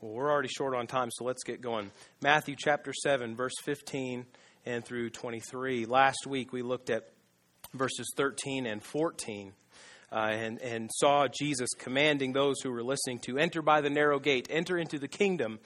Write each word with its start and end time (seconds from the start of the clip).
Well, 0.00 0.12
we're 0.12 0.30
already 0.32 0.48
short 0.48 0.74
on 0.74 0.86
time, 0.86 1.10
so 1.10 1.24
let's 1.24 1.44
get 1.44 1.60
going. 1.60 1.90
Matthew 2.22 2.56
chapter 2.58 2.90
7, 2.90 3.36
verse 3.36 3.52
15 3.64 4.24
and 4.64 4.82
through 4.82 5.10
23. 5.10 5.84
Last 5.84 6.26
week 6.26 6.54
we 6.54 6.62
looked 6.62 6.88
at 6.88 7.10
verses 7.74 8.10
13 8.16 8.64
and 8.64 8.82
14 8.82 9.52
uh, 10.10 10.16
and, 10.16 10.58
and 10.62 10.90
saw 10.90 11.28
Jesus 11.28 11.68
commanding 11.78 12.32
those 12.32 12.62
who 12.62 12.70
were 12.70 12.82
listening 12.82 13.18
to 13.26 13.36
enter 13.36 13.60
by 13.60 13.82
the 13.82 13.90
narrow 13.90 14.18
gate, 14.18 14.48
enter 14.48 14.78
into 14.78 14.98
the 14.98 15.06
kingdom 15.06 15.58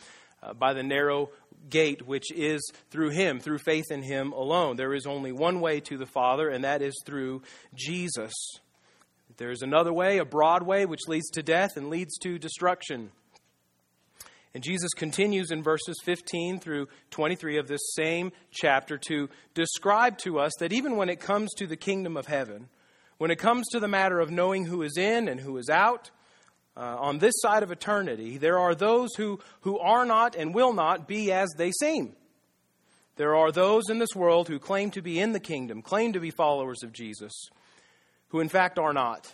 uh, 0.43 0.53
by 0.53 0.73
the 0.73 0.83
narrow 0.83 1.31
gate, 1.71 2.05
which 2.05 2.33
is 2.35 2.73
through 2.91 3.11
Him, 3.11 3.39
through 3.39 3.59
faith 3.59 3.87
in 3.93 4.03
Him 4.03 4.33
alone. 4.33 4.75
There 4.75 4.95
is 4.95 5.07
only 5.07 5.31
one 5.31 5.61
way 5.61 5.79
to 5.83 5.97
the 5.97 6.07
Father, 6.07 6.49
and 6.49 6.65
that 6.65 6.83
is 6.83 7.01
through 7.07 7.43
Jesus. 7.77 8.33
There's 9.37 9.63
another 9.63 9.93
way, 9.93 10.19
a 10.19 10.25
broad 10.25 10.65
way, 10.65 10.87
which 10.87 11.07
leads 11.07 11.31
to 11.35 11.43
death 11.45 11.77
and 11.77 11.89
leads 11.89 12.19
to 12.19 12.37
destruction. 12.37 13.13
And 14.55 14.63
Jesus 14.63 14.93
continues 14.95 15.51
in 15.51 15.65
verses 15.65 15.97
15 16.05 16.61
through 16.61 16.87
23 17.11 17.59
of 17.59 17.67
this 17.67 17.93
same 17.95 18.31
chapter 18.53 18.97
to 19.09 19.29
describe 19.53 20.17
to 20.19 20.39
us 20.39 20.53
that 20.61 20.73
even 20.73 20.97
when 20.97 21.09
it 21.09 21.19
comes 21.19 21.53
to 21.55 21.67
the 21.67 21.77
kingdom 21.77 22.17
of 22.17 22.29
heaven, 22.29 22.69
when 23.19 23.33
it 23.33 23.39
comes 23.39 23.67
to 23.69 23.81
the 23.81 23.89
matter 23.89 24.21
of 24.21 24.31
knowing 24.31 24.67
who 24.67 24.83
is 24.83 24.97
in 24.97 25.27
and 25.29 25.41
who 25.41 25.57
is 25.57 25.69
out, 25.69 26.11
uh, 26.77 26.97
on 26.99 27.19
this 27.19 27.35
side 27.39 27.63
of 27.63 27.71
eternity, 27.71 28.37
there 28.39 28.59
are 28.59 28.75
those 28.75 29.15
who, 29.17 29.41
who 29.61 29.79
are 29.79 30.05
not 30.05 30.35
and 30.35 30.55
will 30.55 30.73
not 30.73 31.07
be 31.07 31.33
as 31.33 31.49
they 31.57 31.71
seem. 31.71 32.15
There 33.17 33.37
are 33.37 33.53
those 33.53 33.89
in 33.89 33.99
this 33.99 34.15
world 34.17 34.49
who 34.49 34.59
claim 34.59 34.91
to 34.93 35.03
be 35.03 35.21
in 35.21 35.33
the 35.33 35.41
kingdom, 35.41 35.83
claim 35.83 36.13
to 36.13 36.21
be 36.21 36.31
followers 36.31 36.83
of 36.83 36.93
Jesus, 36.93 37.33
who 38.29 38.41
in 38.41 38.49
fact 38.49 38.79
are 38.79 38.93
not. 38.93 39.33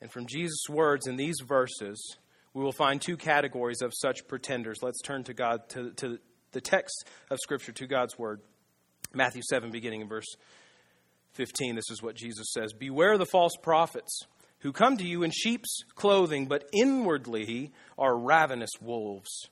And 0.00 0.10
from 0.10 0.26
Jesus' 0.26 0.68
words 0.68 1.06
in 1.06 1.16
these 1.16 1.36
verses, 1.44 2.16
we 2.54 2.62
will 2.62 2.72
find 2.72 3.00
two 3.00 3.16
categories 3.16 3.82
of 3.82 3.92
such 3.94 4.26
pretenders. 4.28 4.78
Let's 4.82 5.00
turn 5.02 5.24
to 5.24 5.34
God 5.34 5.68
to, 5.70 5.92
to 5.92 6.18
the 6.52 6.60
text 6.60 7.04
of 7.30 7.38
Scripture, 7.40 7.72
to 7.72 7.86
God's 7.86 8.18
Word. 8.18 8.40
Matthew 9.14 9.42
7, 9.48 9.70
beginning 9.70 10.02
in 10.02 10.08
verse 10.08 10.36
15, 11.34 11.76
this 11.76 11.90
is 11.90 12.02
what 12.02 12.14
Jesus 12.14 12.52
says 12.52 12.72
Beware 12.72 13.16
the 13.18 13.26
false 13.26 13.56
prophets 13.62 14.22
who 14.60 14.72
come 14.72 14.96
to 14.96 15.06
you 15.06 15.22
in 15.22 15.30
sheep's 15.30 15.82
clothing, 15.94 16.46
but 16.46 16.68
inwardly 16.72 17.72
are 17.96 18.18
ravenous 18.18 18.70
wolves. 18.80 19.48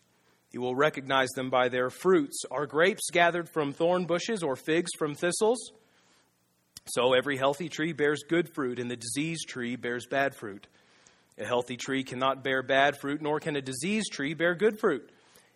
You 0.51 0.61
will 0.61 0.75
recognize 0.75 1.29
them 1.31 1.51
by 1.51 1.69
their 1.69 1.91
fruits. 1.91 2.42
Are 2.51 2.67
grapes 2.67 3.11
gathered 3.13 3.48
from 3.48 3.73
thorn 3.73 4.07
bushes 4.07 4.42
or 4.42 4.57
figs 4.57 4.91
from 4.98 5.15
thistles? 5.15 5.73
So 6.87 7.15
every 7.15 7.37
healthy 7.37 7.69
tree 7.69 7.92
bears 7.92 8.23
good 8.29 8.48
fruit, 8.55 8.79
and 8.79 8.91
the 8.91 8.97
diseased 8.97 9.48
tree 9.48 9.77
bears 9.77 10.07
bad 10.07 10.35
fruit. 10.35 10.67
A 11.39 11.45
healthy 11.45 11.77
tree 11.77 12.03
cannot 12.03 12.42
bear 12.42 12.62
bad 12.62 12.97
fruit, 12.98 13.20
nor 13.20 13.41
can 13.41 13.56
a 13.56 13.61
diseased 13.61 14.12
tree 14.12 14.34
bear 14.34 14.55
good 14.55 14.79
fruit. 14.79 15.11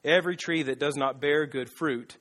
Every 0.05 0.37
tree 0.37 0.63
that 0.65 0.79
does 0.79 0.97
not 0.97 1.21
bear 1.21 1.47
good 1.47 1.71
fruit 1.71 2.17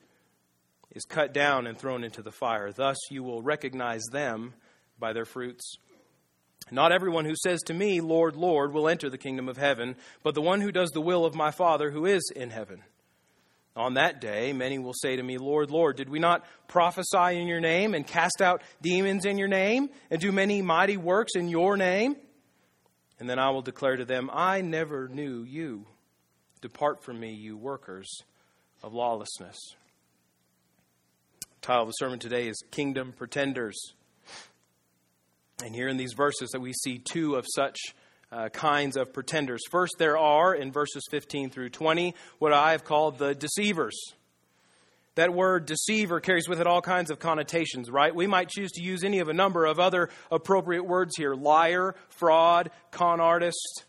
is 0.92 1.04
cut 1.04 1.32
down 1.32 1.66
and 1.66 1.78
thrown 1.78 2.04
into 2.04 2.22
the 2.22 2.32
fire. 2.32 2.72
Thus 2.72 2.96
you 3.10 3.22
will 3.22 3.42
recognize 3.42 4.02
them 4.12 4.54
by 4.98 5.12
their 5.12 5.24
fruits. 5.24 5.76
Not 6.70 6.92
everyone 6.92 7.24
who 7.24 7.34
says 7.36 7.60
to 7.62 7.74
me, 7.74 8.00
Lord, 8.00 8.36
Lord, 8.36 8.72
will 8.72 8.88
enter 8.88 9.10
the 9.10 9.18
kingdom 9.18 9.48
of 9.48 9.56
heaven, 9.56 9.96
but 10.22 10.34
the 10.34 10.42
one 10.42 10.60
who 10.60 10.72
does 10.72 10.90
the 10.90 11.00
will 11.00 11.24
of 11.24 11.34
my 11.34 11.50
Father 11.50 11.90
who 11.90 12.06
is 12.06 12.22
in 12.34 12.50
heaven. 12.50 12.82
On 13.76 13.94
that 13.94 14.20
day, 14.20 14.52
many 14.52 14.78
will 14.78 14.94
say 14.94 15.16
to 15.16 15.22
me, 15.22 15.38
Lord, 15.38 15.70
Lord, 15.70 15.96
did 15.96 16.08
we 16.08 16.18
not 16.18 16.44
prophesy 16.68 17.38
in 17.40 17.46
your 17.46 17.60
name 17.60 17.94
and 17.94 18.06
cast 18.06 18.42
out 18.42 18.62
demons 18.82 19.24
in 19.24 19.38
your 19.38 19.48
name 19.48 19.90
and 20.10 20.20
do 20.20 20.32
many 20.32 20.60
mighty 20.60 20.96
works 20.96 21.32
in 21.34 21.48
your 21.48 21.76
name? 21.76 22.16
And 23.20 23.28
then 23.28 23.38
I 23.38 23.50
will 23.50 23.62
declare 23.62 23.96
to 23.96 24.06
them, 24.06 24.30
I 24.32 24.62
never 24.62 25.06
knew 25.06 25.44
you. 25.44 25.86
Depart 26.62 27.04
from 27.04 27.20
me, 27.20 27.32
you 27.32 27.56
workers 27.56 28.08
of 28.82 28.94
lawlessness. 28.94 29.58
The 31.40 31.46
title 31.60 31.82
of 31.82 31.88
the 31.88 31.92
sermon 31.92 32.18
today 32.18 32.48
is 32.48 32.62
Kingdom 32.70 33.12
Pretenders. 33.12 33.78
And 35.62 35.74
here 35.74 35.88
in 35.88 35.98
these 35.98 36.14
verses 36.14 36.48
that 36.50 36.60
we 36.60 36.72
see 36.72 36.98
two 36.98 37.34
of 37.34 37.44
such 37.54 37.76
uh, 38.32 38.48
kinds 38.48 38.96
of 38.96 39.12
pretenders. 39.12 39.60
First, 39.70 39.96
there 39.98 40.16
are 40.16 40.54
in 40.54 40.72
verses 40.72 41.02
15 41.10 41.50
through 41.50 41.70
20 41.70 42.14
what 42.38 42.54
I 42.54 42.72
have 42.72 42.84
called 42.84 43.18
the 43.18 43.34
deceivers. 43.34 43.98
That 45.20 45.34
word 45.34 45.66
deceiver 45.66 46.18
carries 46.18 46.48
with 46.48 46.62
it 46.62 46.66
all 46.66 46.80
kinds 46.80 47.10
of 47.10 47.18
connotations, 47.18 47.90
right? 47.90 48.14
We 48.14 48.26
might 48.26 48.48
choose 48.48 48.72
to 48.72 48.82
use 48.82 49.04
any 49.04 49.18
of 49.18 49.28
a 49.28 49.34
number 49.34 49.66
of 49.66 49.78
other 49.78 50.08
appropriate 50.30 50.84
words 50.84 51.14
here 51.14 51.34
liar, 51.34 51.94
fraud, 52.08 52.70
con 52.90 53.20
artist. 53.20 53.84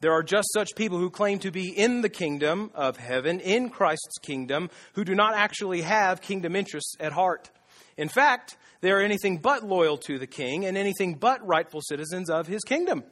There 0.00 0.12
are 0.12 0.22
just 0.22 0.50
such 0.54 0.70
people 0.74 0.96
who 0.96 1.10
claim 1.10 1.40
to 1.40 1.50
be 1.50 1.68
in 1.68 2.00
the 2.00 2.08
kingdom 2.08 2.70
of 2.74 2.96
heaven, 2.96 3.38
in 3.40 3.68
Christ's 3.68 4.16
kingdom, 4.22 4.70
who 4.94 5.04
do 5.04 5.14
not 5.14 5.34
actually 5.34 5.82
have 5.82 6.22
kingdom 6.22 6.56
interests 6.56 6.94
at 7.00 7.12
heart. 7.12 7.50
In 7.98 8.08
fact, 8.08 8.56
they 8.80 8.92
are 8.92 9.00
anything 9.00 9.36
but 9.36 9.62
loyal 9.62 9.98
to 10.06 10.18
the 10.18 10.26
king 10.26 10.64
and 10.64 10.78
anything 10.78 11.16
but 11.16 11.46
rightful 11.46 11.82
citizens 11.82 12.30
of 12.30 12.46
his 12.46 12.62
kingdom. 12.62 13.04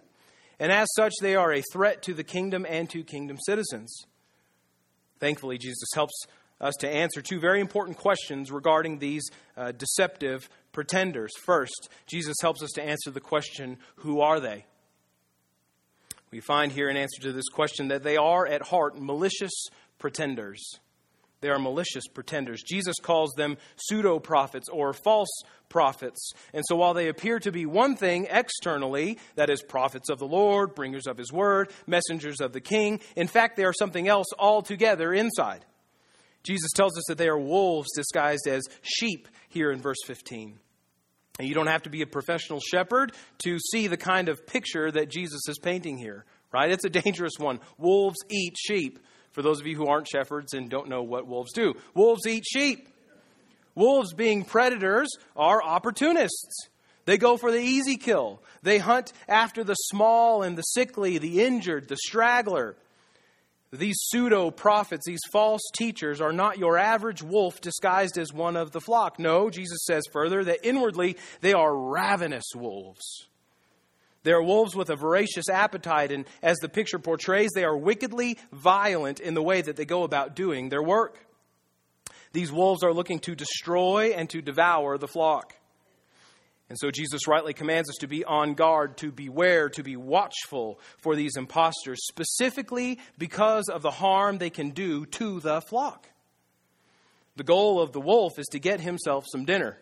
And 0.58 0.72
as 0.72 0.88
such, 0.96 1.12
they 1.20 1.36
are 1.36 1.52
a 1.52 1.62
threat 1.74 2.00
to 2.04 2.14
the 2.14 2.24
kingdom 2.24 2.64
and 2.66 2.88
to 2.88 3.04
kingdom 3.04 3.36
citizens. 3.44 3.94
Thankfully, 5.20 5.58
Jesus 5.58 5.90
helps 5.94 6.14
us 6.60 6.74
to 6.80 6.88
answer 6.88 7.20
two 7.20 7.40
very 7.40 7.60
important 7.60 7.96
questions 7.96 8.50
regarding 8.50 8.98
these 8.98 9.28
uh, 9.56 9.72
deceptive 9.72 10.48
pretenders. 10.72 11.32
First, 11.44 11.88
Jesus 12.06 12.36
helps 12.40 12.62
us 12.62 12.70
to 12.74 12.82
answer 12.82 13.10
the 13.10 13.20
question 13.20 13.78
who 13.96 14.20
are 14.20 14.40
they? 14.40 14.64
We 16.30 16.40
find 16.40 16.72
here 16.72 16.88
in 16.88 16.96
answer 16.96 17.22
to 17.22 17.32
this 17.32 17.48
question 17.48 17.88
that 17.88 18.02
they 18.02 18.16
are 18.16 18.46
at 18.46 18.62
heart 18.62 19.00
malicious 19.00 19.52
pretenders. 19.98 20.60
They 21.40 21.50
are 21.50 21.58
malicious 21.58 22.08
pretenders. 22.08 22.62
Jesus 22.62 22.96
calls 23.02 23.34
them 23.36 23.58
pseudo 23.76 24.18
prophets 24.18 24.66
or 24.72 24.94
false 24.94 25.28
prophets. 25.68 26.32
And 26.54 26.64
so 26.66 26.74
while 26.74 26.94
they 26.94 27.08
appear 27.08 27.38
to 27.40 27.52
be 27.52 27.66
one 27.66 27.96
thing 27.96 28.26
externally, 28.30 29.18
that 29.36 29.50
is, 29.50 29.62
prophets 29.62 30.08
of 30.08 30.18
the 30.18 30.26
Lord, 30.26 30.74
bringers 30.74 31.06
of 31.06 31.18
his 31.18 31.30
word, 31.30 31.70
messengers 31.86 32.40
of 32.40 32.52
the 32.52 32.62
king, 32.62 33.00
in 33.14 33.26
fact, 33.26 33.56
they 33.56 33.64
are 33.64 33.74
something 33.74 34.08
else 34.08 34.28
altogether 34.38 35.12
inside. 35.12 35.64
Jesus 36.44 36.70
tells 36.72 36.96
us 36.96 37.04
that 37.08 37.18
they 37.18 37.28
are 37.28 37.38
wolves 37.38 37.88
disguised 37.96 38.46
as 38.46 38.62
sheep 38.82 39.28
here 39.48 39.72
in 39.72 39.80
verse 39.80 39.98
15. 40.06 40.58
And 41.38 41.48
you 41.48 41.54
don't 41.54 41.66
have 41.66 41.82
to 41.82 41.90
be 41.90 42.02
a 42.02 42.06
professional 42.06 42.60
shepherd 42.60 43.12
to 43.38 43.58
see 43.58 43.88
the 43.88 43.96
kind 43.96 44.28
of 44.28 44.46
picture 44.46 44.90
that 44.90 45.10
Jesus 45.10 45.48
is 45.48 45.58
painting 45.58 45.98
here, 45.98 46.24
right? 46.52 46.70
It's 46.70 46.84
a 46.84 46.90
dangerous 46.90 47.34
one. 47.38 47.58
Wolves 47.76 48.18
eat 48.30 48.54
sheep. 48.56 49.00
For 49.32 49.42
those 49.42 49.58
of 49.60 49.66
you 49.66 49.74
who 49.74 49.88
aren't 49.88 50.06
shepherds 50.06 50.54
and 50.54 50.70
don't 50.70 50.88
know 50.88 51.02
what 51.02 51.26
wolves 51.26 51.52
do, 51.52 51.74
wolves 51.92 52.24
eat 52.24 52.44
sheep. 52.46 52.88
Wolves, 53.74 54.12
being 54.14 54.44
predators, 54.44 55.08
are 55.34 55.60
opportunists. 55.60 56.68
They 57.06 57.18
go 57.18 57.36
for 57.36 57.50
the 57.50 57.60
easy 57.60 57.96
kill. 57.96 58.40
They 58.62 58.78
hunt 58.78 59.12
after 59.28 59.64
the 59.64 59.74
small 59.74 60.42
and 60.42 60.56
the 60.56 60.62
sickly, 60.62 61.18
the 61.18 61.44
injured, 61.44 61.88
the 61.88 61.96
straggler. 61.96 62.76
These 63.78 63.96
pseudo 63.98 64.50
prophets, 64.50 65.04
these 65.04 65.20
false 65.32 65.62
teachers, 65.74 66.20
are 66.20 66.32
not 66.32 66.58
your 66.58 66.78
average 66.78 67.22
wolf 67.22 67.60
disguised 67.60 68.16
as 68.18 68.32
one 68.32 68.56
of 68.56 68.70
the 68.70 68.80
flock. 68.80 69.18
No, 69.18 69.50
Jesus 69.50 69.84
says 69.84 70.04
further 70.12 70.44
that 70.44 70.66
inwardly 70.66 71.16
they 71.40 71.52
are 71.52 71.76
ravenous 71.76 72.44
wolves. 72.54 73.26
They 74.22 74.32
are 74.32 74.42
wolves 74.42 74.74
with 74.74 74.90
a 74.90 74.96
voracious 74.96 75.48
appetite, 75.50 76.12
and 76.12 76.24
as 76.42 76.56
the 76.58 76.68
picture 76.68 76.98
portrays, 76.98 77.50
they 77.54 77.64
are 77.64 77.76
wickedly 77.76 78.38
violent 78.52 79.20
in 79.20 79.34
the 79.34 79.42
way 79.42 79.60
that 79.60 79.76
they 79.76 79.84
go 79.84 80.04
about 80.04 80.36
doing 80.36 80.68
their 80.68 80.82
work. 80.82 81.18
These 82.32 82.52
wolves 82.52 82.82
are 82.82 82.92
looking 82.92 83.18
to 83.20 83.34
destroy 83.34 84.12
and 84.16 84.30
to 84.30 84.40
devour 84.40 84.98
the 84.98 85.08
flock. 85.08 85.54
And 86.68 86.78
so 86.78 86.90
Jesus 86.90 87.28
rightly 87.28 87.52
commands 87.52 87.90
us 87.90 87.96
to 88.00 88.06
be 88.06 88.24
on 88.24 88.54
guard, 88.54 88.96
to 88.98 89.12
beware, 89.12 89.68
to 89.70 89.82
be 89.82 89.96
watchful 89.96 90.80
for 91.02 91.14
these 91.14 91.36
impostors, 91.36 92.00
specifically 92.06 92.98
because 93.18 93.68
of 93.68 93.82
the 93.82 93.90
harm 93.90 94.38
they 94.38 94.50
can 94.50 94.70
do 94.70 95.04
to 95.06 95.40
the 95.40 95.60
flock. 95.60 96.08
The 97.36 97.44
goal 97.44 97.80
of 97.80 97.92
the 97.92 98.00
wolf 98.00 98.38
is 98.38 98.46
to 98.52 98.58
get 98.58 98.80
himself 98.80 99.24
some 99.30 99.44
dinner. 99.44 99.76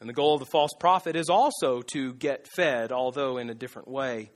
And 0.00 0.08
the 0.08 0.14
goal 0.14 0.34
of 0.34 0.40
the 0.40 0.46
false 0.46 0.72
prophet 0.80 1.14
is 1.14 1.28
also 1.28 1.80
to 1.92 2.14
get 2.14 2.48
fed, 2.48 2.90
although 2.90 3.38
in 3.38 3.48
a 3.48 3.54
different 3.54 3.88
way. 3.88 4.30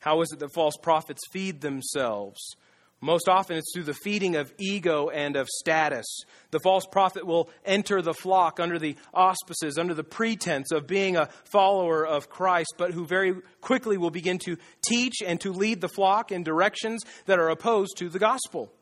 How 0.00 0.20
is 0.22 0.32
it 0.32 0.40
that 0.40 0.52
false 0.52 0.76
prophets 0.76 1.20
feed 1.30 1.60
themselves? 1.60 2.56
Most 3.04 3.28
often, 3.28 3.56
it's 3.56 3.72
through 3.74 3.82
the 3.82 3.94
feeding 3.94 4.36
of 4.36 4.54
ego 4.60 5.08
and 5.08 5.34
of 5.34 5.48
status. 5.48 6.06
The 6.52 6.60
false 6.60 6.86
prophet 6.86 7.26
will 7.26 7.50
enter 7.64 8.00
the 8.00 8.14
flock 8.14 8.60
under 8.60 8.78
the 8.78 8.94
auspices, 9.12 9.76
under 9.76 9.92
the 9.92 10.04
pretense 10.04 10.70
of 10.70 10.86
being 10.86 11.16
a 11.16 11.28
follower 11.50 12.06
of 12.06 12.30
Christ, 12.30 12.74
but 12.78 12.92
who 12.92 13.04
very 13.04 13.34
quickly 13.60 13.98
will 13.98 14.12
begin 14.12 14.38
to 14.44 14.56
teach 14.88 15.16
and 15.26 15.40
to 15.40 15.52
lead 15.52 15.80
the 15.80 15.88
flock 15.88 16.30
in 16.30 16.44
directions 16.44 17.02
that 17.26 17.40
are 17.40 17.48
opposed 17.48 17.96
to 17.96 18.08
the 18.08 18.20
gospel. 18.20 18.72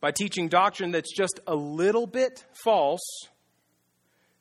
By 0.00 0.12
teaching 0.12 0.48
doctrine 0.48 0.92
that's 0.92 1.12
just 1.12 1.40
a 1.48 1.56
little 1.56 2.06
bit 2.06 2.44
false, 2.62 3.26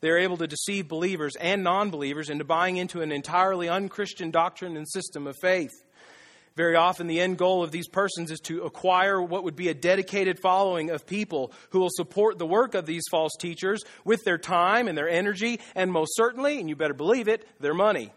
they're 0.01 0.19
able 0.19 0.37
to 0.37 0.45
deceive 0.45 0.87
believers 0.87 1.35
and 1.37 1.63
non 1.63 1.89
believers 1.89 2.29
into 2.29 2.43
buying 2.43 2.77
into 2.77 3.01
an 3.01 3.11
entirely 3.11 3.69
unchristian 3.69 4.29
doctrine 4.29 4.77
and 4.77 4.87
system 4.87 5.25
of 5.25 5.35
faith. 5.41 5.71
Very 6.55 6.75
often, 6.75 7.07
the 7.07 7.19
end 7.19 7.39
goal 7.39 7.63
of 7.63 7.71
these 7.71 7.87
persons 7.87 8.29
is 8.29 8.39
to 8.41 8.61
acquire 8.61 9.19
what 9.19 9.43
would 9.43 9.55
be 9.55 9.69
a 9.69 9.73
dedicated 9.73 10.39
following 10.39 10.91
of 10.91 11.07
people 11.07 11.51
who 11.71 11.79
will 11.79 11.89
support 11.89 12.37
the 12.37 12.45
work 12.45 12.75
of 12.75 12.85
these 12.85 13.03
false 13.09 13.33
teachers 13.39 13.81
with 14.05 14.23
their 14.23 14.37
time 14.37 14.87
and 14.87 14.95
their 14.95 15.09
energy, 15.09 15.59
and 15.73 15.91
most 15.91 16.15
certainly, 16.15 16.59
and 16.59 16.69
you 16.69 16.75
better 16.75 16.93
believe 16.93 17.27
it, 17.27 17.47
their 17.59 17.73
money. 17.73 18.11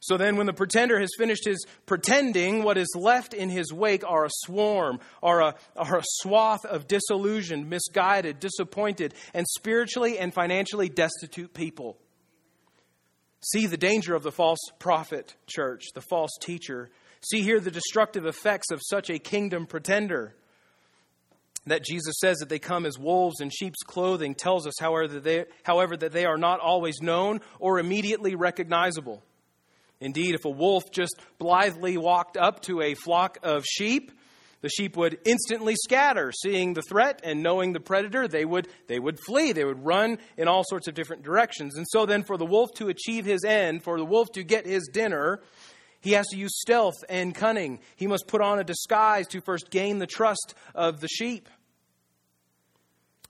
So 0.00 0.18
then, 0.18 0.36
when 0.36 0.46
the 0.46 0.52
pretender 0.52 1.00
has 1.00 1.08
finished 1.16 1.46
his 1.46 1.66
pretending, 1.86 2.62
what 2.62 2.76
is 2.76 2.94
left 2.94 3.32
in 3.32 3.48
his 3.48 3.72
wake 3.72 4.04
are 4.06 4.26
a 4.26 4.30
swarm, 4.30 5.00
are 5.22 5.40
a, 5.40 5.54
are 5.74 5.98
a 5.98 6.04
swath 6.04 6.64
of 6.66 6.86
disillusioned, 6.86 7.68
misguided, 7.68 8.38
disappointed, 8.38 9.14
and 9.32 9.46
spiritually 9.56 10.18
and 10.18 10.34
financially 10.34 10.90
destitute 10.90 11.54
people. 11.54 11.98
See 13.52 13.66
the 13.66 13.76
danger 13.76 14.16
of 14.16 14.24
the 14.24 14.32
false 14.32 14.58
prophet, 14.80 15.36
church, 15.46 15.84
the 15.94 16.00
false 16.00 16.32
teacher. 16.40 16.90
See 17.30 17.42
here 17.42 17.60
the 17.60 17.70
destructive 17.70 18.26
effects 18.26 18.72
of 18.72 18.80
such 18.84 19.08
a 19.08 19.20
kingdom 19.20 19.66
pretender. 19.66 20.34
That 21.64 21.84
Jesus 21.84 22.16
says 22.20 22.38
that 22.38 22.48
they 22.48 22.58
come 22.58 22.84
as 22.84 22.98
wolves 22.98 23.40
in 23.40 23.50
sheep's 23.50 23.84
clothing 23.84 24.34
tells 24.34 24.66
us, 24.66 24.74
however, 24.80 25.20
they, 25.20 25.44
however, 25.62 25.96
that 25.96 26.10
they 26.10 26.24
are 26.24 26.36
not 26.36 26.58
always 26.58 27.00
known 27.00 27.40
or 27.60 27.78
immediately 27.78 28.34
recognizable. 28.34 29.22
Indeed, 30.00 30.34
if 30.34 30.44
a 30.44 30.50
wolf 30.50 30.90
just 30.90 31.14
blithely 31.38 31.96
walked 31.96 32.36
up 32.36 32.62
to 32.62 32.82
a 32.82 32.94
flock 32.94 33.38
of 33.44 33.64
sheep, 33.64 34.10
the 34.66 34.70
sheep 34.70 34.96
would 34.96 35.20
instantly 35.24 35.76
scatter 35.76 36.32
seeing 36.32 36.74
the 36.74 36.82
threat 36.82 37.20
and 37.22 37.40
knowing 37.40 37.72
the 37.72 37.78
predator. 37.78 38.26
They 38.26 38.44
would 38.44 38.66
they 38.88 38.98
would 38.98 39.20
flee. 39.20 39.52
They 39.52 39.64
would 39.64 39.84
run 39.84 40.18
in 40.36 40.48
all 40.48 40.64
sorts 40.64 40.88
of 40.88 40.94
different 40.94 41.22
directions. 41.22 41.76
And 41.76 41.86
so 41.88 42.04
then 42.04 42.24
for 42.24 42.36
the 42.36 42.44
wolf 42.44 42.70
to 42.78 42.88
achieve 42.88 43.24
his 43.24 43.44
end 43.44 43.84
for 43.84 43.96
the 43.96 44.04
wolf 44.04 44.26
to 44.32 44.42
get 44.42 44.66
his 44.66 44.90
dinner 44.92 45.40
he 46.00 46.12
has 46.12 46.26
to 46.28 46.36
use 46.36 46.58
stealth 46.60 46.96
and 47.08 47.32
cunning. 47.32 47.78
He 47.94 48.08
must 48.08 48.26
put 48.26 48.40
on 48.40 48.58
a 48.58 48.64
disguise 48.64 49.28
to 49.28 49.40
first 49.40 49.70
gain 49.70 50.00
the 50.00 50.06
trust 50.06 50.54
of 50.74 51.00
the 51.00 51.08
sheep 51.08 51.48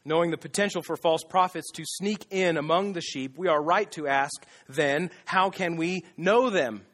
knowing 0.06 0.30
the 0.30 0.38
potential 0.38 0.82
for 0.82 0.96
false 0.96 1.24
prophets 1.24 1.70
to 1.72 1.82
sneak 1.84 2.26
in 2.30 2.56
among 2.56 2.94
the 2.94 3.00
sheep. 3.02 3.36
We 3.36 3.48
are 3.48 3.60
right 3.60 3.90
to 3.92 4.06
ask 4.06 4.46
then 4.68 5.10
how 5.26 5.50
can 5.50 5.76
we 5.76 6.04
know 6.16 6.48
them? 6.48 6.86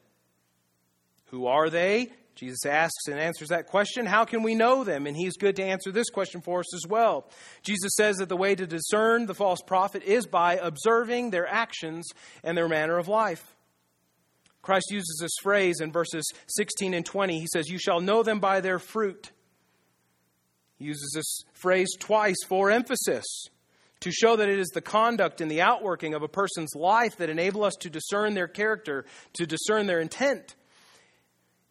Who 1.27 1.47
are 1.47 1.71
they 1.71 2.11
Jesus 2.43 2.67
asks 2.67 3.07
and 3.07 3.21
answers 3.21 3.51
that 3.51 3.69
question 3.69 4.05
How 4.05 4.25
can 4.25 4.43
we 4.43 4.57
know 4.57 4.83
them? 4.83 5.07
And 5.07 5.17
he's 5.17 5.37
good 5.37 5.55
to 5.57 5.63
answer 5.63 5.93
this 5.93 6.11
question 6.11 6.41
for 6.41 6.59
us 6.59 6.75
as 6.75 6.85
well. 6.89 7.31
Jesus 7.63 7.93
says 7.97 8.17
that 8.17 8.29
the 8.29 8.37
way 8.37 8.57
to 8.57 8.67
discern 8.67 9.27
the 9.27 9.35
false 9.35 9.61
prophet 9.65 10.03
is 10.03 10.27
by 10.27 10.55
observing 10.55 11.31
their 11.31 11.47
actions 11.47 12.09
and 12.43 12.59
their 12.59 12.69
manner 12.69 12.99
of 12.99 13.07
life. 13.07 13.55
Christ 14.61 14.87
uses 14.91 15.19
this 15.23 15.37
phrase 15.41 15.81
in 15.81 15.93
verses 15.93 16.29
16 16.49 16.95
and 16.95 17.07
20. 17.07 17.39
He 17.39 17.47
says, 17.47 17.69
You 17.69 17.79
shall 17.79 18.01
know 18.01 18.25
them 18.25 18.41
by 18.41 18.61
their 18.61 18.81
fruit. 18.81 19.31
He 20.79 20.87
uses 20.87 21.13
this 21.15 21.45
phrase 21.53 21.95
twice 21.97 22.43
for 22.49 22.73
emphasis 22.73 23.25
to 24.01 24.11
show 24.11 24.35
that 24.35 24.49
it 24.49 24.59
is 24.59 24.71
the 24.71 24.81
conduct 24.81 25.41
and 25.41 25.49
the 25.49 25.61
outworking 25.61 26.13
of 26.13 26.25
a 26.25 26.29
person's 26.29 26.75
life 26.75 27.19
that 27.19 27.31
enable 27.31 27.63
us 27.63 27.75
to 27.83 27.89
discern 27.89 28.35
their 28.35 28.49
character, 28.49 29.05
to 29.35 29.47
discern 29.47 29.87
their 29.87 30.01
intent. 30.01 30.57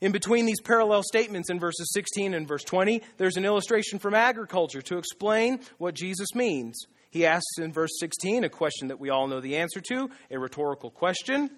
In 0.02 0.12
between 0.12 0.48
these 0.48 0.60
parallel 0.60 1.04
statements 1.04 1.52
in 1.52 1.60
verses 1.60 1.92
16 1.94 2.34
and 2.34 2.48
verse 2.48 2.64
20, 2.64 3.04
there's 3.18 3.38
an 3.38 3.46
illustration 3.46 4.00
from 4.00 4.16
agriculture 4.16 4.82
to 4.82 4.98
explain 4.98 5.60
what 5.78 5.94
Jesus 5.94 6.34
means. 6.34 6.76
He 7.12 7.26
asks 7.26 7.60
in 7.60 7.72
verse 7.72 7.92
16 8.00 8.44
a 8.44 8.50
question 8.50 8.88
that 8.88 9.00
we 9.00 9.12
all 9.12 9.28
know 9.28 9.42
the 9.42 9.58
answer 9.58 9.80
to, 9.80 10.10
a 10.32 10.40
rhetorical 10.40 10.90
question 10.90 11.52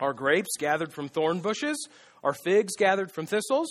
Are 0.00 0.14
grapes 0.14 0.56
gathered 0.58 0.94
from 0.94 1.08
thorn 1.08 1.40
bushes? 1.40 1.88
Are 2.22 2.32
figs 2.32 2.72
gathered 2.78 3.12
from 3.12 3.26
thistles? 3.26 3.68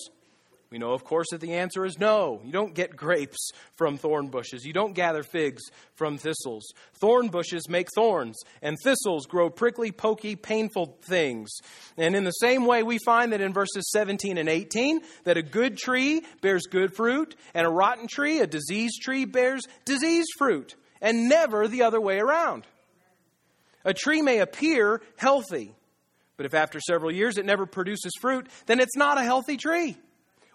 We 0.74 0.80
know, 0.80 0.94
of 0.94 1.04
course, 1.04 1.28
that 1.30 1.40
the 1.40 1.54
answer 1.54 1.86
is 1.86 2.00
no. 2.00 2.42
You 2.44 2.52
don't 2.52 2.74
get 2.74 2.96
grapes 2.96 3.52
from 3.76 3.96
thorn 3.96 4.30
bushes. 4.30 4.66
You 4.66 4.74
don't 4.74 4.94
gather 4.94 5.22
figs 5.22 5.62
from 5.94 6.18
thistles. 6.18 6.64
Thorn 6.96 7.28
bushes 7.28 7.70
make 7.70 7.90
thorns, 7.94 8.36
and 8.60 8.76
thistles 8.84 9.28
grow 9.28 9.52
prickly, 9.52 9.92
pokey, 9.92 10.36
painful 10.36 10.98
things. 11.04 11.52
And 11.96 12.16
in 12.16 12.24
the 12.24 12.32
same 12.32 12.66
way, 12.66 12.82
we 12.82 12.98
find 13.06 13.34
that 13.34 13.40
in 13.40 13.54
verses 13.54 13.88
17 13.92 14.40
and 14.40 14.50
18, 14.50 15.02
that 15.26 15.38
a 15.38 15.44
good 15.44 15.78
tree 15.78 16.26
bears 16.42 16.64
good 16.64 16.96
fruit, 16.96 17.36
and 17.54 17.68
a 17.68 17.70
rotten 17.70 18.08
tree, 18.08 18.40
a 18.40 18.48
diseased 18.48 19.00
tree, 19.04 19.26
bears 19.26 19.62
diseased 19.86 20.30
fruit, 20.40 20.74
and 21.04 21.30
never 21.30 21.68
the 21.68 21.84
other 21.84 22.02
way 22.02 22.18
around. 22.18 22.66
A 23.86 23.94
tree 23.94 24.24
may 24.24 24.40
appear 24.40 25.04
healthy, 25.18 25.76
but 26.36 26.48
if 26.48 26.56
after 26.56 26.80
several 26.80 27.12
years 27.12 27.38
it 27.38 27.46
never 27.46 27.68
produces 27.68 28.12
fruit, 28.20 28.48
then 28.66 28.80
it's 28.80 28.98
not 28.98 29.20
a 29.20 29.24
healthy 29.24 29.58
tree. 29.58 29.98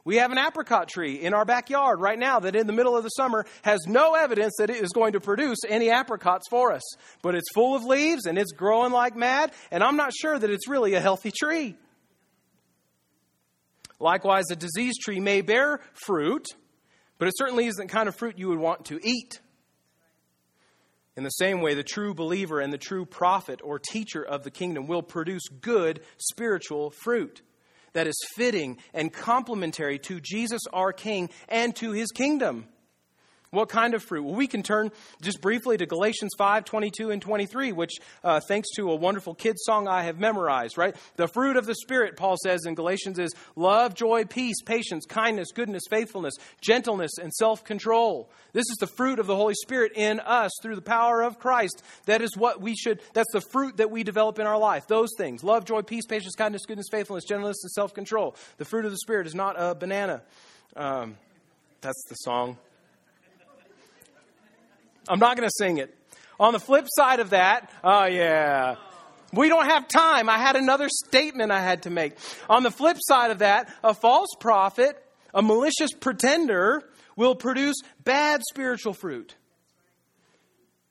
We 0.08 0.16
have 0.16 0.32
an 0.32 0.38
apricot 0.38 0.88
tree 0.88 1.16
in 1.16 1.34
our 1.34 1.44
backyard 1.44 2.00
right 2.00 2.18
now 2.18 2.40
that 2.40 2.56
in 2.56 2.66
the 2.66 2.72
middle 2.72 2.96
of 2.96 3.02
the 3.02 3.10
summer 3.10 3.44
has 3.60 3.80
no 3.86 4.14
evidence 4.14 4.54
that 4.56 4.70
it 4.70 4.82
is 4.82 4.88
going 4.88 5.12
to 5.12 5.20
produce 5.20 5.58
any 5.68 5.90
apricots 5.90 6.48
for 6.48 6.72
us. 6.72 6.82
But 7.20 7.34
it's 7.34 7.52
full 7.52 7.76
of 7.76 7.84
leaves 7.84 8.24
and 8.24 8.38
it's 8.38 8.52
growing 8.52 8.90
like 8.90 9.14
mad, 9.14 9.52
and 9.70 9.84
I'm 9.84 9.96
not 9.96 10.14
sure 10.14 10.38
that 10.38 10.48
it's 10.48 10.66
really 10.66 10.94
a 10.94 11.00
healthy 11.02 11.30
tree. 11.30 11.76
Likewise, 14.00 14.44
a 14.50 14.56
diseased 14.56 15.02
tree 15.02 15.20
may 15.20 15.42
bear 15.42 15.80
fruit, 15.92 16.46
but 17.18 17.28
it 17.28 17.34
certainly 17.36 17.66
isn't 17.66 17.88
the 17.88 17.92
kind 17.92 18.08
of 18.08 18.16
fruit 18.16 18.38
you 18.38 18.48
would 18.48 18.58
want 18.58 18.86
to 18.86 18.98
eat. 19.06 19.42
In 21.18 21.22
the 21.22 21.28
same 21.28 21.60
way, 21.60 21.74
the 21.74 21.84
true 21.84 22.14
believer 22.14 22.60
and 22.60 22.72
the 22.72 22.78
true 22.78 23.04
prophet 23.04 23.60
or 23.62 23.78
teacher 23.78 24.22
of 24.22 24.42
the 24.42 24.50
kingdom 24.50 24.86
will 24.86 25.02
produce 25.02 25.42
good 25.60 26.00
spiritual 26.16 26.94
fruit 27.02 27.42
that 27.98 28.06
is 28.06 28.28
fitting 28.36 28.78
and 28.94 29.12
complementary 29.12 29.98
to 29.98 30.20
Jesus 30.20 30.62
our 30.72 30.92
King 30.92 31.28
and 31.48 31.74
to 31.74 31.90
his 31.90 32.12
kingdom. 32.12 32.68
What 33.50 33.70
kind 33.70 33.94
of 33.94 34.02
fruit? 34.02 34.24
Well, 34.24 34.34
we 34.34 34.46
can 34.46 34.62
turn 34.62 34.90
just 35.22 35.40
briefly 35.40 35.78
to 35.78 35.86
Galatians 35.86 36.32
5 36.36 36.66
22 36.66 37.10
and 37.10 37.22
23, 37.22 37.72
which, 37.72 37.92
uh, 38.22 38.40
thanks 38.40 38.68
to 38.76 38.90
a 38.90 38.94
wonderful 38.94 39.34
kids' 39.34 39.62
song 39.64 39.88
I 39.88 40.02
have 40.02 40.18
memorized, 40.18 40.76
right? 40.76 40.94
The 41.16 41.28
fruit 41.28 41.56
of 41.56 41.64
the 41.64 41.74
Spirit, 41.74 42.16
Paul 42.16 42.36
says 42.42 42.66
in 42.66 42.74
Galatians, 42.74 43.18
is 43.18 43.34
love, 43.56 43.94
joy, 43.94 44.26
peace, 44.26 44.60
patience, 44.60 45.06
kindness, 45.06 45.52
goodness, 45.52 45.84
faithfulness, 45.88 46.34
gentleness, 46.60 47.12
and 47.16 47.32
self 47.32 47.64
control. 47.64 48.28
This 48.52 48.68
is 48.68 48.76
the 48.80 48.86
fruit 48.86 49.18
of 49.18 49.26
the 49.26 49.36
Holy 49.36 49.54
Spirit 49.54 49.92
in 49.94 50.20
us 50.20 50.52
through 50.62 50.74
the 50.74 50.82
power 50.82 51.22
of 51.22 51.38
Christ. 51.38 51.82
That 52.04 52.20
is 52.20 52.36
what 52.36 52.60
we 52.60 52.76
should, 52.76 53.00
that's 53.14 53.32
the 53.32 53.40
fruit 53.40 53.78
that 53.78 53.90
we 53.90 54.02
develop 54.02 54.38
in 54.38 54.46
our 54.46 54.58
life. 54.58 54.86
Those 54.88 55.10
things 55.16 55.42
love, 55.42 55.64
joy, 55.64 55.80
peace, 55.80 56.04
patience, 56.04 56.34
kindness, 56.34 56.66
goodness, 56.66 56.88
faithfulness, 56.90 57.24
gentleness, 57.24 57.62
and 57.62 57.70
self 57.70 57.94
control. 57.94 58.36
The 58.58 58.66
fruit 58.66 58.84
of 58.84 58.90
the 58.90 58.98
Spirit 58.98 59.26
is 59.26 59.34
not 59.34 59.56
a 59.58 59.74
banana. 59.74 60.20
Um, 60.76 61.16
that's 61.80 62.04
the 62.10 62.14
song. 62.16 62.58
I'm 65.08 65.18
not 65.18 65.36
going 65.36 65.48
to 65.48 65.54
sing 65.56 65.78
it. 65.78 65.94
On 66.40 66.52
the 66.52 66.60
flip 66.60 66.86
side 66.88 67.20
of 67.20 67.30
that, 67.30 67.70
oh 67.82 68.04
yeah. 68.04 68.76
We 69.32 69.48
don't 69.48 69.66
have 69.66 69.88
time. 69.88 70.28
I 70.28 70.38
had 70.38 70.56
another 70.56 70.88
statement 70.88 71.52
I 71.52 71.60
had 71.60 71.82
to 71.82 71.90
make. 71.90 72.14
On 72.48 72.62
the 72.62 72.70
flip 72.70 72.96
side 73.00 73.30
of 73.30 73.40
that, 73.40 73.72
a 73.84 73.92
false 73.92 74.30
prophet, 74.40 75.02
a 75.34 75.42
malicious 75.42 75.92
pretender, 75.92 76.82
will 77.16 77.34
produce 77.34 77.76
bad 78.04 78.40
spiritual 78.48 78.94
fruit. 78.94 79.34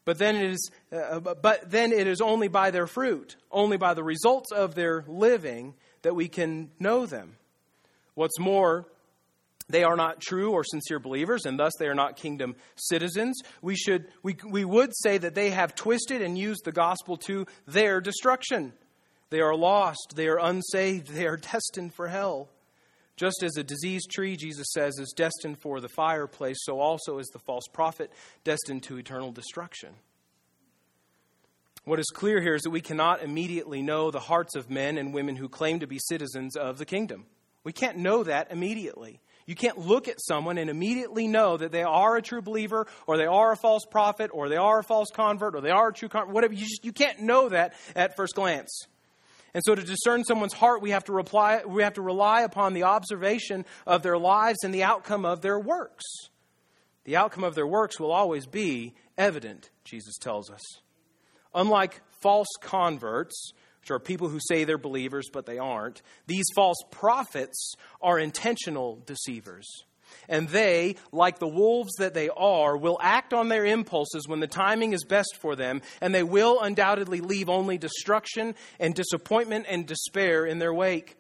But 0.06 0.20
then 0.20 0.36
it 0.36 0.52
is, 0.52 0.72
uh, 0.92 1.20
but 1.20 1.70
then 1.72 1.92
it 1.92 2.08
is 2.08 2.22
only 2.22 2.48
by 2.48 2.72
their 2.72 2.88
fruit, 2.88 3.36
only 3.52 3.78
by 3.78 3.94
the 3.94 4.04
results 4.04 4.52
of 4.52 4.76
their 4.76 5.04
living, 5.08 5.74
that 6.04 6.16
we 6.16 6.28
can 6.28 6.70
know 6.80 7.06
them. 7.06 7.38
What's 8.14 8.40
more, 8.40 8.86
they 9.70 9.84
are 9.84 9.96
not 9.96 10.22
true 10.22 10.52
or 10.52 10.64
sincere 10.64 11.00
believers, 11.00 11.46
and 11.46 11.60
thus 11.60 11.74
they 11.78 11.88
are 11.88 11.96
not 11.96 12.16
kingdom 12.16 12.56
citizens. 12.76 13.40
We, 13.62 13.76
should, 13.76 14.08
we, 14.24 14.38
we 14.50 14.64
would 14.64 14.96
say 14.96 15.18
that 15.18 15.36
they 15.36 15.50
have 15.50 15.76
twisted 15.76 16.22
and 16.22 16.38
used 16.38 16.64
the 16.64 16.72
gospel 16.72 17.18
to 17.18 17.46
their 17.68 18.00
destruction. 18.00 18.74
They 19.30 19.42
are 19.42 19.56
lost, 19.56 20.14
they 20.16 20.28
are 20.28 20.40
unsaved, 20.40 21.10
they 21.10 21.28
are 21.28 21.38
destined 21.54 21.94
for 21.94 22.08
hell. 22.08 22.50
Just 23.18 23.42
as 23.42 23.58
a 23.58 23.64
diseased 23.64 24.12
tree, 24.12 24.38
Jesus 24.38 24.68
says, 24.74 25.00
is 25.00 25.12
destined 25.16 25.60
for 25.60 25.82
the 25.82 25.90
fireplace, 25.90 26.58
so 26.62 26.80
also 26.80 27.18
is 27.18 27.28
the 27.28 27.40
false 27.40 27.68
prophet 27.74 28.12
destined 28.44 28.84
to 28.84 28.98
eternal 28.98 29.32
destruction. 29.32 29.90
What 31.84 32.00
is 32.00 32.12
clear 32.14 32.42
here 32.42 32.54
is 32.54 32.62
that 32.62 32.70
we 32.70 32.82
cannot 32.82 33.24
immediately 33.24 33.82
know 33.82 34.12
the 34.12 34.20
hearts 34.20 34.56
of 34.56 34.70
men 34.70 34.98
and 34.98 35.14
women 35.14 35.36
who 35.36 35.50
claim 35.50 35.80
to 35.80 35.88
be 35.88 36.00
citizens 36.00 36.56
of 36.56 36.78
the 36.78 36.86
kingdom. 36.86 37.26
We 37.64 37.74
can't 37.74 37.98
know 37.98 38.24
that 38.24 38.52
immediately. 38.52 39.20
You 39.48 39.56
can't 39.56 39.78
look 39.78 40.10
at 40.10 40.22
someone 40.22 40.58
and 40.58 40.70
immediately 40.70 41.26
know 41.26 41.56
that 41.56 41.72
they 41.72 41.82
are 41.82 42.18
a 42.18 42.22
true 42.22 42.42
believer 42.42 42.86
or 43.08 43.18
they 43.18 43.26
are 43.26 43.54
a 43.54 43.56
false 43.56 43.86
prophet 43.86 44.30
or 44.34 44.50
they 44.50 44.58
are 44.58 44.80
a 44.80 44.84
false 44.84 45.10
convert 45.10 45.56
or 45.56 45.62
they 45.62 45.72
are 45.72 45.88
a 45.88 45.94
true 45.94 46.10
convert, 46.10 46.34
whatever. 46.34 46.54
You, 46.54 46.66
just, 46.66 46.84
you 46.84 46.92
can't 46.92 47.22
know 47.22 47.48
that 47.48 47.74
at 47.96 48.18
first 48.18 48.36
glance. 48.36 48.88
And 49.54 49.64
so 49.66 49.74
to 49.74 49.82
discern 49.82 50.26
someone's 50.26 50.54
heart, 50.54 50.82
we 50.82 50.92
have 50.92 51.06
to 51.06 51.14
reply, 51.14 51.62
we 51.66 51.82
have 51.82 51.94
to 51.94 52.02
rely 52.02 52.42
upon 52.42 52.74
the 52.74 52.84
observation 52.84 53.66
of 53.88 54.04
their 54.04 54.18
lives 54.18 54.60
and 54.66 54.74
the 54.74 54.84
outcome 54.84 55.26
of 55.26 55.42
their 55.42 55.58
works. 55.58 56.04
The 57.06 57.16
outcome 57.16 57.46
of 57.46 57.56
their 57.56 57.66
works 57.66 58.02
will 58.02 58.12
always 58.12 58.46
be 58.46 58.96
evident, 59.18 59.70
Jesus 59.86 60.18
tells 60.18 60.52
us. 60.52 60.62
Unlike 61.56 62.02
false 62.20 62.50
converts, 62.60 63.54
which 63.88 63.92
are 63.96 64.00
people 64.00 64.28
who 64.28 64.40
say 64.50 64.66
they're 64.66 64.78
believers, 64.78 65.30
but 65.32 65.46
they 65.46 65.58
aren't, 65.58 66.02
these 66.26 66.44
false 66.54 66.76
prophets 66.92 67.76
are 68.02 68.20
intentional 68.20 69.02
deceivers. 69.06 69.66
And 70.28 70.50
they, 70.50 70.98
like 71.14 71.40
the 71.40 71.48
wolves 71.48 71.94
that 72.00 72.14
they 72.14 72.28
are, 72.28 72.76
will 72.76 73.00
act 73.02 73.34
on 73.34 73.48
their 73.48 73.64
impulses 73.64 74.28
when 74.28 74.42
the 74.42 74.48
timing 74.48 74.92
is 74.92 75.06
best 75.06 75.38
for 75.40 75.56
them, 75.56 75.82
and 76.02 76.14
they 76.14 76.24
will 76.24 76.60
undoubtedly 76.60 77.22
leave 77.22 77.48
only 77.48 77.78
destruction 77.78 78.56
and 78.78 78.94
disappointment 78.94 79.68
and 79.70 79.86
despair 79.86 80.46
in 80.46 80.60
their 80.60 80.74
wake. 80.74 81.16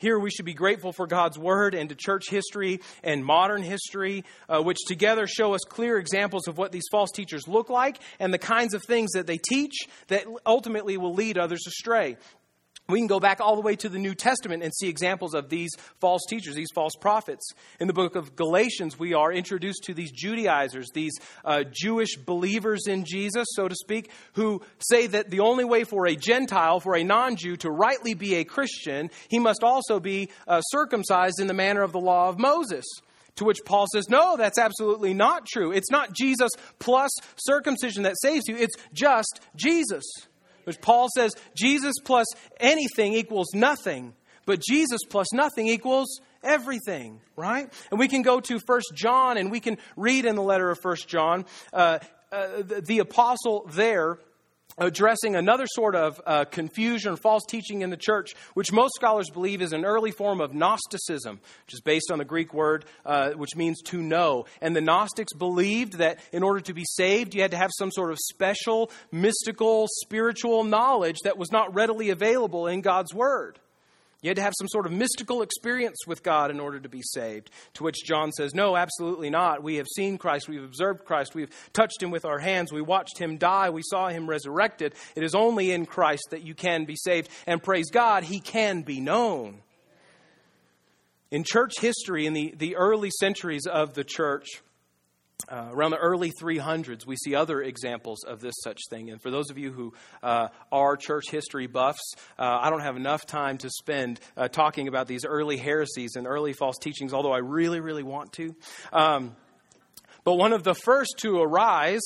Here 0.00 0.16
we 0.16 0.30
should 0.30 0.44
be 0.44 0.54
grateful 0.54 0.92
for 0.92 1.08
God's 1.08 1.36
Word 1.36 1.74
and 1.74 1.88
to 1.88 1.96
church 1.96 2.30
history 2.30 2.80
and 3.02 3.24
modern 3.24 3.64
history, 3.64 4.24
uh, 4.48 4.62
which 4.62 4.78
together 4.86 5.26
show 5.26 5.54
us 5.54 5.62
clear 5.68 5.98
examples 5.98 6.46
of 6.46 6.56
what 6.56 6.70
these 6.70 6.86
false 6.88 7.10
teachers 7.10 7.48
look 7.48 7.68
like 7.68 7.98
and 8.20 8.32
the 8.32 8.38
kinds 8.38 8.74
of 8.74 8.84
things 8.84 9.10
that 9.14 9.26
they 9.26 9.38
teach 9.38 9.88
that 10.06 10.24
ultimately 10.46 10.96
will 10.96 11.14
lead 11.14 11.36
others 11.36 11.64
astray. 11.66 12.16
We 12.90 13.00
can 13.00 13.06
go 13.06 13.20
back 13.20 13.42
all 13.42 13.54
the 13.54 13.60
way 13.60 13.76
to 13.76 13.90
the 13.90 13.98
New 13.98 14.14
Testament 14.14 14.62
and 14.62 14.72
see 14.74 14.88
examples 14.88 15.34
of 15.34 15.50
these 15.50 15.68
false 16.00 16.22
teachers, 16.26 16.54
these 16.54 16.70
false 16.74 16.94
prophets. 16.98 17.46
In 17.80 17.86
the 17.86 17.92
book 17.92 18.16
of 18.16 18.34
Galatians, 18.34 18.98
we 18.98 19.12
are 19.12 19.30
introduced 19.30 19.84
to 19.84 19.94
these 19.94 20.10
Judaizers, 20.10 20.88
these 20.94 21.12
uh, 21.44 21.64
Jewish 21.70 22.16
believers 22.16 22.86
in 22.86 23.04
Jesus, 23.04 23.46
so 23.50 23.68
to 23.68 23.74
speak, 23.74 24.10
who 24.32 24.62
say 24.78 25.06
that 25.06 25.28
the 25.28 25.40
only 25.40 25.66
way 25.66 25.84
for 25.84 26.06
a 26.06 26.16
Gentile, 26.16 26.80
for 26.80 26.96
a 26.96 27.04
non 27.04 27.36
Jew, 27.36 27.58
to 27.58 27.70
rightly 27.70 28.14
be 28.14 28.36
a 28.36 28.44
Christian, 28.44 29.10
he 29.28 29.38
must 29.38 29.62
also 29.62 30.00
be 30.00 30.30
uh, 30.46 30.62
circumcised 30.62 31.40
in 31.40 31.46
the 31.46 31.52
manner 31.52 31.82
of 31.82 31.92
the 31.92 32.00
law 32.00 32.30
of 32.30 32.38
Moses. 32.38 32.86
To 33.36 33.44
which 33.44 33.58
Paul 33.66 33.84
says, 33.92 34.08
No, 34.08 34.38
that's 34.38 34.56
absolutely 34.56 35.12
not 35.12 35.44
true. 35.46 35.72
It's 35.72 35.90
not 35.90 36.14
Jesus 36.14 36.50
plus 36.78 37.10
circumcision 37.36 38.04
that 38.04 38.18
saves 38.22 38.48
you, 38.48 38.56
it's 38.56 38.76
just 38.94 39.42
Jesus 39.56 40.04
which 40.64 40.80
Paul 40.80 41.08
says 41.14 41.32
Jesus 41.56 41.94
plus 42.04 42.26
anything 42.60 43.14
equals 43.14 43.48
nothing, 43.54 44.14
but 44.46 44.60
Jesus 44.60 45.00
plus 45.08 45.32
nothing 45.32 45.68
equals 45.68 46.20
everything, 46.42 47.20
right? 47.36 47.72
And 47.90 47.98
we 47.98 48.08
can 48.08 48.22
go 48.22 48.40
to 48.40 48.58
First 48.60 48.92
John 48.94 49.36
and 49.36 49.50
we 49.50 49.60
can 49.60 49.78
read 49.96 50.24
in 50.24 50.36
the 50.36 50.42
letter 50.42 50.70
of 50.70 50.78
First 50.80 51.08
John, 51.08 51.44
uh, 51.72 51.98
uh, 52.30 52.62
the, 52.62 52.82
the 52.86 52.98
apostle 52.98 53.68
there 53.72 54.18
addressing 54.76 55.34
another 55.34 55.66
sort 55.66 55.94
of 55.94 56.20
uh, 56.26 56.44
confusion, 56.44 57.12
or 57.12 57.16
false 57.16 57.44
teaching 57.46 57.82
in 57.82 57.90
the 57.90 57.96
church, 57.96 58.34
which 58.54 58.72
most 58.72 58.94
scholars 58.94 59.30
believe 59.30 59.62
is 59.62 59.72
an 59.72 59.84
early 59.84 60.10
form 60.10 60.40
of 60.40 60.54
Gnosticism, 60.54 61.40
which 61.66 61.74
is 61.74 61.80
based 61.80 62.10
on 62.10 62.18
the 62.18 62.24
Greek 62.24 62.52
word 62.52 62.84
uh, 63.04 63.30
which 63.30 63.56
means 63.56 63.80
to 63.82 64.02
know. 64.02 64.44
And 64.60 64.74
the 64.74 64.80
Gnostics 64.80 65.32
believed 65.32 65.94
that 65.94 66.18
in 66.32 66.42
order 66.42 66.60
to 66.60 66.74
be 66.74 66.84
saved, 66.84 67.34
you 67.34 67.42
had 67.42 67.52
to 67.52 67.56
have 67.56 67.70
some 67.76 67.90
sort 67.90 68.10
of 68.12 68.18
special, 68.18 68.90
mystical, 69.10 69.86
spiritual 70.02 70.64
knowledge 70.64 71.18
that 71.24 71.38
was 71.38 71.50
not 71.50 71.74
readily 71.74 72.10
available 72.10 72.66
in 72.66 72.80
God's 72.80 73.14
word. 73.14 73.58
You 74.20 74.30
had 74.30 74.36
to 74.36 74.42
have 74.42 74.54
some 74.58 74.66
sort 74.68 74.86
of 74.86 74.92
mystical 74.92 75.42
experience 75.42 75.98
with 76.04 76.24
God 76.24 76.50
in 76.50 76.58
order 76.58 76.80
to 76.80 76.88
be 76.88 77.02
saved. 77.02 77.50
To 77.74 77.84
which 77.84 78.04
John 78.04 78.32
says, 78.32 78.52
No, 78.52 78.76
absolutely 78.76 79.30
not. 79.30 79.62
We 79.62 79.76
have 79.76 79.86
seen 79.94 80.18
Christ. 80.18 80.48
We've 80.48 80.64
observed 80.64 81.04
Christ. 81.04 81.36
We've 81.36 81.54
touched 81.72 82.02
him 82.02 82.10
with 82.10 82.24
our 82.24 82.40
hands. 82.40 82.72
We 82.72 82.82
watched 82.82 83.18
him 83.18 83.36
die. 83.36 83.70
We 83.70 83.82
saw 83.84 84.08
him 84.08 84.28
resurrected. 84.28 84.94
It 85.14 85.22
is 85.22 85.36
only 85.36 85.70
in 85.70 85.86
Christ 85.86 86.24
that 86.30 86.42
you 86.42 86.54
can 86.54 86.84
be 86.84 86.96
saved. 86.96 87.28
And 87.46 87.62
praise 87.62 87.90
God, 87.90 88.24
he 88.24 88.40
can 88.40 88.82
be 88.82 89.00
known. 89.00 89.60
In 91.30 91.44
church 91.44 91.74
history, 91.78 92.26
in 92.26 92.32
the, 92.32 92.54
the 92.56 92.74
early 92.74 93.10
centuries 93.20 93.66
of 93.66 93.94
the 93.94 94.02
church, 94.02 94.62
uh, 95.48 95.68
around 95.70 95.92
the 95.92 95.98
early 95.98 96.30
300s, 96.30 97.06
we 97.06 97.16
see 97.16 97.34
other 97.34 97.62
examples 97.62 98.24
of 98.24 98.40
this 98.40 98.54
such 98.62 98.80
thing. 98.90 99.10
And 99.10 99.22
for 99.22 99.30
those 99.30 99.50
of 99.50 99.56
you 99.56 99.72
who 99.72 99.94
uh, 100.22 100.48
are 100.70 100.96
church 100.96 101.30
history 101.30 101.66
buffs, 101.66 102.14
uh, 102.38 102.58
I 102.60 102.70
don't 102.70 102.82
have 102.82 102.96
enough 102.96 103.24
time 103.24 103.56
to 103.58 103.70
spend 103.70 104.20
uh, 104.36 104.48
talking 104.48 104.88
about 104.88 105.06
these 105.06 105.24
early 105.24 105.56
heresies 105.56 106.16
and 106.16 106.26
early 106.26 106.52
false 106.52 106.76
teachings, 106.78 107.14
although 107.14 107.32
I 107.32 107.38
really, 107.38 107.80
really 107.80 108.02
want 108.02 108.32
to. 108.34 108.54
Um, 108.92 109.36
but 110.24 110.34
one 110.34 110.52
of 110.52 110.64
the 110.64 110.74
first 110.74 111.14
to 111.18 111.40
arise 111.40 112.02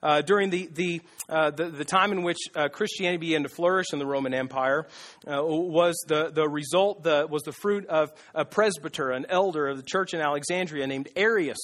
uh, 0.00 0.22
during 0.22 0.48
the, 0.48 0.70
the, 0.72 1.00
uh, 1.28 1.50
the, 1.50 1.68
the, 1.68 1.84
time 1.84 2.12
in 2.12 2.22
which 2.22 2.38
Christianity 2.70 3.18
began 3.18 3.42
to 3.42 3.48
flourish 3.48 3.92
in 3.92 3.98
the 3.98 4.06
Roman 4.06 4.32
Empire 4.32 4.86
was 5.26 5.96
the, 6.06 6.30
the 6.30 6.48
result, 6.48 7.02
the, 7.02 7.26
was 7.28 7.42
the 7.42 7.52
fruit 7.52 7.84
of 7.86 8.12
a 8.32 8.44
presbyter, 8.44 9.10
an 9.10 9.26
elder 9.28 9.66
of 9.66 9.76
the 9.76 9.82
church 9.82 10.14
in 10.14 10.20
Alexandria 10.20 10.86
named 10.86 11.08
Arius, 11.16 11.58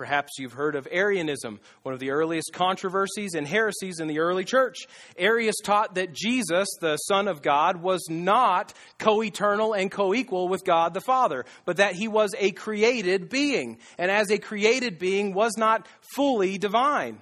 Perhaps 0.00 0.38
you've 0.38 0.54
heard 0.54 0.76
of 0.76 0.88
Arianism, 0.90 1.60
one 1.82 1.92
of 1.92 2.00
the 2.00 2.12
earliest 2.12 2.54
controversies 2.54 3.34
and 3.34 3.46
heresies 3.46 4.00
in 4.00 4.08
the 4.08 4.20
early 4.20 4.46
church. 4.46 4.86
Arius 5.18 5.56
taught 5.62 5.96
that 5.96 6.14
Jesus, 6.14 6.66
the 6.80 6.96
Son 6.96 7.28
of 7.28 7.42
God, 7.42 7.82
was 7.82 8.06
not 8.08 8.72
co 8.98 9.22
eternal 9.22 9.74
and 9.74 9.90
co 9.90 10.14
equal 10.14 10.48
with 10.48 10.64
God 10.64 10.94
the 10.94 11.02
Father, 11.02 11.44
but 11.66 11.76
that 11.76 11.96
he 11.96 12.08
was 12.08 12.34
a 12.38 12.50
created 12.52 13.28
being, 13.28 13.76
and 13.98 14.10
as 14.10 14.30
a 14.30 14.38
created 14.38 14.98
being 14.98 15.34
was 15.34 15.58
not 15.58 15.86
fully 16.14 16.56
divine. 16.56 17.20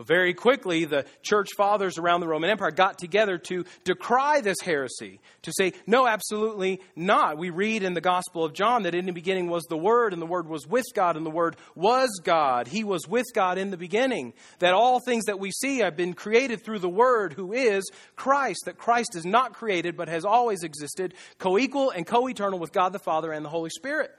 Very 0.00 0.32
quickly, 0.32 0.84
the 0.84 1.04
church 1.22 1.48
fathers 1.56 1.98
around 1.98 2.20
the 2.20 2.28
Roman 2.28 2.50
Empire 2.50 2.70
got 2.70 2.98
together 2.98 3.36
to 3.38 3.64
decry 3.84 4.40
this 4.40 4.58
heresy, 4.62 5.20
to 5.42 5.52
say, 5.52 5.72
no, 5.86 6.06
absolutely 6.06 6.80
not. 6.94 7.36
We 7.36 7.50
read 7.50 7.82
in 7.82 7.94
the 7.94 8.00
Gospel 8.00 8.44
of 8.44 8.52
John 8.52 8.84
that 8.84 8.94
in 8.94 9.06
the 9.06 9.12
beginning 9.12 9.48
was 9.48 9.64
the 9.64 9.76
Word, 9.76 10.12
and 10.12 10.22
the 10.22 10.26
Word 10.26 10.48
was 10.48 10.66
with 10.66 10.84
God, 10.94 11.16
and 11.16 11.26
the 11.26 11.30
Word 11.30 11.56
was 11.74 12.20
God. 12.22 12.68
He 12.68 12.84
was 12.84 13.08
with 13.08 13.26
God 13.34 13.58
in 13.58 13.70
the 13.70 13.76
beginning. 13.76 14.34
That 14.60 14.74
all 14.74 15.00
things 15.00 15.24
that 15.24 15.40
we 15.40 15.50
see 15.50 15.78
have 15.78 15.96
been 15.96 16.14
created 16.14 16.64
through 16.64 16.78
the 16.78 16.88
Word, 16.88 17.32
who 17.32 17.52
is 17.52 17.90
Christ. 18.14 18.60
That 18.66 18.78
Christ 18.78 19.16
is 19.16 19.24
not 19.24 19.54
created, 19.54 19.96
but 19.96 20.08
has 20.08 20.24
always 20.24 20.62
existed, 20.62 21.14
co 21.38 21.58
equal 21.58 21.90
and 21.90 22.06
co 22.06 22.28
eternal 22.28 22.60
with 22.60 22.72
God 22.72 22.92
the 22.92 22.98
Father 23.00 23.32
and 23.32 23.44
the 23.44 23.50
Holy 23.50 23.70
Spirit. 23.70 24.12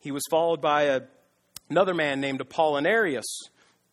He 0.00 0.10
was 0.10 0.22
followed 0.30 0.60
by 0.60 0.84
a, 0.84 1.02
another 1.68 1.94
man 1.94 2.20
named 2.20 2.40
Apollinarius 2.40 3.22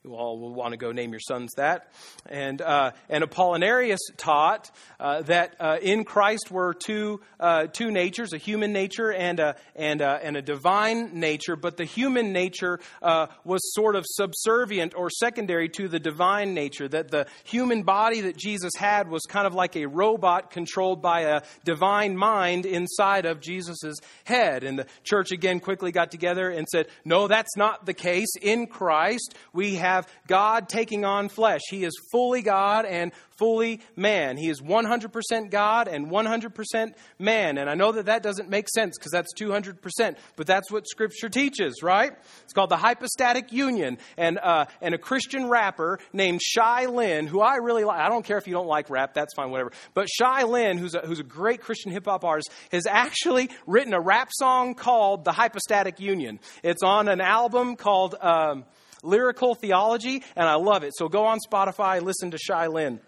you 0.06 0.16
all 0.16 0.40
will 0.40 0.54
want 0.54 0.72
to 0.72 0.78
go 0.78 0.94
name 0.94 1.12
your 1.12 1.20
sons 1.20 1.52
that. 1.58 1.92
And, 2.26 2.62
uh, 2.62 2.92
and 3.10 3.22
Apollinarius 3.22 3.98
taught 4.16 4.72
uh, 4.98 5.24
that 5.24 5.58
uh, 5.60 5.78
in 5.82 6.06
Christ 6.06 6.50
were 6.50 6.74
two, 6.74 7.20
uh, 7.38 7.68
two 7.68 7.92
natures, 7.92 8.32
a 8.32 8.38
human 8.38 8.72
nature 8.72 9.12
and 9.12 9.42
a, 9.42 9.58
and, 9.76 10.00
a, 10.00 10.22
and 10.24 10.38
a 10.38 10.42
divine 10.42 11.20
nature, 11.20 11.58
but 11.58 11.76
the 11.76 11.84
human 11.84 12.32
nature 12.32 12.80
uh, 13.02 13.28
was 13.44 13.60
sort 13.74 13.98
of 13.98 14.06
subservient 14.08 14.94
or 14.96 15.10
secondary 15.10 15.68
to 15.68 15.90
the 15.90 16.00
divine 16.00 16.54
nature, 16.54 16.88
that 16.88 17.12
the 17.12 17.28
human 17.44 17.84
body 17.84 18.22
that 18.22 18.38
Jesus 18.38 18.72
had 18.78 19.10
was 19.10 19.24
kind 19.24 19.46
of 19.46 19.54
like 19.54 19.76
a 19.76 19.86
robot 19.86 20.50
controlled 20.50 21.02
by 21.02 21.24
a 21.24 21.42
divine 21.66 22.16
mind 22.16 22.66
inside 22.66 23.26
of 23.26 23.42
Jesus' 23.42 23.96
head. 24.24 24.64
And 24.64 24.80
the 24.80 24.88
church 25.04 25.34
again 25.34 25.60
quickly 25.60 25.92
got 25.92 26.10
together 26.10 26.50
and 26.50 26.66
said, 26.70 26.88
no, 27.04 27.28
that's 27.28 27.58
not 27.58 27.86
the 27.86 27.94
case. 27.94 28.30
In 28.42 28.66
Christ, 28.66 29.36
we 29.52 29.76
have 29.76 29.89
have 29.90 30.08
God 30.28 30.70
taking 30.70 31.06
on 31.06 31.30
flesh. 31.30 31.62
He 31.70 31.84
is 31.84 31.94
fully 32.12 32.42
God 32.42 32.86
and 32.86 33.12
fully 33.40 33.80
man. 33.96 34.38
He 34.38 34.50
is 34.50 34.62
100% 34.62 35.50
God 35.50 35.88
and 35.88 36.08
100% 36.08 36.94
man. 37.18 37.58
And 37.58 37.70
I 37.70 37.74
know 37.74 37.94
that 37.94 38.08
that 38.08 38.22
doesn't 38.22 38.50
make 38.50 38.68
sense 38.70 38.98
because 38.98 39.12
that's 39.12 39.34
200%, 39.34 40.18
but 40.36 40.46
that's 40.46 40.70
what 40.70 40.88
Scripture 40.88 41.30
teaches, 41.30 41.82
right? 41.82 42.12
It's 42.44 42.54
called 42.54 42.70
the 42.70 42.78
hypostatic 42.78 43.52
union. 43.54 43.98
And, 44.18 44.38
uh, 44.38 44.66
and 44.82 44.94
a 44.94 44.98
Christian 44.98 45.48
rapper 45.48 46.00
named 46.12 46.42
Shai 46.42 46.86
Linne, 46.86 47.28
who 47.28 47.40
I 47.40 47.56
really 47.56 47.86
like, 47.86 48.00
I 48.00 48.10
don't 48.10 48.26
care 48.26 48.38
if 48.38 48.48
you 48.48 48.54
don't 48.54 48.68
like 48.68 48.90
rap, 48.90 49.14
that's 49.14 49.34
fine, 49.34 49.50
whatever. 49.50 49.72
But 49.94 50.10
Shai 50.10 50.44
Linne, 50.44 50.78
who's 50.78 50.96
a, 50.96 51.00
who's 51.00 51.20
a 51.20 51.24
great 51.24 51.62
Christian 51.62 51.92
hip 51.92 52.06
hop 52.06 52.26
artist, 52.26 52.52
has 52.72 52.86
actually 52.86 53.50
written 53.66 53.94
a 53.94 54.02
rap 54.02 54.30
song 54.34 54.76
called 54.76 55.24
The 55.24 55.32
Hypostatic 55.32 56.00
Union. 56.00 56.40
It's 56.62 56.84
on 56.84 57.08
an 57.08 57.22
album 57.22 57.78
called. 57.78 58.16
Um, 58.20 58.66
lyrical 59.04 59.56
theology, 59.56 60.24
and 60.36 60.48
I 60.48 60.56
love 60.56 60.84
it. 60.84 60.94
So 60.96 61.10
go 61.10 61.26
on 61.26 61.40
Spotify, 61.48 62.02
listen 62.02 62.32
to 62.32 62.38
Shai 62.38 62.68
Linne. 62.68 63.00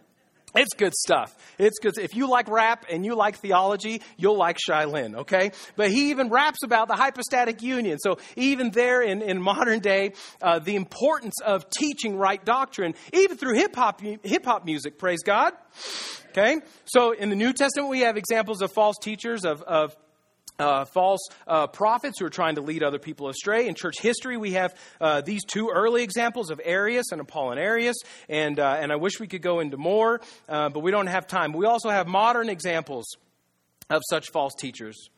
It's 0.53 0.73
good 0.73 0.93
stuff. 0.93 1.33
It's 1.57 1.79
good. 1.79 1.97
If 1.97 2.15
you 2.15 2.29
like 2.29 2.49
rap 2.49 2.85
and 2.89 3.05
you 3.05 3.15
like 3.15 3.37
theology, 3.37 4.01
you'll 4.17 4.37
like 4.37 4.57
Shai 4.59 4.85
Linne, 4.85 5.15
okay? 5.15 5.51
But 5.77 5.91
he 5.91 6.09
even 6.09 6.29
raps 6.29 6.63
about 6.63 6.89
the 6.89 6.95
hypostatic 6.95 7.61
union. 7.61 7.99
So 7.99 8.17
even 8.35 8.71
there 8.71 9.01
in, 9.01 9.21
in 9.21 9.41
modern 9.41 9.79
day, 9.79 10.13
uh, 10.41 10.59
the 10.59 10.75
importance 10.75 11.35
of 11.43 11.69
teaching 11.69 12.17
right 12.17 12.43
doctrine, 12.43 12.95
even 13.13 13.37
through 13.37 13.55
hip 13.55 13.75
hop 13.75 14.01
hip 14.01 14.45
hop 14.45 14.65
music. 14.65 14.99
Praise 14.99 15.23
God. 15.23 15.53
Okay. 16.31 16.57
So 16.85 17.11
in 17.11 17.29
the 17.29 17.35
New 17.35 17.53
Testament, 17.53 17.89
we 17.89 18.01
have 18.01 18.17
examples 18.17 18.61
of 18.61 18.71
false 18.73 18.97
teachers 19.01 19.45
of, 19.45 19.61
of 19.61 19.95
uh, 20.61 20.85
false 20.85 21.19
uh, 21.47 21.67
prophets 21.67 22.19
who 22.19 22.25
are 22.25 22.29
trying 22.29 22.55
to 22.55 22.61
lead 22.61 22.83
other 22.83 22.99
people 22.99 23.29
astray. 23.29 23.67
In 23.67 23.75
church 23.75 23.99
history, 23.99 24.37
we 24.37 24.51
have 24.53 24.75
uh, 24.99 25.21
these 25.21 25.43
two 25.43 25.69
early 25.73 26.03
examples 26.03 26.49
of 26.49 26.61
Arius 26.63 27.11
and 27.11 27.21
Apollinarius, 27.21 27.95
and, 28.29 28.59
uh, 28.59 28.77
and 28.79 28.91
I 28.91 28.95
wish 28.95 29.19
we 29.19 29.27
could 29.27 29.41
go 29.41 29.59
into 29.59 29.77
more, 29.77 30.21
uh, 30.47 30.69
but 30.69 30.79
we 30.81 30.91
don't 30.91 31.07
have 31.07 31.27
time. 31.27 31.53
We 31.53 31.65
also 31.65 31.89
have 31.89 32.07
modern 32.07 32.49
examples 32.49 33.05
of 33.89 34.01
such 34.09 34.29
false 34.31 34.53
teachers. 34.55 35.09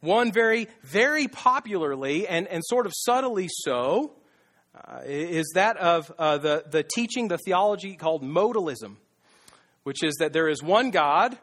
One 0.00 0.32
very, 0.32 0.68
very 0.82 1.28
popularly 1.28 2.26
and, 2.26 2.46
and 2.48 2.62
sort 2.64 2.86
of 2.86 2.92
subtly 2.94 3.48
so 3.50 4.12
uh, 4.74 5.00
is 5.04 5.50
that 5.54 5.76
of 5.78 6.08
the, 6.16 6.64
the 6.70 6.82
teaching, 6.82 7.28
the 7.28 7.38
theology 7.38 7.96
called 7.96 8.22
modalism 8.22 8.96
which 9.86 10.02
is 10.02 10.16
that 10.16 10.32
there 10.32 10.48
is 10.48 10.64
one 10.64 10.90
God 10.90 11.38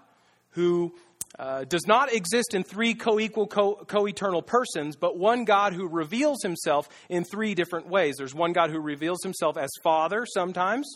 who 0.50 0.94
uh, 1.40 1.63
does 1.63 1.88
not 1.88 2.13
exist 2.13 2.54
in 2.54 2.63
three 2.63 2.94
co 2.94 3.20
equal, 3.20 3.48
co 3.48 4.08
eternal 4.08 4.42
persons, 4.42 4.96
but 4.96 5.18
one 5.18 5.46
God 5.46 5.74
who 5.74 5.88
reveals 5.88 6.44
himself 6.44 6.88
in 7.10 7.24
three 7.24 7.56
different 7.56 7.88
ways. 7.88 8.16
There's 8.18 8.36
one 8.36 8.54
God 8.54 8.70
who 8.70 8.80
reveals 8.80 9.24
himself 9.24 9.58
as 9.58 9.70
Father 9.82 10.25
sometimes, 10.25 10.88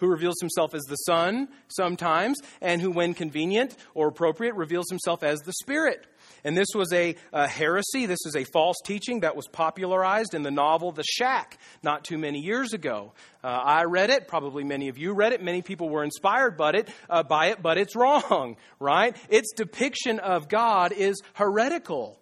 who 0.00 0.08
reveals 0.08 0.36
himself 0.40 0.74
as 0.74 0.82
the 0.82 0.96
Son 0.96 1.48
sometimes, 1.68 2.38
and 2.60 2.82
who, 2.82 2.90
when 2.90 3.14
convenient 3.14 3.76
or 3.94 4.08
appropriate, 4.08 4.54
reveals 4.54 4.86
himself 4.90 5.22
as 5.22 5.40
the 5.40 5.54
Spirit. 5.54 6.06
And 6.46 6.56
this 6.56 6.68
was 6.76 6.92
a, 6.92 7.16
a, 7.32 7.48
heresy. 7.48 8.06
This 8.06 8.24
is 8.24 8.36
a 8.36 8.44
false 8.44 8.76
teaching 8.84 9.20
that 9.20 9.34
was 9.34 9.48
popularized 9.48 10.32
in 10.32 10.44
the 10.44 10.50
novel 10.52 10.92
The 10.92 11.02
Shack 11.02 11.58
not 11.82 12.04
too 12.04 12.18
many 12.18 12.38
years 12.38 12.72
ago. 12.72 13.14
Uh, 13.42 13.48
I 13.48 13.82
read 13.86 14.10
it. 14.10 14.28
Probably 14.28 14.62
many 14.62 14.88
of 14.88 14.96
you 14.96 15.12
read 15.12 15.32
it. 15.32 15.42
Many 15.42 15.60
people 15.60 15.88
were 15.88 16.04
inspired 16.04 16.56
by 16.56 16.70
it, 16.70 16.88
uh, 17.10 17.24
by 17.24 17.46
it, 17.46 17.60
but 17.60 17.78
it's 17.78 17.96
wrong, 17.96 18.58
right? 18.78 19.16
Its 19.28 19.54
depiction 19.56 20.20
of 20.20 20.48
God 20.48 20.92
is 20.92 21.20
heretical. 21.32 22.20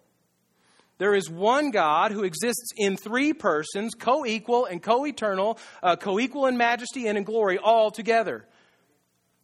There 0.97 1.13
is 1.13 1.29
one 1.29 1.69
God 1.69 2.11
who 2.11 2.23
exists 2.23 2.71
in 2.75 2.97
three 2.97 3.31
persons, 3.31 3.93
co 3.93 4.25
equal 4.25 4.65
and 4.65 4.81
co 4.81 5.05
eternal, 5.05 5.59
uh, 5.83 5.97
co 5.97 6.19
equal 6.19 6.47
in 6.47 6.57
majesty 6.57 7.05
and 7.05 7.15
in 7.15 7.25
glory, 7.25 7.59
all 7.59 7.91
together. 7.91 8.47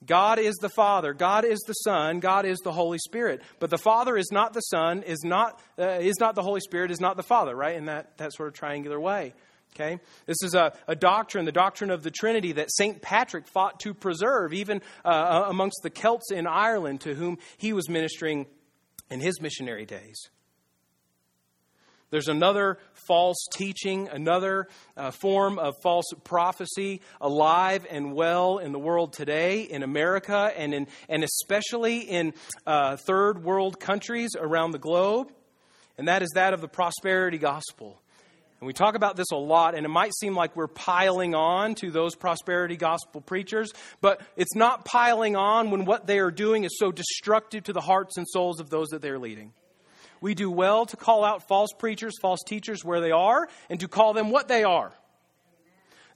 God 0.05 0.39
is 0.39 0.55
the 0.55 0.70
Father, 0.70 1.13
God 1.13 1.46
is 1.46 1.60
the 1.67 1.74
Son, 1.74 2.20
God 2.20 2.46
is 2.46 2.60
the 2.60 2.72
Holy 2.72 2.98
Spirit. 2.98 3.41
But 3.60 3.70
the 3.70 3.77
Father 3.77 4.17
is 4.17 4.31
not 4.31 4.53
the 4.53 4.62
Son, 4.62 5.03
is 5.03 5.24
not, 5.24 5.62
uh, 5.77 6.00
is 6.00 6.20
not 6.20 6.36
the 6.36 6.41
Holy 6.41 6.62
Spirit, 6.62 6.91
is 6.91 7.00
not 7.00 7.17
the 7.17 7.24
Father, 7.24 7.55
right? 7.55 7.75
In 7.75 7.86
that, 7.86 8.17
that 8.17 8.34
sort 8.34 8.50
of 8.50 8.55
triangular 8.55 9.00
way. 9.00 9.34
Okay? 9.75 10.00
This 10.25 10.43
is 10.43 10.53
a, 10.53 10.74
a 10.88 10.96
doctrine, 10.96 11.46
the 11.46 11.51
doctrine 11.51 11.91
of 11.91 12.03
the 12.03 12.12
Trinity, 12.12 12.53
that 12.53 12.72
St. 12.72 13.01
Patrick 13.01 13.48
fought 13.48 13.79
to 13.81 13.93
preserve, 13.93 14.53
even 14.53 14.81
uh, 15.05 15.08
uh, 15.08 15.46
amongst 15.50 15.79
the 15.84 15.89
Celts 15.89 16.31
in 16.31 16.48
Ireland 16.48 17.01
to 17.01 17.13
whom 17.13 17.38
he 17.58 17.72
was 17.72 17.88
ministering 17.88 18.48
in 19.10 19.20
his 19.20 19.39
missionary 19.39 19.86
days. 19.86 20.29
There's 22.12 22.27
another 22.27 22.77
false 23.08 23.48
teaching, 23.53 24.10
another 24.10 24.68
uh, 24.98 25.12
form 25.12 25.58
of 25.58 25.75
false 25.82 26.06
prophecy 26.25 27.01
alive 27.22 27.88
and 27.89 28.13
well 28.13 28.58
in 28.58 28.74
the 28.74 28.80
world 28.80 29.13
today, 29.13 29.62
in 29.62 29.82
America, 29.82 30.51
and, 30.56 30.74
in, 30.74 30.88
and 31.08 31.24
especially 31.24 32.00
in 32.00 32.34
uh, 32.68 32.98
third 32.98 33.44
world 33.44 33.80
countries 33.80 34.32
around 34.38 34.72
the 34.72 34.80
globe, 34.80 35.32
and 35.98 36.10
that 36.10 36.22
is 36.22 36.30
that 36.36 36.53
of 36.53 36.60
the 36.60 36.68
prosperity 36.68 37.38
gospel. 37.38 38.01
And 38.60 38.68
we 38.68 38.74
talk 38.74 38.96
about 38.96 39.15
this 39.15 39.32
a 39.32 39.38
lot, 39.38 39.74
and 39.74 39.86
it 39.86 39.89
might 39.89 40.12
seem 40.13 40.36
like 40.36 40.53
we're 40.53 40.68
piling 40.68 41.34
on 41.34 41.75
to 41.75 41.91
those 41.91 42.15
prosperity 42.15 42.75
gospel 42.75 43.22
preachers, 43.22 43.72
but 44.01 44.22
it's 44.36 44.53
not 44.53 44.84
piling 44.84 45.38
on 45.38 45.72
when 45.72 45.86
what 45.86 46.08
they 46.08 46.20
are 46.20 46.30
doing 46.30 46.65
is 46.65 46.77
so 46.77 46.91
destructive 46.91 47.63
to 47.63 47.74
the 47.74 47.82
hearts 47.82 48.18
and 48.18 48.27
souls 48.27 48.60
of 48.60 48.70
those 48.70 48.89
that 48.89 49.01
they're 49.01 49.18
leading 49.18 49.53
we 50.22 50.36
do 50.36 50.50
well 50.50 50.86
to 50.86 50.96
call 50.96 51.25
out 51.25 51.48
false 51.48 51.72
preachers, 51.78 52.13
false 52.22 52.42
teachers 52.46 52.86
where 52.86 53.01
they 53.01 53.12
are, 53.12 53.50
and 53.70 53.80
to 53.80 53.88
call 53.88 54.13
them 54.13 54.30
what 54.30 54.48
they 54.48 54.63
are. 54.63 54.94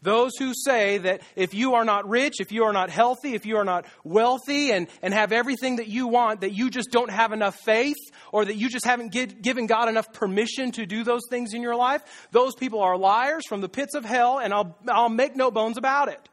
Those 0.05 0.33
who 0.37 0.53
say 0.53 0.99
that 0.99 1.21
if 1.35 1.55
you 1.55 1.73
are 1.73 1.83
not 1.83 2.07
rich, 2.07 2.35
if 2.39 2.51
you 2.51 2.65
are 2.65 2.73
not 2.73 2.91
healthy, 2.91 3.33
if 3.33 3.47
you 3.47 3.57
are 3.57 3.65
not 3.65 3.85
wealthy 4.03 4.71
and, 4.71 4.87
and 5.01 5.13
have 5.15 5.31
everything 5.31 5.77
that 5.77 5.87
you 5.87 6.07
want, 6.07 6.41
that 6.41 6.53
you 6.53 6.69
just 6.69 6.91
don't 6.91 7.09
have 7.09 7.31
enough 7.31 7.55
faith 7.65 7.97
or 8.31 8.45
that 8.45 8.55
you 8.55 8.69
just 8.69 8.85
haven't 8.85 9.11
give, 9.11 9.41
given 9.41 9.65
God 9.65 9.89
enough 9.89 10.13
permission 10.13 10.71
to 10.73 10.85
do 10.85 11.03
those 11.03 11.23
things 11.31 11.55
in 11.55 11.63
your 11.63 11.75
life, 11.75 12.27
those 12.31 12.53
people 12.53 12.81
are 12.81 12.95
liars 12.97 13.47
from 13.47 13.61
the 13.61 13.69
pits 13.69 13.95
of 13.95 14.05
hell, 14.05 14.37
and 14.37 14.53
I'll, 14.53 14.77
I'll 14.87 15.09
make 15.09 15.35
no 15.35 15.49
bones 15.49 15.77
about 15.77 16.09
it. 16.09 16.29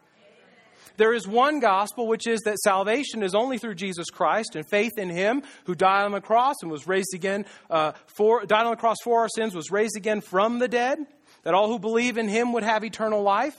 There 0.96 1.12
is 1.12 1.26
one 1.26 1.60
gospel, 1.60 2.06
which 2.06 2.26
is 2.26 2.40
that 2.42 2.58
salvation 2.58 3.22
is 3.22 3.34
only 3.34 3.58
through 3.58 3.74
Jesus 3.74 4.10
Christ 4.10 4.56
and 4.56 4.68
faith 4.68 4.92
in 4.98 5.10
Him 5.10 5.42
who 5.64 5.74
died 5.74 6.04
on 6.04 6.12
the 6.12 6.20
cross 6.20 6.56
and 6.62 6.70
was 6.70 6.86
raised 6.86 7.14
again 7.14 7.46
uh, 7.70 7.92
for 8.06 8.44
died 8.44 8.64
on 8.64 8.72
the 8.72 8.76
cross 8.76 8.98
for 9.02 9.20
our 9.20 9.28
sins, 9.28 9.54
was 9.54 9.70
raised 9.70 9.96
again 9.96 10.20
from 10.20 10.58
the 10.58 10.68
dead. 10.68 10.98
That 11.44 11.54
all 11.54 11.68
who 11.68 11.78
believe 11.78 12.18
in 12.18 12.28
Him 12.28 12.52
would 12.52 12.62
have 12.62 12.84
eternal 12.84 13.22
life. 13.22 13.56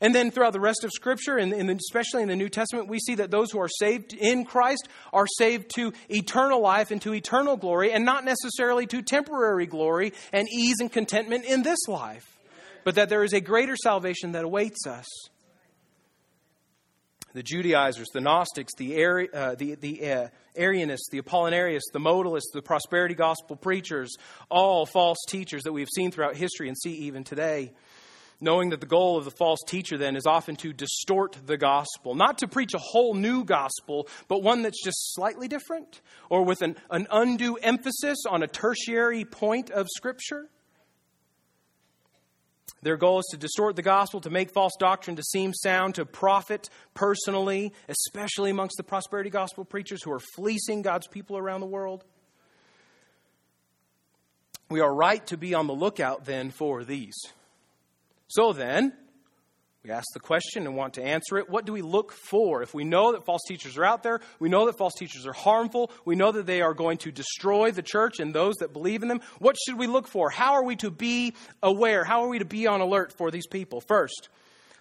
And 0.00 0.12
then 0.12 0.32
throughout 0.32 0.52
the 0.52 0.60
rest 0.60 0.82
of 0.82 0.90
Scripture, 0.92 1.36
and 1.36 1.52
especially 1.70 2.22
in 2.22 2.28
the 2.28 2.34
New 2.34 2.48
Testament, 2.48 2.88
we 2.88 2.98
see 2.98 3.14
that 3.16 3.30
those 3.30 3.52
who 3.52 3.60
are 3.60 3.68
saved 3.68 4.12
in 4.12 4.44
Christ 4.44 4.88
are 5.12 5.28
saved 5.38 5.70
to 5.76 5.92
eternal 6.08 6.60
life 6.60 6.90
and 6.90 7.00
to 7.02 7.14
eternal 7.14 7.56
glory, 7.56 7.92
and 7.92 8.04
not 8.04 8.24
necessarily 8.24 8.84
to 8.86 9.00
temporary 9.00 9.66
glory 9.66 10.12
and 10.32 10.48
ease 10.52 10.76
and 10.80 10.90
contentment 10.90 11.44
in 11.44 11.62
this 11.62 11.86
life, 11.86 12.36
but 12.82 12.96
that 12.96 13.10
there 13.10 13.22
is 13.22 13.32
a 13.32 13.40
greater 13.40 13.76
salvation 13.76 14.32
that 14.32 14.42
awaits 14.42 14.88
us 14.88 15.06
the 17.34 17.42
Judaizers, 17.42 18.08
the 18.12 18.20
Gnostics, 18.20 18.74
the, 18.76 19.02
Ari, 19.02 19.32
uh, 19.32 19.54
the, 19.54 19.74
the 19.74 20.10
uh, 20.10 20.28
Arianists, 20.56 21.10
the 21.10 21.20
Apollinarists, 21.20 21.92
the 21.92 21.98
Modalists, 21.98 22.52
the 22.52 22.62
prosperity 22.62 23.14
gospel 23.14 23.56
preachers, 23.56 24.14
all 24.50 24.86
false 24.86 25.18
teachers 25.28 25.62
that 25.62 25.72
we 25.72 25.80
have 25.80 25.88
seen 25.94 26.10
throughout 26.10 26.36
history 26.36 26.68
and 26.68 26.76
see 26.76 26.92
even 26.92 27.24
today. 27.24 27.72
Knowing 28.40 28.70
that 28.70 28.80
the 28.80 28.86
goal 28.86 29.16
of 29.16 29.24
the 29.24 29.30
false 29.30 29.60
teacher 29.68 29.96
then 29.96 30.16
is 30.16 30.26
often 30.26 30.56
to 30.56 30.72
distort 30.72 31.36
the 31.46 31.56
gospel, 31.56 32.16
not 32.16 32.38
to 32.38 32.48
preach 32.48 32.74
a 32.74 32.78
whole 32.78 33.14
new 33.14 33.44
gospel, 33.44 34.08
but 34.26 34.42
one 34.42 34.62
that's 34.62 34.82
just 34.82 35.14
slightly 35.14 35.46
different 35.46 36.00
or 36.28 36.44
with 36.44 36.60
an, 36.60 36.74
an 36.90 37.06
undue 37.12 37.54
emphasis 37.56 38.18
on 38.28 38.42
a 38.42 38.48
tertiary 38.48 39.24
point 39.24 39.70
of 39.70 39.86
Scripture. 39.94 40.48
Their 42.82 42.96
goal 42.96 43.20
is 43.20 43.26
to 43.30 43.36
distort 43.36 43.76
the 43.76 43.82
gospel, 43.82 44.20
to 44.22 44.30
make 44.30 44.52
false 44.52 44.72
doctrine 44.78 45.16
to 45.16 45.22
seem 45.22 45.54
sound, 45.54 45.94
to 45.94 46.04
profit 46.04 46.68
personally, 46.94 47.72
especially 47.88 48.50
amongst 48.50 48.76
the 48.76 48.82
prosperity 48.82 49.30
gospel 49.30 49.64
preachers 49.64 50.02
who 50.02 50.12
are 50.12 50.20
fleecing 50.34 50.82
God's 50.82 51.06
people 51.06 51.38
around 51.38 51.60
the 51.60 51.66
world. 51.66 52.04
We 54.68 54.80
are 54.80 54.92
right 54.92 55.24
to 55.28 55.36
be 55.36 55.54
on 55.54 55.68
the 55.68 55.74
lookout 55.74 56.24
then 56.24 56.50
for 56.50 56.82
these. 56.82 57.14
So 58.28 58.52
then, 58.52 58.94
we 59.84 59.90
ask 59.90 60.06
the 60.14 60.20
question 60.20 60.66
and 60.66 60.76
want 60.76 60.94
to 60.94 61.02
answer 61.02 61.38
it. 61.38 61.50
What 61.50 61.64
do 61.64 61.72
we 61.72 61.82
look 61.82 62.12
for? 62.12 62.62
If 62.62 62.72
we 62.72 62.84
know 62.84 63.12
that 63.12 63.24
false 63.24 63.42
teachers 63.48 63.76
are 63.76 63.84
out 63.84 64.04
there, 64.04 64.20
we 64.38 64.48
know 64.48 64.66
that 64.66 64.78
false 64.78 64.94
teachers 64.94 65.26
are 65.26 65.32
harmful, 65.32 65.90
we 66.04 66.14
know 66.14 66.30
that 66.30 66.46
they 66.46 66.60
are 66.60 66.72
going 66.72 66.98
to 66.98 67.10
destroy 67.10 67.72
the 67.72 67.82
church 67.82 68.20
and 68.20 68.32
those 68.32 68.54
that 68.56 68.72
believe 68.72 69.02
in 69.02 69.08
them, 69.08 69.20
what 69.40 69.56
should 69.66 69.76
we 69.76 69.88
look 69.88 70.06
for? 70.06 70.30
How 70.30 70.52
are 70.52 70.64
we 70.64 70.76
to 70.76 70.90
be 70.90 71.34
aware? 71.64 72.04
How 72.04 72.22
are 72.22 72.28
we 72.28 72.38
to 72.38 72.44
be 72.44 72.68
on 72.68 72.80
alert 72.80 73.12
for 73.12 73.32
these 73.32 73.48
people? 73.48 73.80
First, 73.80 74.28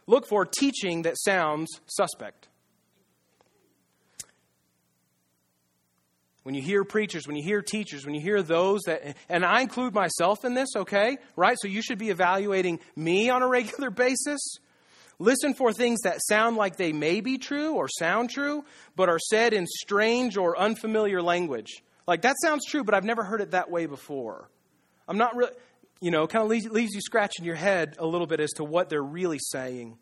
look 0.05 0.27
for 0.27 0.45
teaching 0.45 1.01
that 1.03 1.17
sounds 1.17 1.81
suspect. 1.87 2.47
When 6.43 6.53
you 6.53 6.61
hear 6.61 6.83
preachers, 6.83 7.25
when 7.25 7.35
you 7.35 7.43
hear 7.43 7.63
teachers, 7.63 8.05
when 8.05 8.13
you 8.13 8.21
hear 8.21 8.43
those 8.43 8.81
that, 8.81 9.15
and 9.29 9.43
I 9.43 9.61
include 9.61 9.95
myself 9.95 10.45
in 10.45 10.53
this, 10.53 10.69
okay? 10.75 11.17
Right? 11.35 11.57
So 11.59 11.67
you 11.67 11.81
should 11.81 11.99
be 11.99 12.09
evaluating 12.09 12.79
me 12.95 13.31
on 13.31 13.41
a 13.41 13.47
regular 13.47 13.89
basis. 13.89 14.59
Listen 15.21 15.53
for 15.53 15.71
things 15.71 16.01
that 16.01 16.17
sound 16.27 16.57
like 16.57 16.77
they 16.77 16.91
may 16.91 17.21
be 17.21 17.37
true 17.37 17.75
or 17.75 17.87
sound 17.87 18.31
true, 18.31 18.65
but 18.95 19.07
are 19.07 19.19
said 19.19 19.53
in 19.53 19.67
strange 19.67 20.35
or 20.35 20.57
unfamiliar 20.57 21.21
language. 21.21 21.83
Like, 22.07 22.23
that 22.23 22.37
sounds 22.41 22.65
true, 22.65 22.83
but 22.83 22.95
I've 22.95 23.03
never 23.03 23.23
heard 23.23 23.39
it 23.39 23.51
that 23.51 23.69
way 23.69 23.85
before. 23.85 24.49
I'm 25.07 25.19
not 25.19 25.35
really, 25.35 25.51
you 25.99 26.09
know, 26.09 26.25
kind 26.25 26.43
of 26.43 26.49
leaves, 26.49 26.65
leaves 26.65 26.95
you 26.95 27.01
scratching 27.01 27.45
your 27.45 27.53
head 27.53 27.97
a 27.99 28.05
little 28.07 28.25
bit 28.25 28.39
as 28.39 28.49
to 28.53 28.63
what 28.63 28.89
they're 28.89 29.03
really 29.03 29.37
saying. 29.39 29.99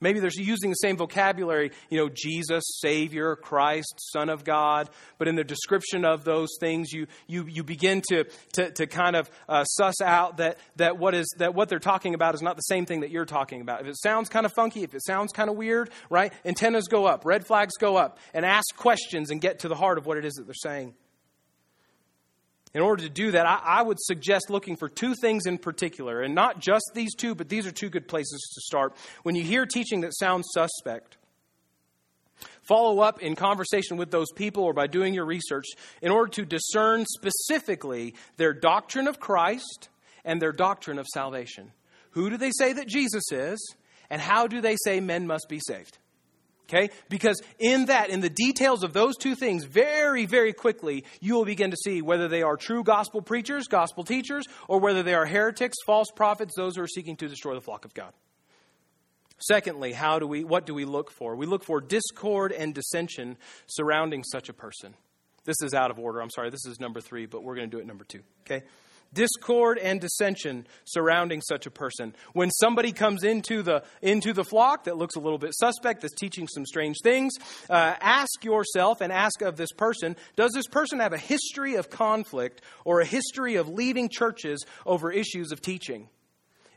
Maybe 0.00 0.20
they're 0.20 0.30
using 0.34 0.70
the 0.70 0.76
same 0.76 0.96
vocabulary, 0.96 1.72
you 1.90 1.98
know, 1.98 2.08
Jesus, 2.12 2.64
Savior, 2.80 3.36
Christ, 3.36 3.94
Son 4.12 4.28
of 4.28 4.44
God, 4.44 4.90
but 5.18 5.28
in 5.28 5.36
the 5.36 5.44
description 5.44 6.04
of 6.04 6.24
those 6.24 6.50
things, 6.60 6.92
you, 6.92 7.06
you, 7.26 7.46
you 7.48 7.62
begin 7.62 8.02
to, 8.10 8.24
to, 8.54 8.70
to 8.72 8.86
kind 8.86 9.16
of 9.16 9.30
uh, 9.48 9.64
suss 9.64 10.00
out 10.02 10.38
that, 10.38 10.58
that, 10.76 10.98
what 10.98 11.14
is, 11.14 11.26
that 11.38 11.54
what 11.54 11.68
they're 11.68 11.78
talking 11.78 12.14
about 12.14 12.34
is 12.34 12.42
not 12.42 12.56
the 12.56 12.62
same 12.62 12.86
thing 12.86 13.00
that 13.00 13.10
you're 13.10 13.24
talking 13.24 13.60
about. 13.60 13.80
If 13.80 13.86
it 13.86 13.96
sounds 14.02 14.28
kind 14.28 14.46
of 14.46 14.52
funky, 14.52 14.82
if 14.82 14.94
it 14.94 15.04
sounds 15.04 15.32
kind 15.32 15.48
of 15.48 15.56
weird, 15.56 15.90
right, 16.10 16.32
antennas 16.44 16.88
go 16.88 17.06
up, 17.06 17.24
red 17.24 17.46
flags 17.46 17.74
go 17.78 17.96
up, 17.96 18.18
and 18.34 18.44
ask 18.44 18.76
questions 18.76 19.30
and 19.30 19.40
get 19.40 19.60
to 19.60 19.68
the 19.68 19.76
heart 19.76 19.98
of 19.98 20.06
what 20.06 20.18
it 20.18 20.24
is 20.24 20.34
that 20.34 20.46
they're 20.46 20.54
saying. 20.54 20.94
In 22.76 22.82
order 22.82 23.04
to 23.04 23.08
do 23.08 23.30
that, 23.30 23.46
I, 23.46 23.58
I, 23.64 23.82
would 23.82 23.98
suggest 23.98 24.50
looking 24.50 24.76
for 24.76 24.90
two 24.90 25.14
things 25.14 25.46
in 25.46 25.56
particular, 25.56 26.20
and 26.20 26.34
not 26.34 26.60
just 26.60 26.90
these 26.92 27.14
two, 27.14 27.34
but 27.34 27.48
these 27.48 27.66
are 27.66 27.70
two 27.70 27.88
good 27.88 28.06
places 28.06 28.38
to 28.54 28.60
start. 28.60 28.94
When 29.22 29.34
you 29.34 29.42
hear 29.42 29.64
teaching 29.64 30.02
that 30.02 30.14
sounds 30.14 30.48
suspect, 30.50 31.16
follow 32.60 33.00
up 33.00 33.22
in 33.22 33.34
conversation 33.34 33.96
with 33.96 34.10
those 34.10 34.30
people 34.30 34.62
or 34.62 34.74
by 34.74 34.88
doing 34.88 35.14
your 35.14 35.24
research 35.24 35.64
in 36.02 36.12
order 36.12 36.30
to 36.32 36.44
discern 36.44 37.06
specifically 37.08 38.14
their 38.36 38.52
doctrine 38.52 39.08
of 39.08 39.20
Christ 39.20 39.88
and 40.22 40.42
their 40.42 40.52
doctrine 40.52 40.98
of 40.98 41.06
salvation. 41.14 41.72
Who 42.10 42.28
do 42.28 42.36
they 42.36 42.50
say 42.50 42.74
that 42.74 42.88
Jesus 42.88 43.32
is, 43.32 43.74
and 44.10 44.20
how 44.20 44.48
do 44.48 44.60
they 44.60 44.76
say 44.84 45.00
men 45.00 45.26
must 45.26 45.48
be 45.48 45.60
saved? 45.66 45.96
Okay? 46.68 46.90
Because 47.08 47.40
in 47.58 47.86
that, 47.86 48.10
in 48.10 48.20
the 48.20 48.28
details 48.28 48.82
of 48.82 48.92
those 48.92 49.16
two 49.16 49.34
things, 49.34 49.64
very, 49.64 50.26
very 50.26 50.52
quickly, 50.52 51.04
you 51.20 51.34
will 51.34 51.44
begin 51.44 51.70
to 51.70 51.76
see 51.76 52.02
whether 52.02 52.26
they 52.26 52.42
are 52.42 52.56
true 52.56 52.82
gospel 52.82 53.22
preachers, 53.22 53.68
gospel 53.68 54.02
teachers, 54.02 54.44
or 54.68 54.80
whether 54.80 55.02
they 55.02 55.14
are 55.14 55.26
heretics, 55.26 55.76
false 55.86 56.08
prophets, 56.14 56.54
those 56.56 56.76
who 56.76 56.82
are 56.82 56.88
seeking 56.88 57.16
to 57.16 57.28
destroy 57.28 57.54
the 57.54 57.60
flock 57.60 57.84
of 57.84 57.94
God. 57.94 58.12
Secondly, 59.38 59.92
how 59.92 60.18
do 60.18 60.26
we 60.26 60.44
what 60.44 60.64
do 60.66 60.74
we 60.74 60.84
look 60.84 61.10
for? 61.10 61.36
We 61.36 61.46
look 61.46 61.62
for 61.62 61.80
discord 61.80 62.52
and 62.52 62.74
dissension 62.74 63.36
surrounding 63.66 64.24
such 64.24 64.48
a 64.48 64.54
person. 64.54 64.94
This 65.44 65.56
is 65.62 65.74
out 65.74 65.90
of 65.90 65.98
order. 65.98 66.20
I'm 66.20 66.30
sorry. 66.30 66.50
This 66.50 66.66
is 66.66 66.80
number 66.80 67.00
3, 67.00 67.26
but 67.26 67.44
we're 67.44 67.54
going 67.54 67.70
to 67.70 67.76
do 67.76 67.80
it 67.80 67.86
number 67.86 68.04
2. 68.04 68.20
Okay? 68.42 68.64
Discord 69.16 69.78
and 69.78 70.00
dissension 70.00 70.66
surrounding 70.84 71.40
such 71.40 71.66
a 71.66 71.70
person. 71.70 72.14
When 72.34 72.50
somebody 72.50 72.92
comes 72.92 73.24
into 73.24 73.62
the, 73.62 73.82
into 74.02 74.32
the 74.32 74.44
flock 74.44 74.84
that 74.84 74.96
looks 74.96 75.16
a 75.16 75.20
little 75.20 75.38
bit 75.38 75.54
suspect, 75.54 76.02
that's 76.02 76.14
teaching 76.14 76.46
some 76.46 76.64
strange 76.66 76.98
things, 77.02 77.32
uh, 77.68 77.94
ask 78.00 78.44
yourself 78.44 79.00
and 79.00 79.12
ask 79.12 79.42
of 79.42 79.56
this 79.56 79.72
person 79.72 80.14
does 80.36 80.52
this 80.52 80.66
person 80.68 81.00
have 81.00 81.14
a 81.14 81.18
history 81.18 81.76
of 81.76 81.90
conflict 81.90 82.60
or 82.84 83.00
a 83.00 83.06
history 83.06 83.56
of 83.56 83.68
leaving 83.68 84.08
churches 84.08 84.64
over 84.84 85.10
issues 85.10 85.50
of 85.50 85.60
teaching? 85.60 86.08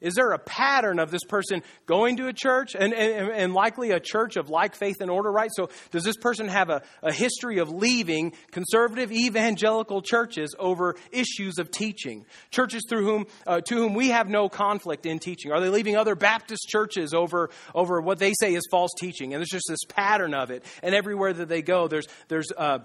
Is 0.01 0.15
there 0.15 0.31
a 0.31 0.39
pattern 0.39 0.99
of 0.99 1.11
this 1.11 1.23
person 1.23 1.63
going 1.85 2.17
to 2.17 2.27
a 2.27 2.33
church 2.33 2.75
and, 2.75 2.93
and, 2.93 3.29
and, 3.31 3.53
likely 3.53 3.91
a 3.91 3.99
church 3.99 4.37
of 4.37 4.49
like 4.49 4.75
faith 4.75 4.97
and 5.01 5.09
order, 5.09 5.31
right? 5.31 5.49
So, 5.53 5.69
does 5.91 6.03
this 6.03 6.17
person 6.17 6.47
have 6.47 6.69
a, 6.69 6.81
a 7.01 7.11
history 7.11 7.59
of 7.59 7.69
leaving 7.69 8.33
conservative 8.51 9.11
evangelical 9.11 10.01
churches 10.01 10.55
over 10.57 10.95
issues 11.11 11.57
of 11.57 11.71
teaching? 11.71 12.25
Churches 12.51 12.83
through 12.89 13.05
whom, 13.05 13.25
uh, 13.45 13.61
to 13.61 13.75
whom 13.75 13.93
we 13.93 14.09
have 14.09 14.29
no 14.29 14.49
conflict 14.49 15.05
in 15.05 15.19
teaching? 15.19 15.51
Are 15.51 15.59
they 15.59 15.69
leaving 15.69 15.97
other 15.97 16.15
Baptist 16.15 16.67
churches 16.69 17.13
over, 17.13 17.49
over 17.75 18.01
what 18.01 18.19
they 18.19 18.33
say 18.39 18.53
is 18.53 18.63
false 18.71 18.91
teaching? 18.97 19.33
And 19.33 19.41
there's 19.41 19.49
just 19.49 19.67
this 19.69 19.83
pattern 19.87 20.33
of 20.33 20.51
it. 20.51 20.63
And 20.81 20.95
everywhere 20.95 21.33
that 21.33 21.49
they 21.49 21.61
go, 21.61 21.87
there's, 21.87 22.07
there's, 22.27 22.51
uh, 22.55 22.79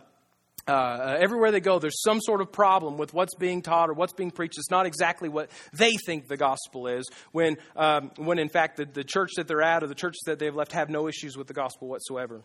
uh, 0.66 1.16
everywhere 1.18 1.50
they 1.50 1.61
go, 1.61 1.79
there's 1.79 2.03
some 2.03 2.20
sort 2.20 2.40
of 2.40 2.50
problem 2.50 2.96
with 2.96 3.12
what's 3.12 3.35
being 3.35 3.62
taught 3.62 3.90
or 3.90 3.94
what's 3.94 4.12
being 4.12 4.31
preached. 4.31 4.59
It's 4.59 4.70
not 4.70 4.87
exactly 4.87 5.29
what 5.29 5.50
they 5.72 5.92
think 6.07 6.27
the 6.27 6.37
gospel 6.37 6.87
is, 6.87 7.09
when, 7.33 7.57
um, 7.77 8.11
when 8.16 8.38
in 8.38 8.48
fact 8.48 8.77
the, 8.77 8.87
the 8.87 9.05
church 9.05 9.33
that 9.37 9.46
they're 9.46 9.62
at 9.62 9.83
or 9.83 9.87
the 9.87 9.94
churches 9.94 10.22
that 10.27 10.38
they've 10.38 10.55
left 10.55 10.72
have 10.72 10.88
no 10.88 11.09
issues 11.09 11.37
with 11.37 11.46
the 11.46 11.55
gospel 11.55 11.88
whatsoever. 11.88 12.42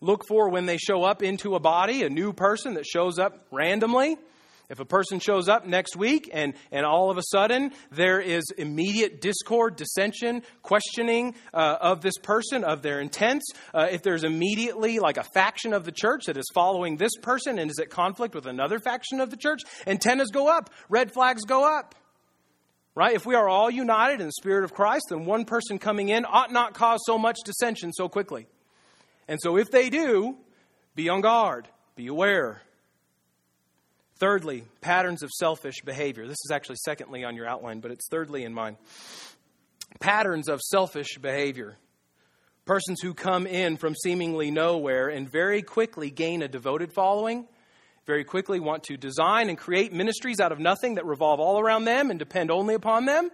Look 0.00 0.26
for 0.26 0.50
when 0.50 0.66
they 0.66 0.76
show 0.76 1.04
up 1.04 1.22
into 1.22 1.54
a 1.54 1.60
body, 1.60 2.02
a 2.02 2.10
new 2.10 2.32
person 2.32 2.74
that 2.74 2.86
shows 2.86 3.18
up 3.18 3.46
randomly 3.50 4.18
if 4.70 4.80
a 4.80 4.84
person 4.84 5.20
shows 5.20 5.48
up 5.48 5.66
next 5.66 5.96
week 5.96 6.30
and, 6.32 6.54
and 6.72 6.86
all 6.86 7.10
of 7.10 7.18
a 7.18 7.22
sudden 7.30 7.72
there 7.90 8.20
is 8.20 8.44
immediate 8.56 9.20
discord, 9.20 9.76
dissension, 9.76 10.42
questioning 10.62 11.34
uh, 11.52 11.76
of 11.80 12.00
this 12.00 12.16
person, 12.18 12.64
of 12.64 12.82
their 12.82 13.00
intents, 13.00 13.52
uh, 13.74 13.88
if 13.90 14.02
there's 14.02 14.24
immediately 14.24 14.98
like 14.98 15.16
a 15.16 15.22
faction 15.22 15.72
of 15.72 15.84
the 15.84 15.92
church 15.92 16.26
that 16.26 16.36
is 16.36 16.46
following 16.54 16.96
this 16.96 17.14
person 17.20 17.58
and 17.58 17.70
is 17.70 17.78
at 17.78 17.90
conflict 17.90 18.34
with 18.34 18.46
another 18.46 18.78
faction 18.78 19.20
of 19.20 19.30
the 19.30 19.36
church, 19.36 19.60
antennas 19.86 20.30
go 20.30 20.48
up, 20.48 20.70
red 20.88 21.12
flags 21.12 21.44
go 21.44 21.64
up. 21.78 21.94
Right? 22.96 23.16
If 23.16 23.26
we 23.26 23.34
are 23.34 23.48
all 23.48 23.70
united 23.70 24.20
in 24.20 24.26
the 24.26 24.32
Spirit 24.32 24.62
of 24.62 24.72
Christ, 24.72 25.06
then 25.10 25.24
one 25.24 25.44
person 25.44 25.80
coming 25.80 26.10
in 26.10 26.24
ought 26.24 26.52
not 26.52 26.74
cause 26.74 27.00
so 27.04 27.18
much 27.18 27.38
dissension 27.44 27.92
so 27.92 28.08
quickly. 28.08 28.46
And 29.26 29.40
so 29.42 29.56
if 29.56 29.70
they 29.72 29.90
do, 29.90 30.36
be 30.94 31.08
on 31.08 31.20
guard, 31.20 31.66
be 31.96 32.06
aware. 32.06 32.62
Thirdly, 34.16 34.64
patterns 34.80 35.22
of 35.22 35.30
selfish 35.30 35.82
behavior. 35.84 36.26
This 36.26 36.38
is 36.44 36.50
actually 36.52 36.76
secondly 36.84 37.24
on 37.24 37.34
your 37.34 37.48
outline, 37.48 37.80
but 37.80 37.90
it's 37.90 38.08
thirdly 38.08 38.44
in 38.44 38.54
mine. 38.54 38.76
Patterns 39.98 40.48
of 40.48 40.60
selfish 40.60 41.18
behavior. 41.18 41.76
Persons 42.64 43.00
who 43.02 43.12
come 43.12 43.46
in 43.46 43.76
from 43.76 43.94
seemingly 43.94 44.50
nowhere 44.50 45.08
and 45.08 45.30
very 45.30 45.62
quickly 45.62 46.10
gain 46.10 46.42
a 46.42 46.48
devoted 46.48 46.92
following, 46.92 47.46
very 48.06 48.24
quickly 48.24 48.60
want 48.60 48.84
to 48.84 48.96
design 48.96 49.48
and 49.48 49.58
create 49.58 49.92
ministries 49.92 50.40
out 50.40 50.52
of 50.52 50.58
nothing 50.58 50.94
that 50.94 51.04
revolve 51.04 51.40
all 51.40 51.58
around 51.58 51.84
them 51.84 52.10
and 52.10 52.18
depend 52.18 52.50
only 52.50 52.74
upon 52.74 53.04
them, 53.06 53.30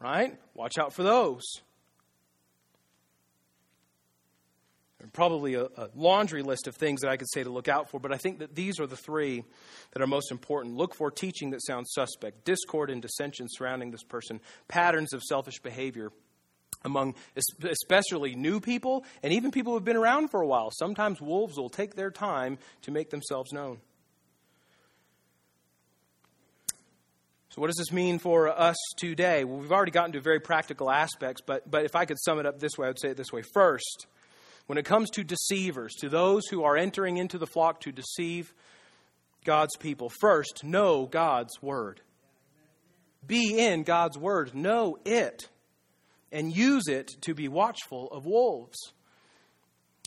right? 0.00 0.38
Watch 0.54 0.78
out 0.78 0.94
for 0.94 1.02
those. 1.02 1.42
Probably 5.14 5.54
a, 5.54 5.64
a, 5.64 5.88
laundry 5.94 6.42
list 6.42 6.66
of 6.66 6.76
things 6.76 7.00
that 7.00 7.08
I 7.08 7.16
could 7.16 7.30
say 7.32 7.42
to 7.42 7.50
look 7.50 7.68
out 7.68 7.88
for, 7.88 7.98
but 7.98 8.12
I 8.12 8.18
think 8.18 8.40
that 8.40 8.54
these 8.54 8.78
are 8.78 8.86
the 8.86 8.96
three 8.96 9.44
that 9.92 10.02
are 10.02 10.06
most 10.06 10.30
important. 10.30 10.76
Look 10.76 10.94
for 10.94 11.10
teaching 11.10 11.50
that 11.50 11.64
sounds 11.64 11.92
suspect, 11.92 12.44
discord 12.44 12.90
and 12.90 13.00
dissension 13.00 13.46
surrounding 13.48 13.90
this 13.90 14.02
person, 14.02 14.40
patterns 14.68 15.14
of 15.14 15.22
selfish 15.22 15.60
behavior 15.60 16.10
among 16.84 17.14
especially 17.64 18.34
new 18.34 18.60
people 18.60 19.06
and 19.22 19.32
even 19.32 19.50
people 19.50 19.72
who 19.72 19.78
have 19.78 19.84
been 19.84 19.96
around 19.96 20.28
for 20.28 20.42
a 20.42 20.46
while. 20.46 20.70
Sometimes 20.70 21.18
wolves 21.20 21.56
will 21.56 21.70
take 21.70 21.94
their 21.94 22.10
time 22.10 22.58
to 22.82 22.90
make 22.90 23.08
themselves 23.08 23.52
known. 23.52 23.78
So, 27.48 27.60
what 27.60 27.68
does 27.68 27.76
this 27.76 27.92
mean 27.92 28.18
for 28.18 28.48
us 28.48 28.76
today? 28.98 29.44
Well, 29.44 29.58
we've 29.58 29.70
already 29.70 29.92
gotten 29.92 30.12
to 30.12 30.20
very 30.20 30.40
practical 30.40 30.90
aspects, 30.90 31.40
but, 31.40 31.70
but 31.70 31.84
if 31.84 31.94
I 31.94 32.04
could 32.04 32.18
sum 32.18 32.40
it 32.40 32.46
up 32.46 32.58
this 32.58 32.76
way, 32.76 32.88
I 32.88 32.90
would 32.90 33.00
say 33.00 33.10
it 33.10 33.16
this 33.16 33.32
way. 33.32 33.42
First, 33.42 34.08
when 34.66 34.78
it 34.78 34.84
comes 34.84 35.10
to 35.10 35.24
deceivers, 35.24 35.94
to 35.96 36.08
those 36.08 36.46
who 36.50 36.64
are 36.64 36.76
entering 36.76 37.16
into 37.16 37.38
the 37.38 37.46
flock 37.46 37.80
to 37.80 37.92
deceive 37.92 38.54
God's 39.44 39.76
people, 39.76 40.10
first, 40.20 40.64
know 40.64 41.06
God's 41.06 41.62
word. 41.62 42.00
Be 43.26 43.58
in 43.58 43.82
God's 43.82 44.18
word, 44.18 44.54
know 44.54 44.98
it, 45.04 45.48
and 46.32 46.54
use 46.54 46.88
it 46.88 47.10
to 47.22 47.34
be 47.34 47.48
watchful 47.48 48.08
of 48.10 48.26
wolves. 48.26 48.76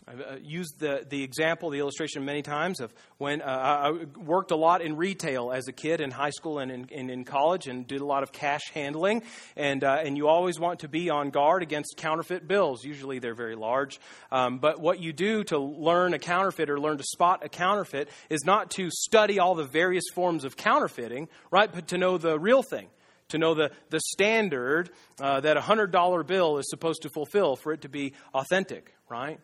I've 0.09 0.21
uh, 0.21 0.35
used 0.41 0.79
the, 0.79 1.05
the 1.09 1.21
example, 1.21 1.69
the 1.69 1.79
illustration 1.79 2.23
many 2.23 2.41
times 2.41 2.79
of 2.79 2.93
when 3.17 3.41
uh, 3.41 3.45
I 3.45 4.05
worked 4.17 4.51
a 4.51 4.55
lot 4.55 4.81
in 4.81 4.95
retail 4.95 5.51
as 5.51 5.67
a 5.67 5.73
kid 5.73 5.99
in 5.99 6.11
high 6.11 6.29
school 6.29 6.59
and 6.59 6.71
in, 6.71 6.87
and 6.95 7.11
in 7.11 7.25
college 7.25 7.67
and 7.67 7.85
did 7.85 7.99
a 7.99 8.05
lot 8.05 8.23
of 8.23 8.31
cash 8.31 8.61
handling. 8.73 9.23
And, 9.57 9.83
uh, 9.83 9.99
and 10.01 10.15
you 10.15 10.29
always 10.29 10.61
want 10.61 10.79
to 10.79 10.87
be 10.87 11.09
on 11.09 11.29
guard 11.29 11.61
against 11.61 11.95
counterfeit 11.97 12.47
bills. 12.47 12.85
Usually 12.85 13.19
they're 13.19 13.35
very 13.35 13.57
large. 13.57 13.99
Um, 14.31 14.59
but 14.59 14.79
what 14.79 15.01
you 15.01 15.11
do 15.11 15.43
to 15.45 15.57
learn 15.57 16.13
a 16.13 16.19
counterfeit 16.19 16.69
or 16.69 16.79
learn 16.79 16.99
to 16.99 17.03
spot 17.03 17.43
a 17.43 17.49
counterfeit 17.49 18.07
is 18.29 18.45
not 18.45 18.71
to 18.71 18.89
study 18.89 19.39
all 19.39 19.55
the 19.55 19.65
various 19.65 20.05
forms 20.13 20.45
of 20.45 20.55
counterfeiting, 20.55 21.27
right? 21.51 21.69
But 21.69 21.89
to 21.89 21.97
know 21.97 22.17
the 22.17 22.39
real 22.39 22.63
thing 22.63 22.87
to 23.29 23.37
know 23.37 23.53
the, 23.53 23.71
the 23.89 23.99
standard 23.99 24.89
uh, 25.19 25.41
that 25.41 25.57
a 25.57 25.59
$100 25.59 26.27
bill 26.27 26.59
is 26.59 26.69
supposed 26.69 27.01
to 27.01 27.09
fulfill 27.09 27.57
for 27.57 27.73
it 27.73 27.81
to 27.81 27.89
be 27.89 28.13
authentic, 28.33 28.93
right? 29.09 29.37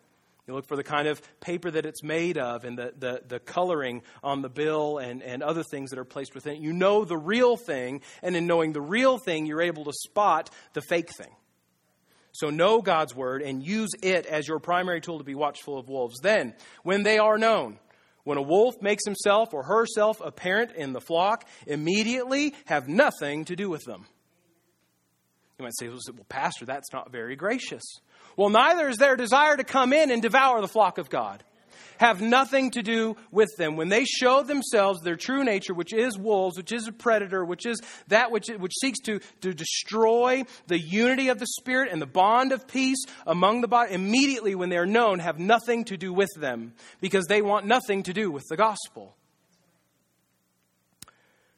You 0.46 0.52
look 0.52 0.66
for 0.66 0.76
the 0.76 0.84
kind 0.84 1.08
of 1.08 1.22
paper 1.40 1.70
that 1.70 1.86
it's 1.86 2.02
made 2.02 2.36
of 2.36 2.64
and 2.64 2.76
the, 2.76 2.92
the, 2.98 3.22
the, 3.26 3.40
coloring 3.40 4.02
on 4.22 4.42
the 4.42 4.50
bill 4.50 4.98
and, 4.98 5.22
and 5.22 5.42
other 5.42 5.62
things 5.62 5.90
that 5.90 5.98
are 5.98 6.04
placed 6.04 6.34
within 6.34 6.56
it. 6.56 6.60
You 6.60 6.74
know 6.74 7.06
the 7.06 7.16
real 7.16 7.56
thing, 7.56 8.02
and 8.22 8.36
in 8.36 8.46
knowing 8.46 8.72
the 8.72 8.82
real 8.82 9.16
thing, 9.16 9.46
you're 9.46 9.62
able 9.62 9.84
to 9.84 9.92
spot 9.92 10.50
the 10.74 10.82
fake 10.82 11.10
thing. 11.16 11.34
So 12.32 12.50
know 12.50 12.82
God's 12.82 13.14
word 13.14 13.40
and 13.40 13.64
use 13.64 13.90
it 14.02 14.26
as 14.26 14.46
your 14.46 14.58
primary 14.58 15.00
tool 15.00 15.18
to 15.18 15.24
be 15.24 15.34
watchful 15.34 15.78
of 15.78 15.88
wolves. 15.88 16.18
Then, 16.20 16.54
when 16.82 17.04
they 17.04 17.18
are 17.18 17.38
known, 17.38 17.78
when 18.24 18.38
a 18.38 18.42
wolf 18.42 18.74
makes 18.82 19.04
himself 19.06 19.54
or 19.54 19.62
herself 19.62 20.20
apparent 20.20 20.72
in 20.72 20.92
the 20.92 21.00
flock, 21.00 21.46
immediately 21.66 22.54
have 22.66 22.88
nothing 22.88 23.44
to 23.46 23.56
do 23.56 23.70
with 23.70 23.84
them. 23.84 24.04
You 25.58 25.62
might 25.62 25.76
say, 25.78 25.88
well, 25.88 26.00
Pastor, 26.28 26.66
that's 26.66 26.92
not 26.92 27.12
very 27.12 27.36
gracious. 27.36 27.84
Well, 28.36 28.50
neither 28.50 28.88
is 28.88 28.96
their 28.96 29.16
desire 29.16 29.56
to 29.56 29.64
come 29.64 29.92
in 29.92 30.10
and 30.10 30.20
devour 30.20 30.60
the 30.60 30.68
flock 30.68 30.98
of 30.98 31.10
God. 31.10 31.42
Have 31.98 32.20
nothing 32.20 32.72
to 32.72 32.82
do 32.82 33.16
with 33.30 33.50
them. 33.56 33.76
When 33.76 33.88
they 33.88 34.04
show 34.04 34.42
themselves 34.42 35.00
their 35.02 35.16
true 35.16 35.44
nature, 35.44 35.74
which 35.74 35.92
is 35.92 36.18
wolves, 36.18 36.56
which 36.56 36.72
is 36.72 36.88
a 36.88 36.92
predator, 36.92 37.44
which 37.44 37.66
is 37.66 37.80
that 38.08 38.32
which, 38.32 38.48
which 38.48 38.74
seeks 38.80 38.98
to, 39.00 39.20
to 39.42 39.54
destroy 39.54 40.42
the 40.66 40.78
unity 40.78 41.28
of 41.28 41.38
the 41.38 41.46
Spirit 41.46 41.90
and 41.92 42.02
the 42.02 42.06
bond 42.06 42.50
of 42.50 42.66
peace 42.66 43.04
among 43.26 43.60
the 43.60 43.68
body, 43.68 43.94
immediately 43.94 44.56
when 44.56 44.70
they 44.70 44.76
are 44.76 44.86
known, 44.86 45.20
have 45.20 45.38
nothing 45.38 45.84
to 45.84 45.96
do 45.96 46.12
with 46.12 46.30
them 46.36 46.74
because 47.00 47.26
they 47.26 47.42
want 47.42 47.66
nothing 47.66 48.02
to 48.02 48.12
do 48.12 48.30
with 48.30 48.44
the 48.48 48.56
gospel. 48.56 49.14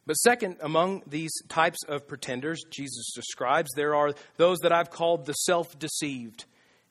But 0.06 0.14
second, 0.14 0.58
among 0.60 1.02
these 1.06 1.32
types 1.48 1.82
of 1.88 2.06
pretenders 2.06 2.62
Jesus 2.70 3.12
describes, 3.14 3.70
there 3.74 3.94
are 3.94 4.12
those 4.36 4.58
that 4.58 4.72
I've 4.72 4.90
called 4.90 5.26
the 5.26 5.32
self 5.32 5.78
deceived 5.78 6.44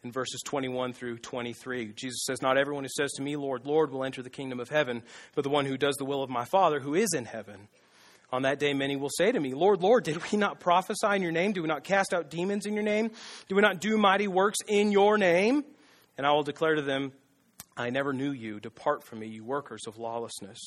in 0.05 0.11
verses 0.11 0.41
21 0.45 0.93
through 0.93 1.17
23. 1.17 1.91
Jesus 1.93 2.23
says, 2.25 2.41
Not 2.41 2.57
everyone 2.57 2.83
who 2.83 2.89
says 2.95 3.11
to 3.13 3.23
me, 3.23 3.35
Lord, 3.35 3.65
Lord, 3.65 3.91
will 3.91 4.03
enter 4.03 4.21
the 4.21 4.29
kingdom 4.29 4.59
of 4.59 4.69
heaven, 4.69 5.01
but 5.33 5.43
the 5.43 5.49
one 5.49 5.65
who 5.65 5.77
does 5.77 5.95
the 5.95 6.05
will 6.05 6.21
of 6.21 6.29
my 6.29 6.45
Father 6.45 6.79
who 6.79 6.93
is 6.93 7.11
in 7.13 7.25
heaven. 7.25 7.67
On 8.31 8.43
that 8.43 8.59
day, 8.59 8.73
many 8.73 8.95
will 8.95 9.09
say 9.09 9.31
to 9.31 9.39
me, 9.39 9.53
Lord, 9.53 9.81
Lord, 9.81 10.03
did 10.03 10.31
we 10.31 10.37
not 10.37 10.59
prophesy 10.59 11.07
in 11.15 11.23
your 11.23 11.31
name? 11.31 11.53
Do 11.53 11.63
we 11.63 11.67
not 11.67 11.83
cast 11.83 12.13
out 12.13 12.29
demons 12.29 12.65
in 12.67 12.75
your 12.75 12.83
name? 12.83 13.09
Do 13.49 13.55
we 13.55 13.61
not 13.61 13.81
do 13.81 13.97
mighty 13.97 14.27
works 14.27 14.59
in 14.67 14.91
your 14.91 15.17
name? 15.17 15.65
And 16.17 16.25
I 16.25 16.31
will 16.31 16.43
declare 16.43 16.75
to 16.75 16.81
them, 16.81 17.11
I 17.75 17.89
never 17.89 18.13
knew 18.13 18.31
you. 18.31 18.59
Depart 18.59 19.03
from 19.03 19.19
me, 19.19 19.27
you 19.27 19.43
workers 19.43 19.87
of 19.87 19.97
lawlessness. 19.97 20.59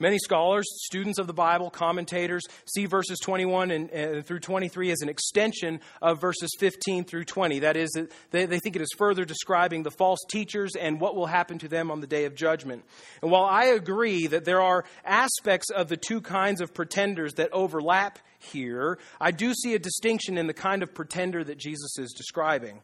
Many 0.00 0.18
scholars, 0.18 0.64
students 0.84 1.18
of 1.18 1.26
the 1.26 1.32
Bible, 1.32 1.70
commentators 1.70 2.44
see 2.66 2.86
verses 2.86 3.18
21 3.18 3.72
and, 3.72 3.90
and, 3.90 4.24
through 4.24 4.38
23 4.38 4.92
as 4.92 5.00
an 5.00 5.08
extension 5.08 5.80
of 6.00 6.20
verses 6.20 6.50
15 6.60 7.04
through 7.04 7.24
20. 7.24 7.58
That 7.60 7.76
is, 7.76 7.90
they, 8.30 8.46
they 8.46 8.60
think 8.60 8.76
it 8.76 8.82
is 8.82 8.94
further 8.96 9.24
describing 9.24 9.82
the 9.82 9.90
false 9.90 10.20
teachers 10.30 10.76
and 10.76 11.00
what 11.00 11.16
will 11.16 11.26
happen 11.26 11.58
to 11.58 11.68
them 11.68 11.90
on 11.90 12.00
the 12.00 12.06
day 12.06 12.26
of 12.26 12.36
judgment. 12.36 12.84
And 13.22 13.32
while 13.32 13.44
I 13.44 13.64
agree 13.64 14.28
that 14.28 14.44
there 14.44 14.62
are 14.62 14.84
aspects 15.04 15.68
of 15.70 15.88
the 15.88 15.96
two 15.96 16.20
kinds 16.20 16.60
of 16.60 16.72
pretenders 16.72 17.34
that 17.34 17.52
overlap 17.52 18.20
here, 18.38 19.00
I 19.20 19.32
do 19.32 19.52
see 19.52 19.74
a 19.74 19.80
distinction 19.80 20.38
in 20.38 20.46
the 20.46 20.54
kind 20.54 20.84
of 20.84 20.94
pretender 20.94 21.42
that 21.42 21.58
Jesus 21.58 21.98
is 21.98 22.12
describing. 22.12 22.82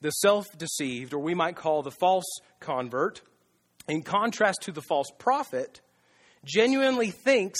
The 0.00 0.10
self 0.10 0.46
deceived, 0.56 1.12
or 1.12 1.18
we 1.18 1.34
might 1.34 1.56
call 1.56 1.82
the 1.82 1.90
false 1.90 2.40
convert, 2.60 3.20
in 3.88 4.02
contrast 4.02 4.62
to 4.62 4.72
the 4.72 4.80
false 4.80 5.10
prophet 5.18 5.82
genuinely 6.44 7.10
thinks 7.10 7.58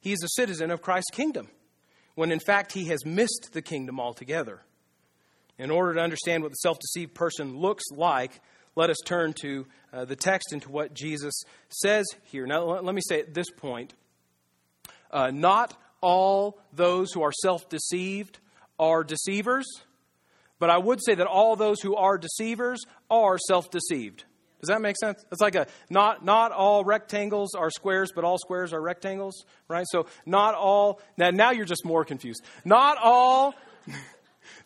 he 0.00 0.12
is 0.12 0.22
a 0.22 0.28
citizen 0.28 0.70
of 0.70 0.82
Christ's 0.82 1.10
kingdom, 1.12 1.48
when 2.14 2.30
in 2.30 2.40
fact 2.40 2.72
he 2.72 2.86
has 2.86 3.04
missed 3.04 3.50
the 3.52 3.62
kingdom 3.62 4.00
altogether. 4.00 4.62
In 5.56 5.70
order 5.70 5.94
to 5.94 6.00
understand 6.00 6.42
what 6.42 6.50
the 6.50 6.56
self 6.56 6.78
deceived 6.78 7.14
person 7.14 7.56
looks 7.58 7.84
like, 7.92 8.40
let 8.76 8.90
us 8.90 8.96
turn 9.04 9.34
to 9.40 9.66
uh, 9.92 10.04
the 10.04 10.16
text 10.16 10.52
and 10.52 10.60
to 10.62 10.70
what 10.70 10.94
Jesus 10.94 11.42
says 11.68 12.04
here. 12.24 12.46
Now, 12.46 12.64
let 12.64 12.94
me 12.94 13.02
say 13.06 13.20
at 13.20 13.34
this 13.34 13.50
point 13.50 13.94
uh, 15.10 15.30
not 15.30 15.78
all 16.00 16.58
those 16.72 17.12
who 17.12 17.22
are 17.22 17.32
self 17.32 17.68
deceived 17.68 18.38
are 18.78 19.04
deceivers, 19.04 19.66
but 20.58 20.70
I 20.70 20.78
would 20.78 21.00
say 21.04 21.14
that 21.14 21.26
all 21.26 21.56
those 21.56 21.80
who 21.80 21.94
are 21.94 22.18
deceivers 22.18 22.80
are 23.10 23.38
self 23.38 23.70
deceived. 23.70 24.24
Does 24.64 24.74
that 24.74 24.80
make 24.80 24.96
sense? 24.96 25.22
It's 25.30 25.42
like 25.42 25.56
a 25.56 25.66
not 25.90 26.24
not 26.24 26.50
all 26.50 26.84
rectangles 26.84 27.54
are 27.54 27.70
squares, 27.70 28.12
but 28.14 28.24
all 28.24 28.38
squares 28.38 28.72
are 28.72 28.80
rectangles, 28.80 29.44
right? 29.68 29.84
So 29.90 30.06
not 30.24 30.54
all 30.54 31.02
now 31.18 31.28
now 31.28 31.50
you're 31.50 31.66
just 31.66 31.84
more 31.84 32.02
confused. 32.02 32.42
Not 32.64 32.96
all 32.96 33.54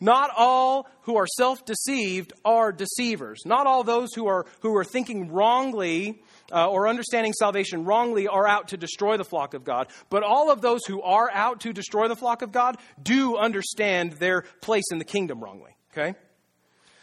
not 0.00 0.30
all 0.37 0.88
who 1.02 1.16
are 1.16 1.26
self-deceived 1.26 2.32
are 2.44 2.70
deceivers. 2.70 3.40
Not 3.44 3.66
all 3.66 3.82
those 3.82 4.14
who 4.14 4.28
are 4.28 4.46
who 4.61 4.76
are 4.76 4.84
thinking 4.84 5.32
wrongly 5.32 6.22
uh, 6.52 6.68
or 6.70 6.87
understanding 6.87 7.32
salvation 7.32 7.84
wrongly 7.84 8.28
are 8.28 8.46
out 8.46 8.68
to 8.68 8.76
destroy 8.76 9.16
the 9.16 9.24
flock 9.24 9.54
of 9.54 9.64
God. 9.64 9.88
But 10.11 10.22
all 10.22 10.52
of 10.52 10.61
those 10.61 10.84
who 10.87 11.02
are 11.02 11.28
out 11.32 11.62
to 11.62 11.72
destroy 11.72 12.06
the 12.06 12.14
flock 12.14 12.42
of 12.42 12.52
God 12.52 12.76
do 13.02 13.37
understand 13.37 14.12
their 14.12 14.42
place 14.61 14.84
in 14.92 14.98
the 14.98 15.04
kingdom 15.04 15.42
wrongly. 15.42 15.72
Okay? 15.92 16.16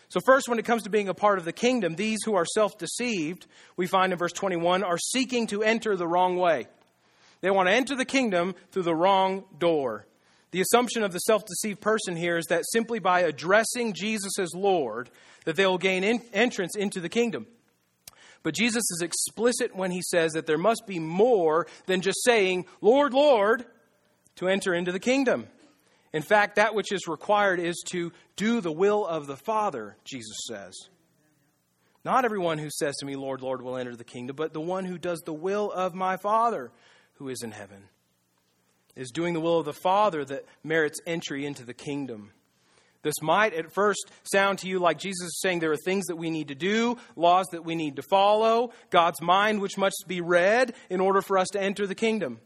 So, 0.10 0.20
first, 0.26 0.48
when 0.48 0.60
it 0.60 0.65
comes 0.65 0.84
to 0.84 0.89
being 0.89 1.10
a 1.10 1.13
part 1.13 1.39
of 1.39 1.46
the 1.46 1.52
kingdom, 1.52 1.96
these 1.96 2.20
who 2.24 2.36
are 2.36 2.46
self 2.46 2.78
deceived, 2.78 3.48
we 3.76 3.88
find 3.88 4.13
in 4.13 4.20
verse 4.20 4.34
21, 4.34 4.84
are 4.84 4.98
seeking 4.98 5.48
to 5.48 5.63
enter 5.63 5.96
the 5.96 6.08
wrong 6.08 6.38
way. 6.38 6.68
They 7.41 7.52
want 7.52 7.68
to 7.68 7.74
enter 7.74 7.96
the 7.96 8.06
kingdom 8.06 8.56
through 8.72 8.84
the 8.84 8.96
wrong 8.96 9.44
door. 9.58 10.08
The 10.52 10.62
assumption 10.62 11.04
of 11.04 11.12
the 11.12 11.20
self 11.20 11.44
deceived 11.46 11.82
person 11.82 12.15
here 12.15 12.38
is 12.38 12.46
that 12.46 12.63
simply 12.72 13.00
by 13.00 13.22
addressing 13.22 13.94
Jesus 13.94 14.39
as 14.39 14.54
Lord, 14.56 15.10
that 15.46 15.56
they 15.56 15.65
will 15.65 15.78
gain 15.78 16.04
in- 16.04 16.22
entrance 16.34 16.76
into 16.76 17.00
the 17.00 17.10
kingdom. 17.10 17.48
But 18.41 18.54
Jesus 18.54 18.84
is 18.91 19.02
explicit 19.02 19.76
when 19.76 19.91
he 19.91 20.02
says 20.04 20.34
that 20.34 20.46
there 20.46 20.58
must 20.58 20.84
be 20.86 21.00
more 21.00 21.65
than 21.88 22.02
just 22.02 22.24
saying, 22.24 22.65
Lord, 22.80 23.13
Lord, 23.13 23.65
to 24.36 24.48
enter 24.48 24.74
into 24.74 24.91
the 24.91 25.00
kingdom. 25.00 25.48
In 26.15 26.21
fact, 26.21 26.56
that 26.56 26.73
which 26.73 26.93
is 26.93 27.10
required 27.10 27.60
is 27.60 27.84
to 27.88 28.13
do 28.38 28.62
the 28.62 28.71
will 28.71 29.06
of 29.06 29.28
the 29.28 29.36
Father, 29.36 29.97
Jesus 30.06 30.45
says. 30.47 30.73
Not 32.06 32.23
everyone 32.23 32.58
who 32.58 32.69
says 32.69 32.95
to 32.99 33.06
me, 33.06 33.17
Lord, 33.17 33.41
Lord, 33.41 33.62
will 33.62 33.75
enter 33.75 33.97
the 33.97 34.06
kingdom, 34.06 34.38
but 34.38 34.54
the 34.54 34.62
one 34.62 34.86
who 34.86 34.97
does 34.97 35.19
the 35.25 35.34
will 35.34 35.69
of 35.69 35.93
my 35.93 36.15
Father 36.15 36.71
who 37.15 37.28
is 37.28 37.43
in 37.43 37.51
heaven. 37.51 37.89
It 38.95 39.01
is 39.01 39.12
doing 39.12 39.34
the 39.34 39.41
will 39.41 39.60
of 39.60 39.65
the 39.65 39.73
Father 39.73 40.23
that 40.23 40.45
merits 40.63 41.01
entry 41.06 41.45
into 41.45 41.65
the 41.65 41.73
kingdom. 41.73 42.32
This 43.01 43.21
might 43.21 43.54
at 43.54 43.73
first 43.73 44.10
sound 44.23 44.60
to 44.60 44.69
you 44.69 44.80
like 44.80 44.97
Jesus 44.97 45.28
is 45.28 45.41
saying 45.41 45.60
there 45.60 45.73
are 45.73 45.78
things 45.84 46.06
that 46.06 46.15
we 46.15 46.30
need 46.30 46.47
to 46.47 46.56
do, 46.56 46.95
laws 47.17 47.47
that 47.51 47.65
we 47.65 47.75
need 47.75 47.97
to 47.97 48.04
follow, 48.10 48.71
God's 48.89 49.21
mind 49.21 49.60
which 49.60 49.78
must 49.78 50.06
be 50.08 50.21
read 50.21 50.75
in 50.89 51.01
order 51.01 51.21
for 51.21 51.38
us 51.38 51.49
to 51.49 51.62
enter 51.62 51.86
the 51.86 51.93
kingdom. 51.93 52.39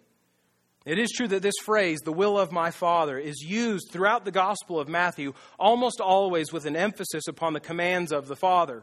It 0.89 0.97
is 0.97 1.11
true 1.11 1.27
that 1.27 1.43
this 1.43 1.53
phrase, 1.61 1.99
the 1.99 2.11
will 2.11 2.39
of 2.39 2.51
my 2.51 2.71
Father, 2.71 3.19
is 3.19 3.43
used 3.43 3.91
throughout 3.91 4.25
the 4.25 4.31
Gospel 4.31 4.79
of 4.79 4.89
Matthew 4.89 5.33
almost 5.59 6.01
always 6.01 6.51
with 6.51 6.65
an 6.65 6.75
emphasis 6.75 7.27
upon 7.27 7.53
the 7.53 7.59
commands 7.59 8.11
of 8.11 8.27
the 8.27 8.35
Father. 8.35 8.81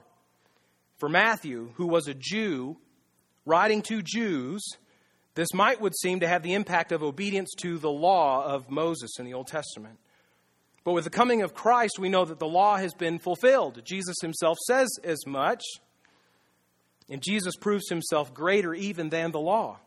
For 0.99 1.09
Matthew, 1.09 1.71
who 1.75 1.89
was 1.89 2.07
a 2.07 2.15
Jew, 2.15 2.77
writing 3.45 3.83
to 3.83 4.03
Jews, 4.03 4.63
this 5.35 5.53
might 5.53 5.81
would 5.81 5.97
seem 5.97 6.21
to 6.21 6.29
have 6.29 6.45
the 6.45 6.55
impact 6.55 6.93
of 6.93 7.03
obedience 7.03 7.51
to 7.59 7.77
the 7.77 7.91
law 7.91 8.45
of 8.45 8.71
Moses 8.71 9.19
in 9.19 9.25
the 9.25 9.35
Old 9.35 9.49
Testament. 9.49 9.99
But 10.85 10.93
with 10.93 11.03
the 11.03 11.11
coming 11.11 11.43
of 11.43 11.55
Christ, 11.55 11.99
we 11.99 12.09
know 12.09 12.25
that 12.25 12.39
the 12.39 12.47
law 12.47 12.77
has 12.77 12.95
been 12.95 13.19
fulfilled. 13.19 13.83
Jesus 13.85 14.15
himself 14.23 14.59
says 14.69 14.87
as 15.03 15.27
much. 15.27 15.65
And 17.11 17.21
Jesus 17.21 17.57
proves 17.57 17.89
himself 17.89 18.33
greater 18.33 18.75
even 18.75 19.09
than 19.09 19.33
the 19.33 19.41
law. 19.41 19.81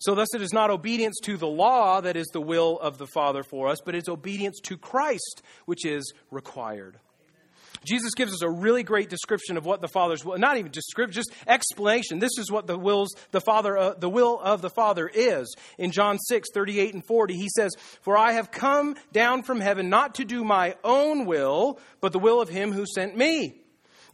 So, 0.00 0.14
thus, 0.14 0.32
it 0.34 0.42
is 0.42 0.52
not 0.52 0.70
obedience 0.70 1.18
to 1.24 1.36
the 1.36 1.48
law 1.48 2.00
that 2.00 2.16
is 2.16 2.28
the 2.28 2.40
will 2.40 2.78
of 2.78 2.98
the 2.98 3.06
Father 3.06 3.42
for 3.42 3.68
us, 3.68 3.78
but 3.84 3.94
it's 3.94 4.08
obedience 4.08 4.60
to 4.64 4.76
Christ 4.76 5.42
which 5.66 5.84
is 5.84 6.12
required. 6.30 6.98
Jesus 7.84 8.14
gives 8.14 8.32
us 8.32 8.42
a 8.42 8.50
really 8.50 8.82
great 8.82 9.08
description 9.08 9.56
of 9.56 9.64
what 9.64 9.80
the 9.80 9.88
Father's 9.88 10.24
will, 10.24 10.38
not 10.38 10.56
even 10.56 10.70
description, 10.70 11.12
just 11.12 11.32
explanation. 11.46 12.18
This 12.18 12.38
is 12.38 12.50
what 12.50 12.66
the 12.66 12.78
wills 12.78 13.10
the 13.30 13.40
Father, 13.40 13.76
uh, 13.76 13.94
the 13.94 14.08
will 14.08 14.38
of 14.40 14.62
the 14.62 14.70
Father 14.70 15.10
is. 15.12 15.54
In 15.78 15.90
John 15.90 16.18
6, 16.18 16.48
38 16.52 16.94
and 16.94 17.04
40, 17.04 17.34
he 17.34 17.48
says, 17.54 17.72
For 18.02 18.16
I 18.16 18.32
have 18.32 18.50
come 18.50 18.96
down 19.12 19.42
from 19.42 19.60
heaven 19.60 19.88
not 19.88 20.16
to 20.16 20.24
do 20.24 20.44
my 20.44 20.76
own 20.84 21.24
will, 21.24 21.78
but 22.00 22.12
the 22.12 22.18
will 22.18 22.40
of 22.40 22.48
him 22.48 22.72
who 22.72 22.84
sent 22.86 23.16
me. 23.16 23.62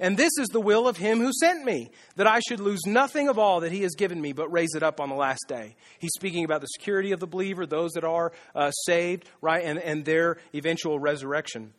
And 0.01 0.17
this 0.17 0.33
is 0.39 0.49
the 0.49 0.61
will 0.61 0.89
of 0.89 0.97
him 0.97 1.19
who 1.21 1.33
sent 1.33 1.65
me, 1.65 1.91
that 2.17 2.27
I 2.27 2.41
should 2.41 2.61
lose 2.61 2.81
nothing 2.87 3.29
of 3.29 3.39
all 3.39 3.61
that 3.61 3.73
he 3.73 3.83
has 3.83 3.95
given 3.95 4.21
me, 4.21 4.33
but 4.33 4.53
raise 4.53 4.75
it 4.75 4.83
up 4.83 5.01
on 5.01 5.09
the 5.09 5.15
last 5.15 5.45
day. 5.49 5.77
He's 5.99 6.15
speaking 6.15 6.45
about 6.45 6.61
the 6.61 6.67
security 6.67 7.13
of 7.13 7.21
the 7.21 7.27
believer, 7.27 7.67
those 7.67 7.93
that 7.93 8.05
are 8.05 8.33
uh, 8.55 8.71
saved, 8.71 9.29
right, 9.41 9.65
and, 9.65 9.79
and 9.79 10.05
their 10.05 10.39
eventual 10.55 10.99
resurrection. 10.99 11.73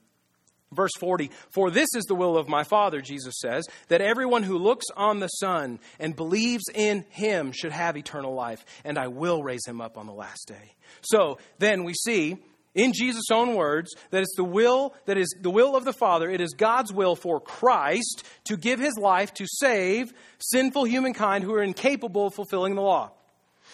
Verse 0.71 0.91
40 0.99 1.31
For 1.51 1.71
this 1.71 1.89
is 1.95 2.03
the 2.05 2.15
will 2.15 2.37
of 2.37 2.47
my 2.47 2.63
Father, 2.63 3.01
Jesus 3.01 3.35
says, 3.39 3.65
that 3.87 4.01
everyone 4.01 4.43
who 4.43 4.57
looks 4.57 4.85
on 4.95 5.19
the 5.19 5.27
Son 5.27 5.79
and 5.99 6.15
believes 6.15 6.63
in 6.73 7.05
him 7.09 7.51
should 7.51 7.71
have 7.71 7.97
eternal 7.97 8.33
life, 8.33 8.65
and 8.83 8.97
I 8.97 9.07
will 9.07 9.43
raise 9.43 9.65
him 9.65 9.81
up 9.81 9.97
on 9.97 10.07
the 10.07 10.13
last 10.13 10.47
day. 10.47 10.75
So 11.01 11.37
then 11.59 11.83
we 11.83 11.93
see 11.93 12.37
in 12.75 12.93
Jesus' 12.93 13.31
own 13.31 13.55
words, 13.55 13.95
that 14.11 14.21
it's 14.21 14.35
the 14.35 14.43
will 14.43 14.93
that 15.05 15.17
is 15.17 15.33
the 15.41 15.49
will 15.49 15.75
of 15.75 15.85
the 15.85 15.93
Father, 15.93 16.29
it 16.29 16.41
is 16.41 16.53
God's 16.53 16.93
will 16.93 17.15
for 17.15 17.39
Christ 17.39 18.23
to 18.45 18.57
give 18.57 18.79
his 18.79 18.97
life 18.97 19.33
to 19.35 19.45
save 19.47 20.13
sinful 20.39 20.83
humankind 20.83 21.43
who 21.43 21.53
are 21.53 21.63
incapable 21.63 22.27
of 22.27 22.35
fulfilling 22.35 22.75
the 22.75 22.81
law. 22.81 23.11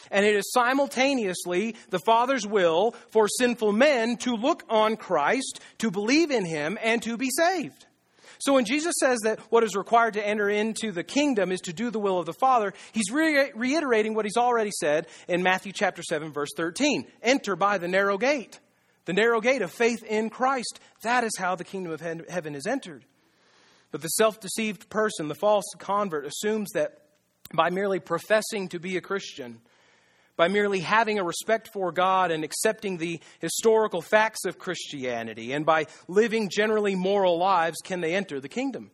And 0.09 0.25
it 0.25 0.35
is 0.35 0.51
simultaneously 0.51 1.75
the 1.89 1.99
Father's 1.99 2.45
will 2.45 2.95
for 3.09 3.27
sinful 3.27 3.71
men 3.71 4.17
to 4.17 4.35
look 4.35 4.63
on 4.69 4.97
Christ, 4.97 5.59
to 5.79 5.91
believe 5.91 6.31
in 6.31 6.45
him, 6.45 6.77
and 6.81 7.01
to 7.03 7.17
be 7.17 7.29
saved. 7.29 7.85
So 8.39 8.53
when 8.53 8.65
Jesus 8.65 8.95
says 8.99 9.19
that 9.23 9.39
what 9.51 9.63
is 9.63 9.75
required 9.75 10.15
to 10.15 10.27
enter 10.27 10.49
into 10.49 10.91
the 10.91 11.03
kingdom 11.03 11.51
is 11.51 11.61
to 11.61 11.73
do 11.73 11.91
the 11.91 11.99
will 11.99 12.17
of 12.17 12.25
the 12.25 12.33
Father, 12.33 12.73
he's 12.91 13.11
re- 13.11 13.51
reiterating 13.53 14.15
what 14.15 14.25
he's 14.25 14.37
already 14.37 14.71
said 14.71 15.05
in 15.27 15.43
Matthew 15.43 15.71
chapter 15.71 16.01
7 16.01 16.31
verse 16.31 16.49
13. 16.57 17.05
Enter 17.21 17.55
by 17.55 17.77
the 17.77 17.87
narrow 17.87 18.17
gate. 18.17 18.59
The 19.05 19.13
narrow 19.13 19.41
gate 19.41 19.61
of 19.61 19.71
faith 19.71 20.03
in 20.03 20.29
Christ. 20.29 20.79
That 21.03 21.23
is 21.23 21.31
how 21.37 21.55
the 21.55 21.63
kingdom 21.63 21.91
of 21.91 22.01
heaven 22.01 22.55
is 22.55 22.67
entered. 22.67 23.05
But 23.91 24.01
the 24.01 24.07
self 24.09 24.39
deceived 24.39 24.89
person, 24.89 25.27
the 25.27 25.35
false 25.35 25.65
convert, 25.77 26.25
assumes 26.25 26.71
that 26.71 26.99
by 27.53 27.69
merely 27.69 27.99
professing 27.99 28.69
to 28.69 28.79
be 28.79 28.95
a 28.95 29.01
Christian, 29.01 29.59
by 30.37 30.47
merely 30.47 30.79
having 30.79 31.19
a 31.19 31.23
respect 31.23 31.69
for 31.73 31.91
God 31.91 32.31
and 32.31 32.43
accepting 32.43 32.97
the 32.97 33.19
historical 33.39 34.01
facts 34.01 34.45
of 34.45 34.57
Christianity, 34.57 35.51
and 35.51 35.65
by 35.65 35.87
living 36.07 36.49
generally 36.49 36.95
moral 36.95 37.37
lives, 37.37 37.77
can 37.83 38.01
they 38.01 38.15
enter 38.15 38.39
the 38.39 38.49
kingdom. 38.49 38.91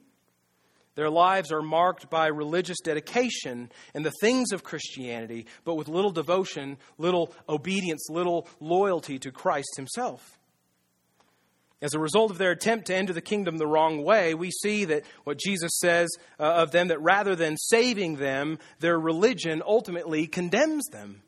Their 0.97 1.11
lives 1.11 1.51
are 1.51 1.61
marked 1.61 2.09
by 2.09 2.25
religious 2.25 2.79
dedication 2.83 3.71
and 3.93 4.03
the 4.03 4.11
things 4.19 4.51
of 4.51 4.63
Christianity, 4.63 5.45
but 5.63 5.75
with 5.75 5.87
little 5.87 6.09
devotion, 6.09 6.77
little 6.97 7.31
obedience, 7.47 8.07
little 8.09 8.47
loyalty 8.59 9.19
to 9.19 9.31
Christ 9.31 9.75
Himself. 9.77 10.39
As 11.83 11.93
a 11.93 11.99
result 11.99 12.31
of 12.31 12.39
their 12.39 12.49
attempt 12.49 12.87
to 12.87 12.95
enter 12.95 13.13
the 13.13 13.21
kingdom 13.21 13.59
the 13.59 13.67
wrong 13.67 14.03
way, 14.03 14.33
we 14.33 14.49
see 14.49 14.85
that 14.85 15.03
what 15.23 15.37
Jesus 15.37 15.77
says 15.77 16.09
uh, 16.39 16.45
of 16.45 16.71
them 16.71 16.87
that 16.87 16.99
rather 16.99 17.35
than 17.35 17.57
saving 17.57 18.15
them, 18.15 18.57
their 18.79 18.99
religion 18.99 19.61
ultimately 19.63 20.25
condemns 20.25 20.87
them. 20.87 21.21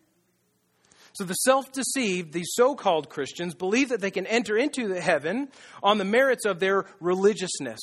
So 1.14 1.26
the 1.26 1.36
self 1.36 1.72
deceived, 1.72 2.34
these 2.34 2.54
so 2.54 2.74
called 2.74 3.10
Christians, 3.10 3.54
believe 3.54 3.90
that 3.90 4.02
they 4.02 4.10
can 4.10 4.26
enter 4.26 4.58
into 4.58 4.88
the 4.88 5.00
heaven 5.00 5.50
on 5.84 6.00
the 6.00 6.06
merits 6.06 6.46
of 6.46 6.60
their 6.60 6.86
religiousness 7.00 7.80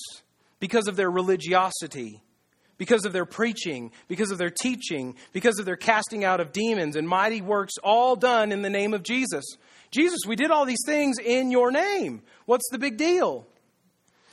because 0.59 0.89
of 0.89 0.97
their 0.97 1.11
religiosity, 1.11 2.23
because 2.79 3.05
of 3.05 3.13
their 3.13 3.27
preaching, 3.27 3.91
because 4.09 4.31
of 4.31 4.39
their 4.39 4.51
teaching, 4.51 5.17
because 5.33 5.59
of 5.59 5.65
their 5.67 5.77
casting 5.77 6.25
out 6.25 6.41
of 6.41 6.53
demons 6.53 6.97
and 6.97 7.09
mighty 7.09 7.41
works, 7.41 7.75
all 7.83 8.17
done 8.17 8.53
in 8.53 8.63
the 8.63 8.71
name 8.71 8.95
of 8.95 9.03
Jesus. 9.03 9.45
Jesus, 9.91 10.21
we 10.27 10.37
did 10.37 10.51
all 10.51 10.65
these 10.65 10.85
things 10.85 11.19
in 11.19 11.51
your 11.51 11.71
name. 11.71 12.23
What's 12.45 12.69
the 12.71 12.79
big 12.79 12.97
deal? 12.97 13.47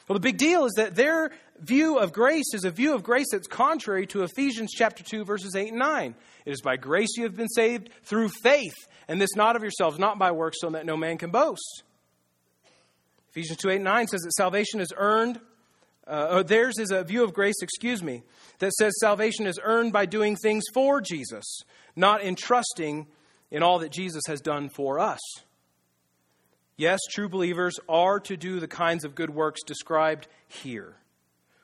Well, 0.07 0.15
the 0.15 0.19
big 0.19 0.37
deal 0.37 0.65
is 0.65 0.73
that 0.75 0.95
their 0.95 1.31
view 1.59 1.97
of 1.97 2.11
grace 2.11 2.53
is 2.53 2.65
a 2.65 2.71
view 2.71 2.93
of 2.93 3.03
grace 3.03 3.27
that's 3.31 3.47
contrary 3.47 4.05
to 4.07 4.23
Ephesians 4.23 4.71
chapter 4.75 5.03
2 5.03 5.23
verses 5.23 5.55
8 5.55 5.69
and 5.69 5.79
9. 5.79 6.15
It 6.45 6.51
is 6.51 6.61
by 6.61 6.75
grace 6.75 7.15
you 7.15 7.23
have 7.23 7.37
been 7.37 7.47
saved 7.47 7.89
through 8.03 8.29
faith, 8.41 8.75
and 9.07 9.21
this 9.21 9.35
not 9.35 9.55
of 9.55 9.61
yourselves, 9.61 9.97
not 9.97 10.19
by 10.19 10.31
works, 10.31 10.57
so 10.59 10.69
that 10.71 10.85
no 10.85 10.97
man 10.97 11.17
can 11.17 11.31
boast. 11.31 11.83
Ephesians 13.31 13.59
2 13.59 13.69
8 13.69 13.75
and 13.75 13.83
9 13.85 14.07
says 14.07 14.21
that 14.21 14.33
salvation 14.33 14.81
is 14.81 14.91
earned 14.95 15.39
uh, 16.07 16.43
theirs 16.43 16.77
is 16.79 16.91
a 16.91 17.03
view 17.03 17.23
of 17.23 17.33
grace, 17.33 17.55
excuse 17.61 18.03
me, 18.03 18.23
that 18.59 18.73
says 18.73 18.93
salvation 18.99 19.47
is 19.47 19.59
earned 19.63 19.93
by 19.93 20.05
doing 20.05 20.35
things 20.35 20.63
for 20.73 21.01
Jesus, 21.01 21.61
not 21.95 22.21
in 22.21 22.35
trusting 22.35 23.07
in 23.51 23.63
all 23.63 23.79
that 23.79 23.91
Jesus 23.91 24.23
has 24.27 24.41
done 24.41 24.69
for 24.69 24.99
us. 24.99 25.19
Yes, 26.75 26.99
true 27.11 27.29
believers 27.29 27.79
are 27.87 28.19
to 28.21 28.35
do 28.35 28.59
the 28.59 28.67
kinds 28.67 29.05
of 29.05 29.15
good 29.15 29.29
works 29.29 29.61
described 29.63 30.27
here, 30.47 30.95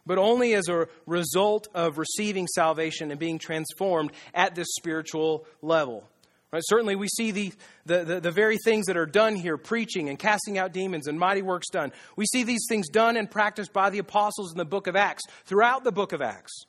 but 0.06 0.18
only 0.18 0.54
as 0.54 0.70
a 0.70 0.88
result 1.06 1.68
of 1.74 1.98
receiving 1.98 2.48
salvation 2.48 3.10
and 3.10 3.20
being 3.20 3.40
transformed 3.40 4.12
at 4.34 4.56
this 4.56 4.68
spiritual 4.78 5.46
level. 5.62 6.08
Right? 6.52 6.64
Certainly, 6.66 6.96
we 6.96 7.08
see 7.08 7.32
the, 7.32 7.54
the, 7.86 8.04
the, 8.04 8.20
the, 8.20 8.32
very 8.32 8.58
things 8.64 8.88
that 8.88 8.98
are 8.98 9.06
done 9.06 9.36
here 9.36 9.58
preaching 9.58 10.10
and 10.10 10.18
casting 10.18 10.58
out 10.58 10.74
demons 10.74 11.08
and 11.08 11.20
mighty 11.20 11.44
works 11.44 11.70
done. 11.70 11.92
We 12.16 12.26
see 12.26 12.44
these 12.44 12.66
things 12.68 12.90
done 12.90 13.18
and 13.18 13.30
practiced 13.30 13.72
by 13.72 13.92
the 13.92 14.00
apostles 14.00 14.52
in 14.52 14.58
the 14.58 14.66
book 14.66 14.88
of 14.88 14.96
Acts, 14.96 15.24
throughout 15.46 15.84
the 15.84 15.92
book 15.92 16.12
of 16.12 16.22
Acts. 16.22 16.64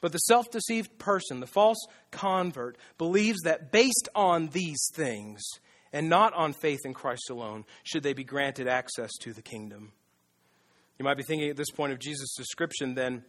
But 0.00 0.12
the 0.12 0.18
self 0.18 0.50
deceived 0.50 0.98
person, 0.98 1.40
the 1.40 1.46
false 1.46 1.78
convert, 2.10 2.78
believes 2.96 3.40
that 3.44 3.70
based 3.70 4.08
on 4.14 4.48
these 4.48 4.88
things 4.94 5.42
and 5.92 6.08
not 6.08 6.32
on 6.32 6.54
faith 6.54 6.80
in 6.84 6.94
Christ 6.94 7.28
alone 7.30 7.64
should 7.82 8.02
they 8.02 8.14
be 8.14 8.24
granted 8.24 8.68
access 8.68 9.10
to 9.20 9.32
the 9.34 9.42
kingdom. 9.42 9.92
You 10.98 11.04
might 11.04 11.16
be 11.16 11.22
thinking 11.22 11.50
at 11.50 11.56
this 11.56 11.70
point 11.70 11.92
of 11.92 11.98
Jesus' 11.98 12.34
description 12.34 12.94
then 12.94 13.24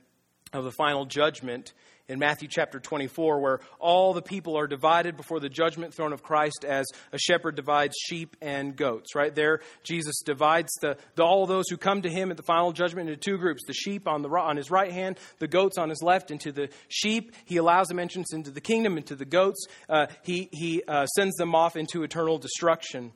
of 0.54 0.64
the 0.64 0.72
final 0.72 1.06
judgment 1.06 1.74
in 2.12 2.20
Matthew 2.20 2.50
chapter 2.50 2.78
24, 2.78 3.40
where 3.40 3.60
all 3.80 4.14
the 4.14 4.22
people 4.22 4.58
are 4.58 4.68
divided 4.68 5.16
before 5.16 5.40
the 5.40 5.48
judgment 5.48 5.94
throne 5.94 6.12
of 6.12 6.22
Christ 6.22 6.66
as 6.68 6.86
a 7.14 7.18
shepherd 7.18 7.56
divides 7.56 7.96
sheep 7.98 8.36
and 8.42 8.76
goats. 8.76 9.16
Right 9.16 9.34
there, 9.34 9.62
Jesus 9.84 10.22
divides 10.22 10.74
the, 10.82 10.98
the 11.16 11.24
all 11.24 11.46
those 11.46 11.70
who 11.70 11.78
come 11.78 12.02
to 12.02 12.10
him 12.10 12.30
at 12.30 12.36
the 12.36 12.44
final 12.44 12.74
judgment 12.74 13.10
into 13.10 13.20
two 13.20 13.38
groups 13.38 13.64
the 13.66 13.74
sheep 13.74 14.10
on, 14.10 14.24
the, 14.24 14.30
on 14.30 14.58
his 14.58 14.70
right 14.70 14.92
hand, 14.92 15.18
the 15.40 15.48
goats 15.48 15.78
on 15.78 15.90
his 15.90 16.02
left. 16.04 16.32
Into 16.32 16.52
the 16.52 16.70
sheep, 16.90 17.34
he 17.46 17.56
allows 17.56 17.88
them 17.88 17.98
entrance 17.98 18.34
into 18.34 18.52
the 18.52 18.62
kingdom, 18.62 18.98
into 18.98 19.16
the 19.16 19.26
goats, 19.26 19.66
uh, 19.88 20.08
he, 20.24 20.50
he 20.52 20.84
uh, 20.88 21.06
sends 21.06 21.36
them 21.38 21.56
off 21.56 21.78
into 21.78 22.04
eternal 22.04 22.38
destruction. 22.38 23.14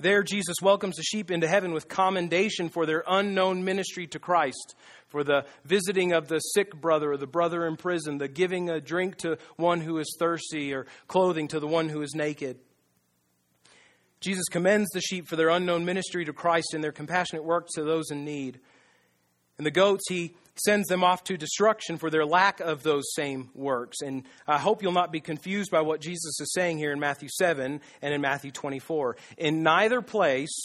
There, 0.00 0.22
Jesus 0.22 0.54
welcomes 0.62 0.94
the 0.94 1.02
sheep 1.02 1.28
into 1.28 1.48
heaven 1.48 1.72
with 1.72 1.88
commendation 1.88 2.68
for 2.68 2.86
their 2.86 3.02
unknown 3.08 3.64
ministry 3.64 4.06
to 4.08 4.20
Christ, 4.20 4.76
for 5.08 5.24
the 5.24 5.44
visiting 5.64 6.12
of 6.12 6.28
the 6.28 6.38
sick 6.38 6.80
brother 6.80 7.10
or 7.12 7.16
the 7.16 7.26
brother 7.26 7.66
in 7.66 7.76
prison, 7.76 8.18
the 8.18 8.28
giving 8.28 8.70
a 8.70 8.80
drink 8.80 9.16
to 9.18 9.38
one 9.56 9.80
who 9.80 9.98
is 9.98 10.16
thirsty, 10.16 10.72
or 10.72 10.86
clothing 11.08 11.48
to 11.48 11.58
the 11.58 11.66
one 11.66 11.88
who 11.88 12.00
is 12.00 12.14
naked. 12.14 12.60
Jesus 14.20 14.44
commends 14.48 14.88
the 14.90 15.00
sheep 15.00 15.26
for 15.26 15.34
their 15.34 15.48
unknown 15.48 15.84
ministry 15.84 16.24
to 16.24 16.32
Christ 16.32 16.74
and 16.74 16.84
their 16.84 16.92
compassionate 16.92 17.44
work 17.44 17.66
to 17.74 17.82
those 17.82 18.12
in 18.12 18.24
need. 18.24 18.60
And 19.58 19.66
the 19.66 19.72
goats, 19.72 20.04
he 20.08 20.34
sends 20.64 20.88
them 20.88 21.04
off 21.04 21.24
to 21.24 21.36
destruction 21.36 21.98
for 21.98 22.10
their 22.10 22.24
lack 22.24 22.60
of 22.60 22.82
those 22.82 23.04
same 23.14 23.50
works. 23.54 24.00
And 24.00 24.24
I 24.46 24.58
hope 24.58 24.82
you'll 24.82 24.92
not 24.92 25.12
be 25.12 25.20
confused 25.20 25.70
by 25.70 25.80
what 25.82 26.00
Jesus 26.00 26.40
is 26.40 26.52
saying 26.52 26.78
here 26.78 26.92
in 26.92 27.00
Matthew 27.00 27.28
7 27.28 27.80
and 28.02 28.14
in 28.14 28.20
Matthew 28.20 28.50
24. 28.50 29.16
In 29.36 29.62
neither 29.62 30.00
place 30.02 30.56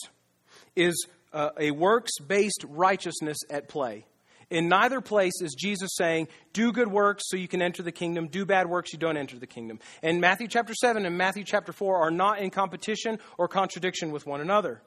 is 0.75 1.07
uh, 1.31 1.49
a 1.59 1.71
works 1.71 2.19
based 2.19 2.65
righteousness 2.67 3.37
at 3.49 3.67
play. 3.67 4.05
In 4.49 4.67
neither 4.67 5.01
place 5.01 5.41
is 5.41 5.55
Jesus 5.57 5.95
saying, 5.95 6.27
do 6.51 6.71
good 6.71 6.87
works 6.87 7.23
so 7.25 7.37
you 7.37 7.47
can 7.47 7.61
enter 7.61 7.81
the 7.81 7.91
kingdom, 7.91 8.27
do 8.27 8.45
bad 8.45 8.69
works, 8.69 8.93
you 8.93 8.99
don't 8.99 9.17
enter 9.17 9.39
the 9.39 9.47
kingdom. 9.47 9.79
And 10.03 10.21
Matthew 10.21 10.47
chapter 10.47 10.75
7 10.75 11.07
and 11.07 11.17
Matthew 11.17 11.43
chapter 11.43 11.73
4 11.73 11.97
are 11.97 12.11
not 12.11 12.37
in 12.37 12.51
competition 12.51 13.17
or 13.39 13.47
contradiction 13.47 14.11
with 14.11 14.27
one 14.27 14.41
another. 14.41 14.83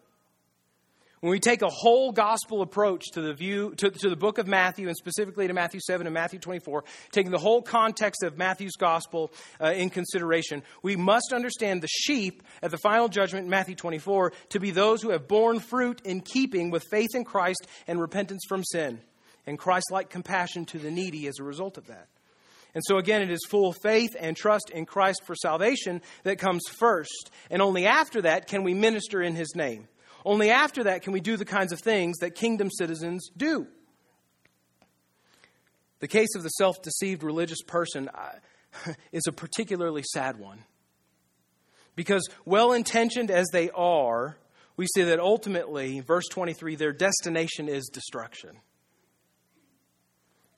When 1.21 1.31
we 1.31 1.41
take 1.41 1.63
a 1.63 1.69
whole 1.69 2.13
gospel 2.13 2.61
approach 2.61 3.07
to 3.13 3.23
the 3.23 3.33
view 3.33 3.75
to, 3.77 3.91
to, 3.91 4.11
the 4.11 4.17
book 4.17 4.37
of 4.37 4.47
Matthew 4.47 4.89
and 4.89 4.97
specifically 4.97 5.47
to 5.49 5.55
Matthew 5.55 5.81
7 5.81 6.07
and 6.07 6.13
Matthew 6.13 6.39
24, 6.39 6.85
taking 7.11 7.33
the 7.33 7.39
whole 7.39 7.63
context 7.63 8.23
of 8.23 8.37
Matthew's 8.37 8.77
gospel 8.77 9.33
uh, 9.59 9.73
in 9.73 9.89
consideration, 9.89 10.63
we 10.83 10.95
must 10.95 11.33
understand 11.33 11.83
the 11.83 11.89
sheep 11.89 12.43
at 12.63 12.71
the 12.71 12.77
final 12.77 13.09
judgment 13.09 13.45
in 13.45 13.51
Matthew 13.51 13.75
24 13.75 14.35
to 14.51 14.61
be 14.61 14.73
those 14.73 15.01
who 15.01 15.09
have 15.11 15.27
borne 15.27 15.59
fruit 15.59 16.03
in 16.05 16.21
keeping 16.21 16.71
with 16.71 16.85
faith 16.91 17.15
in 17.15 17.25
Christ 17.25 17.67
and 17.87 17.99
repentance 17.99 18.45
from 18.47 18.63
sin, 18.63 19.01
and 19.47 19.59
Christ 19.59 19.87
like 19.91 20.11
compassion 20.11 20.67
to 20.67 20.79
the 20.79 20.91
needy 20.91 21.27
as 21.29 21.39
a 21.39 21.45
result 21.45 21.79
of 21.79 21.87
that. 21.87 22.09
And 22.75 22.85
so, 22.87 22.99
again, 22.99 23.23
it 23.23 23.31
is 23.31 23.41
full 23.49 23.73
faith 23.73 24.15
and 24.21 24.37
trust 24.37 24.69
in 24.69 24.85
Christ 24.85 25.23
for 25.25 25.35
salvation 25.35 26.03
that 26.25 26.39
comes 26.39 26.63
first. 26.79 27.31
And 27.51 27.63
only 27.63 27.87
after 27.87 28.21
that 28.21 28.49
can 28.49 28.65
we 28.65 28.75
minister 28.75 29.23
in 29.23 29.35
his 29.35 29.55
name. 29.55 29.89
Only 30.27 30.51
after 30.51 30.83
that 30.85 31.03
can 31.03 31.13
we 31.13 31.21
do 31.21 31.37
the 31.37 31.45
kinds 31.45 31.71
of 31.73 31.79
things 31.79 32.19
that 32.19 32.35
kingdom 32.35 32.69
citizens 32.69 33.31
do. 33.37 33.69
The 36.01 36.09
case 36.09 36.35
of 36.35 36.43
the 36.43 36.49
self 36.49 36.83
deceived 36.83 37.23
religious 37.23 37.63
person 37.63 38.11
uh, 38.13 38.93
is 39.13 39.23
a 39.29 39.33
particularly 39.33 40.03
sad 40.13 40.37
one. 40.37 40.65
Because, 41.95 42.29
well 42.45 42.73
intentioned 42.73 43.31
as 43.31 43.47
they 43.53 43.71
are, 43.71 44.37
we 44.77 44.89
see 44.89 45.05
that 45.05 45.21
ultimately, 45.21 46.01
verse 46.01 46.27
23, 46.29 46.75
their 46.75 46.93
destination 46.93 47.69
is 47.69 47.89
destruction. 47.91 48.51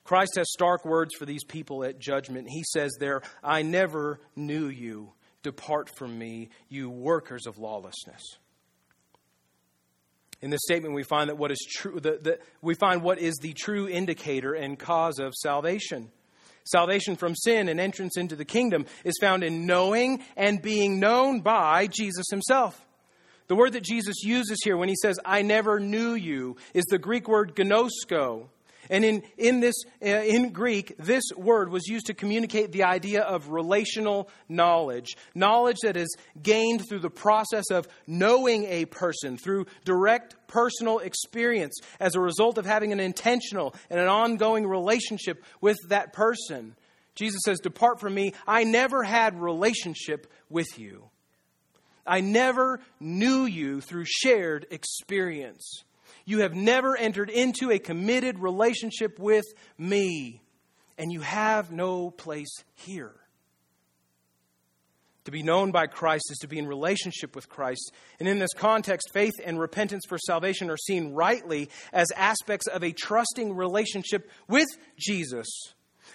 Christ 0.03 0.33
has 0.35 0.51
stark 0.51 0.83
words 0.83 1.13
for 1.13 1.27
these 1.27 1.43
people 1.43 1.83
at 1.83 1.99
judgment. 1.99 2.49
He 2.49 2.63
says 2.63 2.91
there, 2.99 3.21
I 3.43 3.61
never 3.61 4.19
knew 4.35 4.67
you. 4.67 5.13
Depart 5.43 5.95
from 5.95 6.17
me, 6.17 6.49
you 6.69 6.89
workers 6.89 7.45
of 7.45 7.59
lawlessness. 7.59 8.39
In 10.41 10.49
this 10.49 10.61
statement, 10.63 10.95
we 10.95 11.03
find 11.03 11.29
that 11.29 11.37
what 11.37 11.51
is 11.51 11.65
true, 11.69 11.99
the, 11.99 12.17
the, 12.21 12.39
we 12.61 12.73
find 12.75 13.01
what 13.01 13.19
is 13.19 13.35
the 13.41 13.53
true 13.53 13.87
indicator 13.87 14.53
and 14.53 14.79
cause 14.79 15.19
of 15.19 15.33
salvation. 15.35 16.11
Salvation 16.63 17.15
from 17.15 17.35
sin 17.35 17.67
and 17.67 17.79
entrance 17.79 18.15
into 18.15 18.35
the 18.35 18.45
kingdom 18.45 18.85
is 19.03 19.15
found 19.19 19.43
in 19.43 19.65
knowing 19.65 20.23
and 20.37 20.61
being 20.61 20.99
known 20.99 21.41
by 21.41 21.87
Jesus 21.87 22.27
himself. 22.29 22.85
The 23.47 23.55
word 23.55 23.73
that 23.73 23.83
Jesus 23.83 24.23
uses 24.23 24.59
here 24.63 24.77
when 24.77 24.89
he 24.89 24.95
says, 25.01 25.19
I 25.25 25.41
never 25.41 25.79
knew 25.79 26.13
you, 26.13 26.55
is 26.73 26.85
the 26.85 26.99
Greek 26.99 27.27
word 27.27 27.55
ginosko. 27.55 28.47
And 28.89 29.05
in, 29.05 29.23
in, 29.37 29.59
this, 29.59 29.75
uh, 30.01 30.07
in 30.07 30.51
Greek, 30.51 30.95
this 30.97 31.23
word 31.37 31.69
was 31.69 31.87
used 31.87 32.07
to 32.07 32.13
communicate 32.13 32.71
the 32.71 32.83
idea 32.83 33.21
of 33.21 33.49
relational 33.49 34.29
knowledge. 34.47 35.15
Knowledge 35.35 35.77
that 35.83 35.95
is 35.95 36.15
gained 36.41 36.87
through 36.89 36.99
the 36.99 37.09
process 37.09 37.69
of 37.69 37.87
knowing 38.07 38.65
a 38.65 38.85
person, 38.85 39.37
through 39.37 39.67
direct 39.85 40.35
personal 40.47 40.99
experience 40.99 41.79
as 41.99 42.15
a 42.15 42.19
result 42.19 42.57
of 42.57 42.65
having 42.65 42.91
an 42.91 42.99
intentional 42.99 43.75
and 43.89 43.99
an 43.99 44.07
ongoing 44.07 44.65
relationship 44.65 45.43
with 45.61 45.77
that 45.89 46.13
person. 46.13 46.75
Jesus 47.13 47.41
says, 47.45 47.59
Depart 47.59 47.99
from 47.99 48.15
me. 48.15 48.33
I 48.47 48.63
never 48.63 49.03
had 49.03 49.39
relationship 49.39 50.31
with 50.49 50.79
you. 50.79 51.09
I 52.07 52.21
never 52.21 52.79
knew 52.99 53.45
you 53.45 53.81
through 53.81 54.05
shared 54.07 54.65
experience. 54.71 55.83
You 56.29 56.41
have 56.41 56.53
never 56.53 56.95
entered 56.95 57.31
into 57.31 57.71
a 57.71 57.79
committed 57.79 58.37
relationship 58.37 59.17
with 59.17 59.45
me, 59.79 60.43
and 60.95 61.11
you 61.11 61.21
have 61.21 61.71
no 61.71 62.11
place 62.11 62.53
here. 62.75 63.15
To 65.25 65.31
be 65.31 65.41
known 65.41 65.71
by 65.71 65.87
Christ 65.87 66.25
is 66.29 66.37
to 66.41 66.47
be 66.47 66.59
in 66.59 66.67
relationship 66.67 67.35
with 67.35 67.49
Christ. 67.49 67.91
And 68.19 68.29
in 68.29 68.37
this 68.37 68.53
context, 68.55 69.09
faith 69.11 69.33
and 69.43 69.59
repentance 69.59 70.03
for 70.07 70.19
salvation 70.19 70.69
are 70.69 70.77
seen 70.77 71.13
rightly 71.13 71.71
as 71.91 72.05
aspects 72.15 72.67
of 72.67 72.83
a 72.83 72.91
trusting 72.91 73.55
relationship 73.55 74.29
with 74.47 74.67
Jesus, 74.99 75.47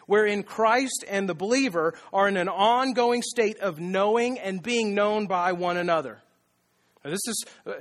wherein 0.07 0.45
Christ 0.45 1.05
and 1.09 1.29
the 1.29 1.35
believer 1.35 1.93
are 2.13 2.29
in 2.29 2.37
an 2.37 2.49
ongoing 2.49 3.23
state 3.23 3.59
of 3.59 3.81
knowing 3.81 4.39
and 4.39 4.63
being 4.63 4.95
known 4.95 5.27
by 5.27 5.51
one 5.51 5.77
another. 5.77 6.21
Now, 7.05 7.11
this 7.11 7.27
is 7.29 7.45
uh, 7.67 7.73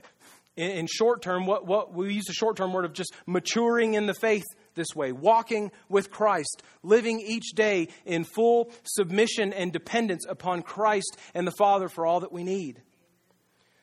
in, 0.55 0.71
in 0.71 0.87
short 0.87 1.21
term, 1.21 1.45
what, 1.45 1.65
what 1.65 1.93
we 1.93 2.13
use 2.13 2.25
the 2.25 2.33
short 2.33 2.57
term 2.57 2.73
word 2.73 2.85
of 2.85 2.93
just 2.93 3.13
maturing 3.25 3.93
in 3.95 4.05
the 4.05 4.13
faith 4.13 4.43
this 4.75 4.95
way, 4.95 5.11
walking 5.11 5.71
with 5.89 6.11
Christ, 6.11 6.63
living 6.81 7.19
each 7.19 7.51
day 7.55 7.89
in 8.05 8.23
full 8.23 8.71
submission 8.83 9.53
and 9.53 9.71
dependence 9.71 10.25
upon 10.27 10.61
Christ 10.61 11.17
and 11.33 11.45
the 11.47 11.53
Father 11.57 11.89
for 11.89 12.05
all 12.05 12.21
that 12.21 12.31
we 12.31 12.43
need. 12.43 12.81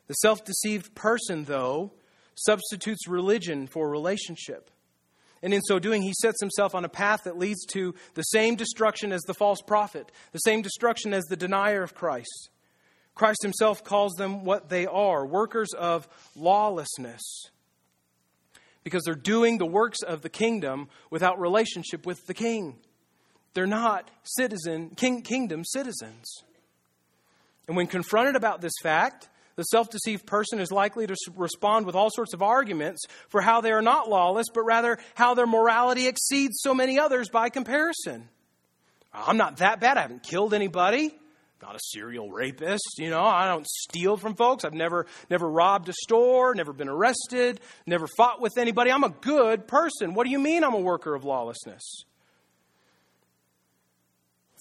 The 0.07 0.15
self 0.15 0.45
deceived 0.45 0.95
person, 0.95 1.45
though, 1.45 1.93
substitutes 2.35 3.07
religion 3.07 3.67
for 3.67 3.89
relationship. 3.89 4.71
And 5.43 5.55
in 5.55 5.63
so 5.63 5.79
doing, 5.79 6.03
he 6.03 6.13
sets 6.21 6.41
himself 6.41 6.75
on 6.75 6.85
a 6.85 6.89
path 6.89 7.21
that 7.25 7.39
leads 7.39 7.65
to 7.67 7.95
the 8.15 8.23
same 8.23 8.57
destruction 8.57 9.11
as 9.11 9.23
the 9.23 9.35
false 9.35 9.63
prophet, 9.63 10.13
the 10.33 10.39
same 10.39 10.61
destruction 10.61 11.15
as 11.15 11.25
the 11.25 11.37
denier 11.37 11.83
of 11.83 11.95
Christ. 11.95 12.50
Christ 13.21 13.43
himself 13.43 13.85
calls 13.85 14.15
them 14.15 14.47
what 14.47 14.71
they 14.71 14.87
are 14.87 15.27
workers 15.27 15.75
of 15.75 16.09
lawlessness 16.35 17.21
because 18.83 19.03
they're 19.05 19.15
doing 19.15 19.59
the 19.59 19.67
works 19.67 20.01
of 20.01 20.23
the 20.23 20.31
kingdom 20.31 20.89
without 21.11 21.39
relationship 21.39 22.07
with 22.07 22.27
the 22.27 22.33
king. 22.33 22.79
They're 23.53 23.67
not 23.67 24.11
citizen 24.23 24.93
king, 24.97 25.21
kingdom 25.21 25.67
citizens. 25.67 26.25
And 27.69 27.77
when 27.77 27.89
confronted 27.89 28.37
about 28.37 28.63
this 28.63 28.73
fact, 28.83 29.29
the 29.57 29.65
self 29.65 29.91
deceived 29.91 30.25
person 30.25 30.59
is 30.59 30.73
likely 30.73 31.07
to 31.07 31.15
respond 31.37 31.85
with 31.85 31.95
all 31.95 32.09
sorts 32.11 32.33
of 32.33 32.41
arguments 32.41 33.03
for 33.29 33.43
how 33.43 33.61
they 33.61 33.73
are 33.73 33.83
not 33.83 34.09
lawless, 34.09 34.47
but 34.55 34.63
rather 34.63 34.97
how 35.15 35.35
their 35.35 35.47
morality 35.47 36.09
exceeds 36.09 36.55
so 36.63 36.73
many 36.73 36.99
others 36.99 37.29
by 37.29 37.51
comparison. 37.51 38.31
I'm 39.13 39.37
not 39.37 39.59
that 39.59 39.79
bad. 39.79 39.99
I 39.99 40.01
haven't 40.01 40.23
killed 40.23 40.55
anybody. 40.55 41.15
Not 41.63 41.77
a 41.77 41.81
serial 41.81 42.31
rapist, 42.31 42.95
you 42.99 43.11
know. 43.11 43.23
I 43.23 43.47
don't 43.47 43.67
steal 43.67 44.17
from 44.17 44.35
folks. 44.35 44.65
I've 44.65 44.73
never 44.73 45.07
never 45.29 45.49
robbed 45.49 45.89
a 45.89 45.93
store, 45.93 46.55
never 46.55 46.73
been 46.73 46.89
arrested, 46.89 47.61
never 47.87 48.07
fought 48.17 48.41
with 48.41 48.57
anybody. 48.57 48.91
I'm 48.91 49.05
a 49.05 49.11
good 49.11 49.69
person. 49.69 50.15
What 50.15 50.25
do 50.25 50.31
you 50.31 50.39
mean 50.39 50.65
I'm 50.65 50.75
a 50.75 50.81
worker 50.81 51.15
of 51.15 51.25
lawlessness? 51.25 52.05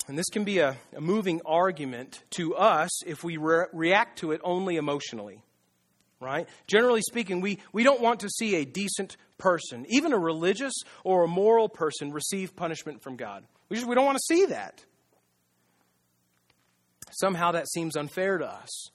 And 0.10 0.18
this 0.18 0.30
can 0.32 0.44
be 0.44 0.58
a, 0.58 0.76
a 0.96 1.00
moving 1.00 1.40
argument 1.46 2.24
to 2.32 2.56
us 2.56 3.04
if 3.06 3.24
we 3.24 3.38
re- 3.38 3.68
react 3.72 4.20
to 4.20 4.32
it 4.32 4.42
only 4.44 4.76
emotionally, 4.78 5.44
right? 6.20 6.50
Generally 6.66 7.02
speaking, 7.02 7.42
we, 7.42 7.60
we 7.72 7.84
don't 7.84 8.02
want 8.02 8.22
to 8.22 8.30
see 8.30 8.56
a 8.56 8.66
decent 8.66 9.18
person, 9.38 9.86
even 9.88 10.12
a 10.12 10.18
religious 10.18 10.74
or 11.04 11.24
a 11.24 11.28
moral 11.28 11.70
person, 11.70 12.12
receive 12.12 12.56
punishment 12.56 13.04
from 13.04 13.18
God. 13.18 13.46
We, 13.70 13.76
just, 13.76 13.88
we 13.88 13.94
don't 13.94 14.06
want 14.06 14.18
to 14.18 14.36
see 14.36 14.46
that. 14.48 14.84
Somehow 17.12 17.52
that 17.52 17.70
seems 17.70 17.96
unfair 17.96 18.38
to 18.38 18.48
us. 18.48 18.90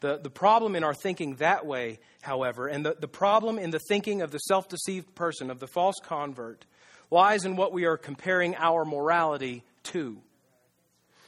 The, 0.00 0.18
the 0.18 0.30
problem 0.30 0.76
in 0.76 0.84
our 0.84 0.94
thinking 0.94 1.36
that 1.36 1.66
way, 1.66 1.98
however, 2.22 2.66
and 2.66 2.84
the, 2.84 2.96
the 2.98 3.08
problem 3.08 3.58
in 3.58 3.70
the 3.70 3.80
thinking 3.88 4.22
of 4.22 4.30
the 4.30 4.38
self 4.38 4.68
deceived 4.68 5.14
person, 5.14 5.50
of 5.50 5.60
the 5.60 5.66
false 5.66 5.96
convert, 6.02 6.64
lies 7.10 7.44
in 7.44 7.56
what 7.56 7.72
we 7.72 7.84
are 7.84 7.98
comparing 7.98 8.56
our 8.56 8.84
morality 8.84 9.62
to. 9.84 10.22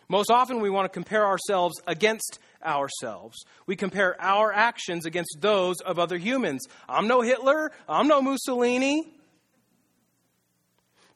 Most 0.08 0.30
often, 0.30 0.60
we 0.60 0.70
want 0.70 0.86
to 0.86 0.92
compare 0.92 1.26
ourselves 1.26 1.74
against 1.86 2.38
ourselves. 2.64 3.38
We 3.66 3.76
compare 3.76 4.16
our 4.20 4.52
actions 4.52 5.06
against 5.06 5.38
those 5.40 5.80
of 5.80 5.98
other 5.98 6.18
humans. 6.18 6.66
I'm 6.88 7.08
no 7.08 7.20
Hitler. 7.20 7.72
I'm 7.88 8.08
no 8.08 8.20
Mussolini. 8.20 9.14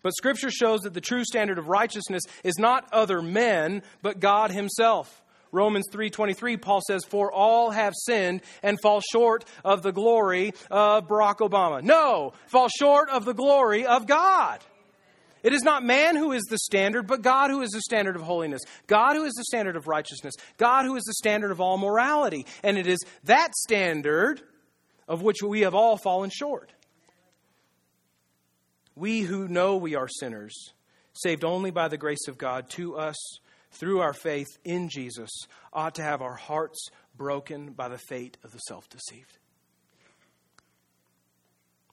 But 0.06 0.14
Scripture 0.14 0.52
shows 0.52 0.82
that 0.82 0.94
the 0.94 1.00
true 1.00 1.24
standard 1.24 1.58
of 1.58 1.66
righteousness 1.66 2.22
is 2.44 2.60
not 2.60 2.88
other 2.92 3.20
men, 3.20 3.82
but 4.02 4.20
God 4.20 4.52
Himself. 4.52 5.20
Romans 5.50 5.88
3:23 5.92 6.62
Paul 6.62 6.80
says 6.86 7.02
for 7.04 7.32
all 7.32 7.72
have 7.72 7.92
sinned 7.92 8.42
and 8.62 8.78
fall 8.80 9.00
short 9.00 9.44
of 9.64 9.82
the 9.82 9.90
glory 9.90 10.52
of 10.70 11.08
Barack 11.08 11.38
Obama. 11.38 11.82
No, 11.82 12.34
fall 12.46 12.68
short 12.68 13.10
of 13.10 13.24
the 13.24 13.34
glory 13.34 13.84
of 13.84 14.06
God. 14.06 14.60
It 15.42 15.52
is 15.52 15.64
not 15.64 15.82
man 15.82 16.14
who 16.14 16.30
is 16.30 16.44
the 16.44 16.58
standard, 16.58 17.08
but 17.08 17.22
God 17.22 17.50
who 17.50 17.62
is 17.62 17.70
the 17.70 17.80
standard 17.80 18.14
of 18.14 18.22
holiness. 18.22 18.62
God 18.86 19.16
who 19.16 19.24
is 19.24 19.34
the 19.34 19.44
standard 19.46 19.74
of 19.74 19.88
righteousness. 19.88 20.34
God 20.56 20.84
who 20.84 20.94
is 20.94 21.02
the 21.02 21.14
standard 21.14 21.50
of 21.50 21.60
all 21.60 21.78
morality. 21.78 22.46
And 22.62 22.78
it 22.78 22.86
is 22.86 23.00
that 23.24 23.56
standard 23.56 24.40
of 25.08 25.22
which 25.22 25.42
we 25.42 25.62
have 25.62 25.74
all 25.74 25.96
fallen 25.96 26.30
short. 26.30 26.70
We 28.96 29.20
who 29.20 29.46
know 29.46 29.76
we 29.76 29.94
are 29.94 30.08
sinners, 30.08 30.72
saved 31.12 31.44
only 31.44 31.70
by 31.70 31.88
the 31.88 31.98
grace 31.98 32.28
of 32.28 32.38
God 32.38 32.70
to 32.70 32.96
us 32.96 33.16
through 33.70 34.00
our 34.00 34.14
faith 34.14 34.48
in 34.64 34.88
Jesus, 34.88 35.30
ought 35.70 35.96
to 35.96 36.02
have 36.02 36.22
our 36.22 36.34
hearts 36.34 36.88
broken 37.14 37.72
by 37.72 37.88
the 37.88 37.98
fate 37.98 38.38
of 38.42 38.52
the 38.52 38.58
self 38.58 38.88
deceived. 38.88 39.38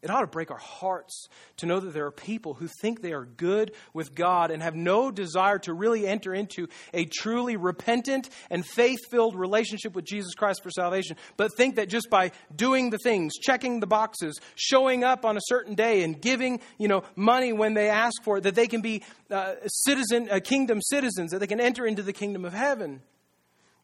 It 0.03 0.09
ought 0.09 0.21
to 0.21 0.27
break 0.27 0.51
our 0.51 0.57
hearts 0.57 1.27
to 1.57 1.65
know 1.65 1.79
that 1.79 1.93
there 1.93 2.05
are 2.05 2.11
people 2.11 2.53
who 2.53 2.67
think 2.81 3.01
they 3.01 3.13
are 3.13 3.23
good 3.23 3.71
with 3.93 4.13
God 4.13 4.51
and 4.51 4.61
have 4.61 4.75
no 4.75 5.11
desire 5.11 5.59
to 5.59 5.73
really 5.73 6.05
enter 6.05 6.33
into 6.33 6.67
a 6.93 7.05
truly 7.05 7.55
repentant 7.55 8.29
and 8.49 8.65
faith 8.65 8.99
filled 9.09 9.33
relationship 9.33 9.95
with 9.95 10.03
Jesus 10.03 10.35
Christ 10.35 10.61
for 10.61 10.71
salvation, 10.71 11.15
but 11.37 11.55
think 11.55 11.77
that 11.77 11.87
just 11.87 12.09
by 12.09 12.31
doing 12.53 12.89
the 12.89 12.97
things, 12.97 13.37
checking 13.41 13.79
the 13.79 13.87
boxes, 13.87 14.41
showing 14.55 15.05
up 15.05 15.23
on 15.23 15.37
a 15.37 15.41
certain 15.43 15.73
day, 15.73 16.03
and 16.03 16.21
giving 16.21 16.59
you 16.77 16.89
know, 16.89 17.03
money 17.15 17.53
when 17.53 17.73
they 17.73 17.89
ask 17.89 18.21
for 18.23 18.39
it, 18.39 18.41
that 18.41 18.55
they 18.55 18.67
can 18.67 18.81
be 18.81 19.03
uh, 19.31 19.53
citizen, 19.67 20.27
uh, 20.29 20.41
kingdom 20.43 20.81
citizens, 20.81 21.31
that 21.31 21.39
they 21.39 21.47
can 21.47 21.61
enter 21.61 21.85
into 21.85 22.03
the 22.03 22.13
kingdom 22.13 22.43
of 22.43 22.51
heaven. 22.51 23.01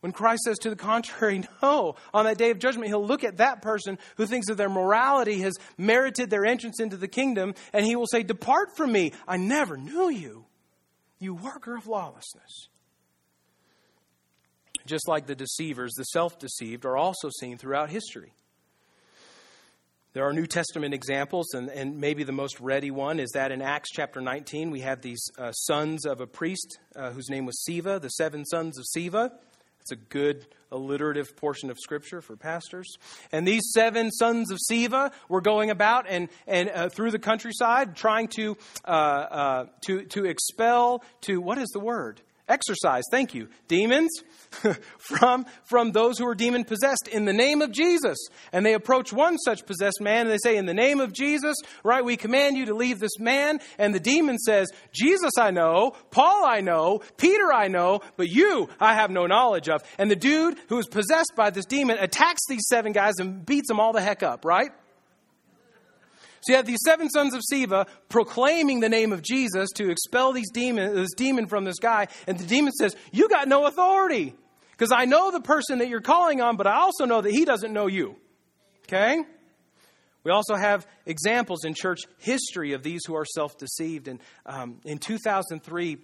When 0.01 0.13
Christ 0.13 0.43
says 0.43 0.57
to 0.59 0.69
the 0.69 0.75
contrary, 0.75 1.43
no, 1.61 1.95
on 2.13 2.25
that 2.25 2.37
day 2.37 2.51
of 2.51 2.59
judgment, 2.59 2.87
he'll 2.87 3.05
look 3.05 3.23
at 3.23 3.37
that 3.37 3.61
person 3.61 3.97
who 4.15 4.25
thinks 4.25 4.47
that 4.47 4.55
their 4.55 4.69
morality 4.69 5.41
has 5.41 5.55
merited 5.77 6.29
their 6.29 6.45
entrance 6.45 6.79
into 6.79 6.97
the 6.97 7.07
kingdom, 7.07 7.53
and 7.73 7.85
he 7.85 7.95
will 7.95 8.07
say, 8.07 8.23
Depart 8.23 8.75
from 8.75 8.91
me, 8.91 9.13
I 9.27 9.37
never 9.37 9.77
knew 9.77 10.09
you, 10.09 10.45
you 11.19 11.33
worker 11.33 11.75
of 11.75 11.87
lawlessness. 11.87 12.69
Just 14.85 15.07
like 15.07 15.27
the 15.27 15.35
deceivers, 15.35 15.93
the 15.97 16.05
self 16.05 16.39
deceived 16.39 16.85
are 16.85 16.97
also 16.97 17.29
seen 17.39 17.57
throughout 17.57 17.89
history. 17.89 18.33
There 20.13 20.27
are 20.27 20.33
New 20.33 20.47
Testament 20.47 20.95
examples, 20.95 21.53
and, 21.53 21.69
and 21.69 21.99
maybe 21.99 22.23
the 22.23 22.31
most 22.31 22.59
ready 22.59 22.89
one 22.89 23.19
is 23.19 23.29
that 23.35 23.51
in 23.51 23.61
Acts 23.61 23.89
chapter 23.93 24.19
19, 24.19 24.71
we 24.71 24.79
have 24.79 25.01
these 25.01 25.21
uh, 25.37 25.51
sons 25.51 26.05
of 26.05 26.19
a 26.19 26.25
priest 26.25 26.79
uh, 26.95 27.11
whose 27.11 27.29
name 27.29 27.45
was 27.45 27.63
Sceva, 27.69 28.01
the 28.01 28.09
seven 28.09 28.43
sons 28.45 28.79
of 28.79 28.85
Sceva. 28.85 29.29
It's 29.91 29.99
a 29.99 30.05
good 30.13 30.45
alliterative 30.71 31.35
portion 31.35 31.71
of 31.71 31.79
scripture 31.79 32.21
for 32.21 32.35
pastors. 32.35 32.97
And 33.31 33.47
these 33.47 33.71
seven 33.73 34.11
sons 34.11 34.51
of 34.51 34.59
Sceva 34.69 35.11
were 35.27 35.41
going 35.41 35.71
about 35.71 36.05
and, 36.07 36.29
and 36.45 36.69
uh, 36.69 36.89
through 36.89 37.09
the 37.09 37.17
countryside 37.17 37.95
trying 37.95 38.27
to, 38.35 38.55
uh, 38.85 38.91
uh, 38.91 39.65
to, 39.85 40.03
to 40.05 40.25
expel, 40.25 41.03
to, 41.21 41.41
what 41.41 41.57
is 41.57 41.69
the 41.69 41.79
word? 41.79 42.21
Exorcise, 42.49 43.03
thank 43.11 43.33
you, 43.33 43.47
demons 43.67 44.11
from, 44.97 45.45
from 45.63 45.91
those 45.91 46.17
who 46.17 46.27
are 46.27 46.35
demon 46.35 46.65
possessed 46.65 47.07
in 47.07 47.25
the 47.25 47.33
name 47.33 47.61
of 47.61 47.71
Jesus. 47.71 48.17
And 48.51 48.65
they 48.65 48.73
approach 48.73 49.13
one 49.13 49.37
such 49.37 49.65
possessed 49.65 50.01
man 50.01 50.21
and 50.21 50.31
they 50.31 50.39
say, 50.43 50.57
In 50.57 50.65
the 50.65 50.73
name 50.73 50.99
of 50.99 51.13
Jesus, 51.13 51.55
right, 51.83 52.03
we 52.03 52.17
command 52.17 52.57
you 52.57 52.65
to 52.65 52.73
leave 52.73 52.99
this 52.99 53.19
man. 53.19 53.59
And 53.77 53.93
the 53.93 53.99
demon 53.99 54.37
says, 54.39 54.69
Jesus 54.91 55.31
I 55.37 55.51
know, 55.51 55.95
Paul 56.11 56.43
I 56.45 56.61
know, 56.61 57.01
Peter 57.17 57.53
I 57.53 57.67
know, 57.67 58.01
but 58.17 58.27
you 58.27 58.69
I 58.79 58.95
have 58.95 59.11
no 59.11 59.27
knowledge 59.27 59.69
of. 59.69 59.83
And 59.97 60.09
the 60.09 60.15
dude 60.15 60.57
who 60.67 60.79
is 60.79 60.87
possessed 60.87 61.33
by 61.35 61.51
this 61.51 61.65
demon 61.65 61.97
attacks 61.99 62.41
these 62.49 62.67
seven 62.67 62.91
guys 62.91 63.15
and 63.19 63.45
beats 63.45 63.67
them 63.67 63.79
all 63.79 63.93
the 63.93 64.01
heck 64.01 64.23
up, 64.23 64.43
right? 64.43 64.71
So 66.41 66.53
you 66.53 66.55
have 66.57 66.65
these 66.65 66.79
seven 66.85 67.09
sons 67.09 67.33
of 67.33 67.41
Sceva 67.51 67.87
proclaiming 68.07 68.79
the 68.79 68.89
name 68.89 69.11
of 69.11 69.21
Jesus 69.21 69.69
to 69.75 69.89
expel 69.89 70.31
these 70.31 70.49
demon, 70.51 70.95
this 70.95 71.13
demon 71.15 71.47
from 71.47 71.65
this 71.65 71.79
guy, 71.79 72.07
and 72.27 72.37
the 72.37 72.45
demon 72.45 72.71
says, 72.73 72.95
You 73.11 73.29
got 73.29 73.47
no 73.47 73.65
authority. 73.65 74.35
Because 74.71 74.93
I 74.93 75.03
know 75.03 75.29
the 75.29 75.41
person 75.41 75.79
that 75.79 75.89
you're 75.89 75.99
calling 75.99 76.39
on, 76.39 76.55
but 76.55 76.65
I 76.65 76.75
also 76.75 77.03
know 77.03 77.19
that 77.19 77.31
he 77.31 77.43
doesn't 77.43 77.73
know 77.73 77.87
you. 77.87 78.15
Okay? 78.83 79.21
We 80.23 80.31
also 80.31 80.55
have 80.55 80.87
examples 81.05 81.65
in 81.65 81.73
church 81.73 81.99
history 82.17 82.73
of 82.73 82.83
these 82.83 83.01
who 83.05 83.15
are 83.15 83.25
self 83.25 83.57
deceived. 83.57 84.07
And 84.07 84.19
um, 84.45 84.79
in 84.85 84.97
2003, 84.97 85.97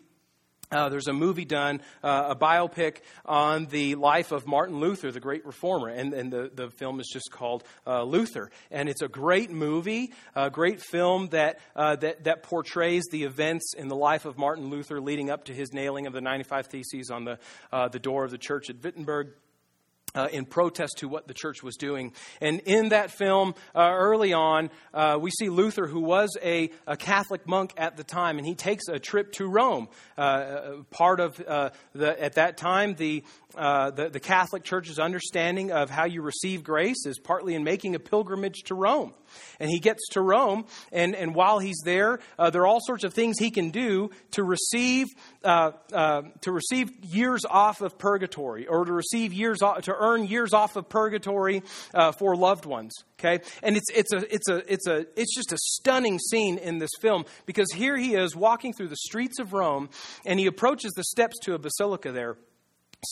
uh, 0.71 0.89
there's 0.89 1.07
a 1.07 1.13
movie 1.13 1.45
done, 1.45 1.81
uh, 2.03 2.27
a 2.29 2.35
biopic 2.35 2.97
on 3.25 3.65
the 3.67 3.95
life 3.95 4.31
of 4.31 4.47
Martin 4.47 4.79
Luther, 4.79 5.11
the 5.11 5.19
great 5.19 5.45
reformer, 5.45 5.89
and, 5.89 6.13
and 6.13 6.31
the, 6.31 6.51
the 6.53 6.69
film 6.69 6.99
is 6.99 7.07
just 7.11 7.31
called 7.31 7.63
uh, 7.85 8.03
Luther. 8.03 8.49
And 8.71 8.89
it's 8.89 9.01
a 9.01 9.07
great 9.07 9.51
movie, 9.51 10.13
a 10.35 10.49
great 10.49 10.81
film 10.81 11.27
that, 11.29 11.59
uh, 11.75 11.95
that, 11.97 12.23
that 12.23 12.43
portrays 12.43 13.03
the 13.11 13.23
events 13.23 13.73
in 13.77 13.87
the 13.87 13.95
life 13.95 14.25
of 14.25 14.37
Martin 14.37 14.69
Luther 14.69 14.99
leading 14.99 15.29
up 15.29 15.45
to 15.45 15.53
his 15.53 15.71
nailing 15.73 16.07
of 16.07 16.13
the 16.13 16.21
95 16.21 16.67
Theses 16.67 17.09
on 17.09 17.25
the, 17.25 17.39
uh, 17.71 17.87
the 17.87 17.99
door 17.99 18.23
of 18.23 18.31
the 18.31 18.37
church 18.37 18.69
at 18.69 18.83
Wittenberg 18.83 19.33
uh, 20.15 20.27
in 20.31 20.45
protest 20.45 20.97
to 20.99 21.07
what 21.07 21.27
the 21.27 21.33
church 21.33 21.61
was 21.61 21.75
doing. 21.75 22.13
And 22.41 22.61
in 22.61 22.89
that 22.89 23.11
film, 23.11 23.53
uh, 23.75 23.91
early 23.93 24.33
on, 24.33 24.69
uh, 24.93 25.17
we 25.21 25.29
see 25.29 25.49
Luther, 25.49 25.87
who 25.87 25.99
was 25.99 26.35
a, 26.41 26.71
a, 26.87 26.97
Catholic 26.97 27.47
monk 27.47 27.73
at 27.77 27.97
the 27.97 28.03
time, 28.03 28.37
and 28.37 28.47
he 28.47 28.55
takes 28.55 28.87
a 28.87 28.97
trip 28.97 29.33
to 29.33 29.47
Rome. 29.47 29.89
Uh, 30.17 30.21
uh, 30.21 30.83
part 30.91 31.19
of 31.19 31.39
uh, 31.45 31.69
the, 31.93 32.21
at 32.21 32.33
that 32.33 32.57
time, 32.57 32.95
the, 32.95 33.23
the, 33.55 34.09
the 34.11 34.19
Catholic 34.19 34.63
Church's 34.63 34.97
understanding 34.97 35.71
of 35.71 35.89
how 35.89 36.05
you 36.05 36.21
receive 36.21 36.63
grace 36.63 37.05
is 37.05 37.19
partly 37.19 37.53
in 37.53 37.63
making 37.63 37.95
a 37.95 37.99
pilgrimage 37.99 38.63
to 38.65 38.75
Rome. 38.75 39.13
And 39.59 39.69
he 39.69 39.79
gets 39.79 40.07
to 40.09 40.21
Rome, 40.21 40.65
and, 40.91 41.15
and 41.15 41.35
while 41.35 41.59
he's 41.59 41.81
there, 41.85 42.19
uh, 42.37 42.49
there 42.49 42.63
are 42.63 42.67
all 42.67 42.81
sorts 42.81 43.03
of 43.03 43.13
things 43.13 43.37
he 43.39 43.51
can 43.51 43.69
do 43.69 44.09
to 44.31 44.43
receive, 44.43 45.07
uh, 45.43 45.71
uh, 45.93 46.23
to 46.41 46.51
receive 46.51 46.91
years 47.03 47.41
off 47.49 47.81
of 47.81 47.97
purgatory, 47.97 48.67
or 48.67 48.85
to 48.85 48.93
receive 48.93 49.33
years 49.33 49.61
off, 49.61 49.81
to 49.83 49.95
earn 49.97 50.25
years 50.25 50.53
off 50.53 50.75
of 50.75 50.89
purgatory 50.89 51.63
uh, 51.93 52.11
for 52.11 52.35
loved 52.35 52.65
ones. 52.65 52.93
Okay, 53.17 53.41
and 53.63 53.77
it's 53.77 53.89
it's 53.93 54.11
a 54.11 54.33
it's 54.33 54.49
a 54.49 54.71
it's 54.71 54.87
a 54.87 55.05
it's 55.15 55.33
just 55.33 55.53
a 55.53 55.57
stunning 55.57 56.19
scene 56.19 56.57
in 56.57 56.79
this 56.79 56.91
film 56.99 57.23
because 57.45 57.71
here 57.73 57.95
he 57.95 58.13
is 58.13 58.35
walking 58.35 58.73
through 58.73 58.89
the 58.89 58.97
streets 58.97 59.39
of 59.39 59.53
Rome, 59.53 59.89
and 60.25 60.39
he 60.39 60.47
approaches 60.47 60.91
the 60.93 61.03
steps 61.03 61.37
to 61.43 61.53
a 61.53 61.57
basilica 61.57 62.11
there 62.11 62.35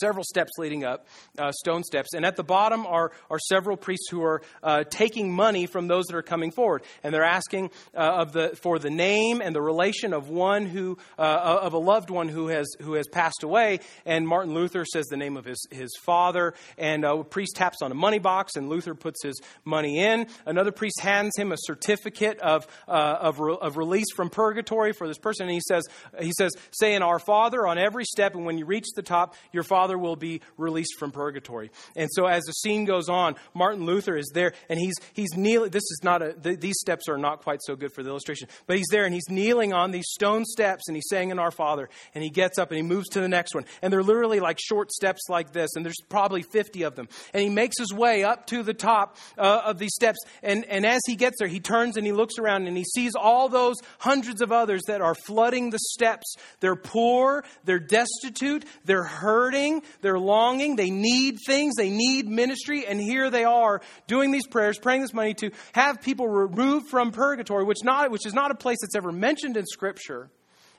several 0.00 0.24
steps 0.24 0.52
leading 0.58 0.84
up, 0.84 1.06
uh, 1.38 1.52
stone 1.52 1.82
steps. 1.82 2.14
And 2.14 2.24
at 2.24 2.36
the 2.36 2.44
bottom 2.44 2.86
are, 2.86 3.12
are 3.30 3.38
several 3.38 3.76
priests 3.76 4.08
who 4.10 4.22
are 4.22 4.42
uh, 4.62 4.84
taking 4.84 5.32
money 5.32 5.66
from 5.66 5.88
those 5.88 6.06
that 6.06 6.16
are 6.16 6.22
coming 6.22 6.50
forward. 6.50 6.82
And 7.02 7.12
they're 7.12 7.24
asking 7.24 7.70
uh, 7.94 8.00
of 8.00 8.32
the, 8.32 8.56
for 8.62 8.78
the 8.78 8.90
name 8.90 9.40
and 9.40 9.54
the 9.54 9.62
relation 9.62 10.12
of 10.12 10.28
one 10.28 10.66
who, 10.66 10.98
uh, 11.18 11.58
of 11.62 11.72
a 11.72 11.78
loved 11.78 12.10
one 12.10 12.28
who 12.28 12.48
has, 12.48 12.66
who 12.80 12.94
has 12.94 13.06
passed 13.08 13.42
away. 13.42 13.80
And 14.06 14.26
Martin 14.26 14.54
Luther 14.54 14.84
says 14.84 15.04
the 15.06 15.16
name 15.16 15.36
of 15.36 15.44
his, 15.44 15.66
his 15.70 15.90
father. 16.04 16.54
And 16.78 17.04
uh, 17.04 17.18
a 17.18 17.24
priest 17.24 17.56
taps 17.56 17.82
on 17.82 17.90
a 17.90 17.94
money 17.94 18.18
box, 18.18 18.56
and 18.56 18.68
Luther 18.68 18.94
puts 18.94 19.22
his 19.22 19.40
money 19.64 19.98
in. 19.98 20.26
Another 20.46 20.72
priest 20.72 21.00
hands 21.00 21.32
him 21.36 21.52
a 21.52 21.56
certificate 21.58 22.38
of, 22.38 22.66
uh, 22.88 23.16
of, 23.20 23.40
re- 23.40 23.56
of 23.60 23.76
release 23.76 24.06
from 24.14 24.30
purgatory 24.30 24.92
for 24.92 25.06
this 25.06 25.18
person. 25.18 25.46
And 25.46 25.54
he 25.54 25.60
says, 25.60 25.84
he 26.20 26.32
says, 26.36 26.52
say 26.70 26.94
in 26.94 27.02
Our 27.02 27.18
Father 27.18 27.66
on 27.66 27.78
every 27.78 28.04
step, 28.04 28.34
and 28.34 28.44
when 28.46 28.58
you 28.58 28.64
reach 28.64 28.86
the 28.94 29.02
top, 29.02 29.34
your 29.52 29.62
Father 29.62 29.83
father 29.84 29.98
will 29.98 30.16
be 30.16 30.40
released 30.56 30.94
from 30.98 31.10
purgatory. 31.10 31.70
And 31.94 32.08
so 32.10 32.24
as 32.24 32.42
the 32.44 32.52
scene 32.52 32.86
goes 32.86 33.10
on, 33.10 33.34
Martin 33.52 33.84
Luther 33.84 34.16
is 34.16 34.30
there 34.32 34.54
and 34.70 34.78
he's, 34.78 34.94
he's 35.12 35.36
kneeling. 35.36 35.70
This 35.70 35.82
is 35.82 36.00
not 36.02 36.22
a, 36.22 36.32
the, 36.32 36.56
these 36.56 36.76
steps 36.80 37.06
are 37.06 37.18
not 37.18 37.42
quite 37.42 37.60
so 37.62 37.76
good 37.76 37.92
for 37.92 38.02
the 38.02 38.08
illustration, 38.08 38.48
but 38.66 38.78
he's 38.78 38.86
there 38.90 39.04
and 39.04 39.12
he's 39.12 39.28
kneeling 39.28 39.74
on 39.74 39.90
these 39.90 40.06
stone 40.08 40.46
steps 40.46 40.84
and 40.88 40.96
he's 40.96 41.04
saying 41.10 41.28
in 41.28 41.38
Our 41.38 41.50
Father 41.50 41.90
and 42.14 42.24
he 42.24 42.30
gets 42.30 42.58
up 42.58 42.70
and 42.70 42.78
he 42.78 42.82
moves 42.82 43.10
to 43.10 43.20
the 43.20 43.28
next 43.28 43.54
one. 43.54 43.66
And 43.82 43.92
they're 43.92 44.02
literally 44.02 44.40
like 44.40 44.58
short 44.58 44.90
steps 44.90 45.20
like 45.28 45.52
this 45.52 45.76
and 45.76 45.84
there's 45.84 46.00
probably 46.08 46.40
50 46.40 46.82
of 46.84 46.94
them. 46.94 47.06
And 47.34 47.42
he 47.42 47.50
makes 47.50 47.78
his 47.78 47.92
way 47.92 48.24
up 48.24 48.46
to 48.46 48.62
the 48.62 48.74
top 48.74 49.18
uh, 49.36 49.62
of 49.66 49.78
these 49.78 49.92
steps. 49.94 50.18
And, 50.42 50.64
and 50.64 50.86
as 50.86 51.02
he 51.06 51.14
gets 51.14 51.36
there, 51.38 51.48
he 51.48 51.60
turns 51.60 51.98
and 51.98 52.06
he 52.06 52.12
looks 52.12 52.38
around 52.38 52.68
and 52.68 52.76
he 52.76 52.84
sees 52.84 53.14
all 53.14 53.50
those 53.50 53.76
hundreds 53.98 54.40
of 54.40 54.50
others 54.50 54.80
that 54.86 55.02
are 55.02 55.14
flooding 55.14 55.68
the 55.68 55.78
steps. 55.78 56.36
They're 56.60 56.74
poor, 56.74 57.44
they're 57.64 57.78
destitute, 57.78 58.64
they're 58.86 59.04
hurting, 59.04 59.73
they're 60.00 60.18
longing, 60.18 60.76
they 60.76 60.90
need 60.90 61.38
things, 61.46 61.74
they 61.76 61.90
need 61.90 62.28
ministry, 62.28 62.86
and 62.86 63.00
here 63.00 63.30
they 63.30 63.44
are 63.44 63.80
doing 64.06 64.30
these 64.30 64.46
prayers, 64.46 64.78
praying 64.78 65.02
this 65.02 65.14
money 65.14 65.34
to 65.34 65.50
have 65.72 66.00
people 66.00 66.28
removed 66.28 66.88
from 66.88 67.12
purgatory, 67.12 67.64
which, 67.64 67.82
not, 67.84 68.10
which 68.10 68.26
is 68.26 68.34
not 68.34 68.50
a 68.50 68.54
place 68.54 68.78
that's 68.80 68.94
ever 68.96 69.12
mentioned 69.12 69.56
in 69.56 69.64
Scripture 69.66 70.30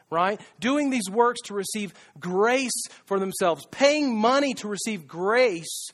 right? 0.10 0.40
Doing 0.60 0.90
these 0.90 1.10
works 1.10 1.42
to 1.46 1.54
receive 1.54 1.94
grace 2.20 2.86
for 3.06 3.20
themselves, 3.20 3.66
paying 3.72 4.16
money 4.16 4.54
to 4.56 4.68
receive 4.68 5.08
grace 5.08 5.90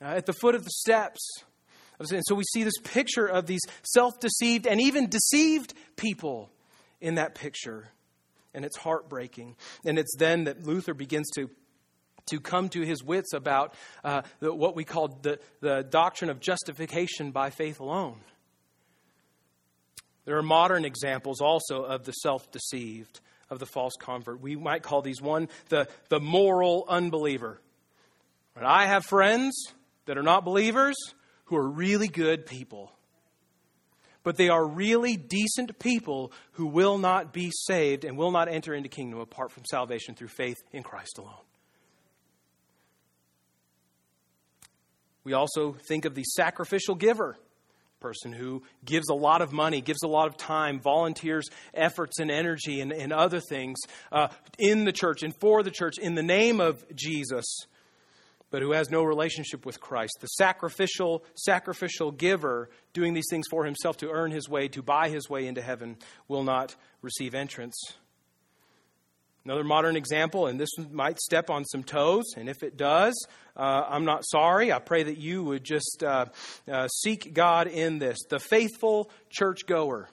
uh, 0.00 0.04
at 0.04 0.26
the 0.26 0.32
foot 0.32 0.54
of 0.54 0.64
the 0.64 0.70
steps. 0.70 1.20
And 1.98 2.22
so 2.26 2.34
we 2.34 2.44
see 2.52 2.62
this 2.62 2.78
picture 2.84 3.26
of 3.26 3.46
these 3.46 3.62
self 3.82 4.20
deceived 4.20 4.66
and 4.66 4.80
even 4.80 5.08
deceived 5.08 5.72
people 5.96 6.50
in 7.00 7.14
that 7.14 7.34
picture. 7.34 7.88
And 8.52 8.64
it's 8.64 8.76
heartbreaking. 8.76 9.56
And 9.84 9.98
it's 9.98 10.14
then 10.16 10.44
that 10.44 10.66
Luther 10.66 10.94
begins 10.94 11.30
to 11.36 11.50
to 12.26 12.40
come 12.40 12.68
to 12.70 12.82
his 12.82 13.02
wits 13.02 13.32
about 13.32 13.74
uh, 14.04 14.22
the, 14.40 14.52
what 14.52 14.76
we 14.76 14.84
call 14.84 15.08
the, 15.22 15.38
the 15.60 15.82
doctrine 15.82 16.30
of 16.30 16.40
justification 16.40 17.30
by 17.30 17.50
faith 17.50 17.80
alone. 17.80 18.20
There 20.24 20.36
are 20.36 20.42
modern 20.42 20.84
examples 20.84 21.40
also 21.40 21.84
of 21.84 22.04
the 22.04 22.12
self 22.12 22.50
deceived, 22.50 23.20
of 23.48 23.58
the 23.58 23.66
false 23.66 23.94
convert. 23.98 24.40
We 24.40 24.56
might 24.56 24.82
call 24.82 25.02
these 25.02 25.22
one 25.22 25.48
the, 25.68 25.88
the 26.08 26.20
moral 26.20 26.84
unbeliever. 26.88 27.60
I 28.58 28.86
have 28.86 29.04
friends 29.04 29.54
that 30.06 30.16
are 30.16 30.22
not 30.22 30.44
believers 30.44 30.96
who 31.46 31.56
are 31.56 31.68
really 31.68 32.08
good 32.08 32.46
people. 32.46 32.92
But 34.22 34.36
they 34.36 34.48
are 34.48 34.66
really 34.66 35.16
decent 35.16 35.78
people 35.78 36.32
who 36.52 36.66
will 36.66 36.98
not 36.98 37.32
be 37.32 37.52
saved 37.52 38.04
and 38.04 38.16
will 38.18 38.32
not 38.32 38.48
enter 38.48 38.74
into 38.74 38.88
kingdom 38.88 39.20
apart 39.20 39.52
from 39.52 39.64
salvation 39.70 40.14
through 40.14 40.28
faith 40.28 40.56
in 40.72 40.82
Christ 40.82 41.18
alone. 41.18 41.45
We 45.26 45.32
also 45.32 45.72
think 45.88 46.04
of 46.04 46.14
the 46.14 46.22
sacrificial 46.22 46.94
giver 46.94 47.36
person 47.98 48.32
who 48.32 48.62
gives 48.84 49.08
a 49.08 49.14
lot 49.14 49.42
of 49.42 49.52
money, 49.52 49.80
gives 49.80 50.04
a 50.04 50.06
lot 50.06 50.28
of 50.28 50.36
time, 50.36 50.78
volunteers 50.78 51.48
efforts 51.74 52.20
and 52.20 52.30
energy 52.30 52.80
and, 52.80 52.92
and 52.92 53.12
other 53.12 53.40
things 53.40 53.76
uh, 54.12 54.28
in 54.56 54.84
the 54.84 54.92
church 54.92 55.24
and 55.24 55.34
for 55.40 55.64
the 55.64 55.70
church 55.72 55.98
in 55.98 56.14
the 56.14 56.22
name 56.22 56.60
of 56.60 56.84
Jesus, 56.94 57.44
but 58.52 58.62
who 58.62 58.70
has 58.70 58.88
no 58.88 59.02
relationship 59.02 59.66
with 59.66 59.80
Christ. 59.80 60.12
The 60.20 60.28
sacrificial, 60.28 61.24
sacrificial 61.34 62.12
giver 62.12 62.70
doing 62.92 63.12
these 63.12 63.26
things 63.28 63.46
for 63.50 63.64
himself 63.64 63.96
to 63.96 64.10
earn 64.10 64.30
his 64.30 64.48
way, 64.48 64.68
to 64.68 64.80
buy 64.80 65.08
his 65.08 65.28
way 65.28 65.48
into 65.48 65.60
heaven, 65.60 65.96
will 66.28 66.44
not 66.44 66.76
receive 67.02 67.34
entrance. 67.34 67.76
Another 69.46 69.62
modern 69.62 69.94
example, 69.94 70.48
and 70.48 70.58
this 70.58 70.70
might 70.90 71.20
step 71.20 71.50
on 71.50 71.64
some 71.64 71.84
toes, 71.84 72.24
and 72.36 72.48
if 72.48 72.64
it 72.64 72.76
does, 72.76 73.14
uh, 73.56 73.84
I'm 73.88 74.04
not 74.04 74.24
sorry. 74.26 74.72
I 74.72 74.80
pray 74.80 75.04
that 75.04 75.18
you 75.18 75.44
would 75.44 75.62
just 75.62 76.02
uh, 76.02 76.24
uh, 76.68 76.88
seek 76.88 77.32
God 77.32 77.68
in 77.68 78.00
this. 78.00 78.18
The 78.28 78.40
faithful 78.40 79.08
churchgoer. 79.30 80.08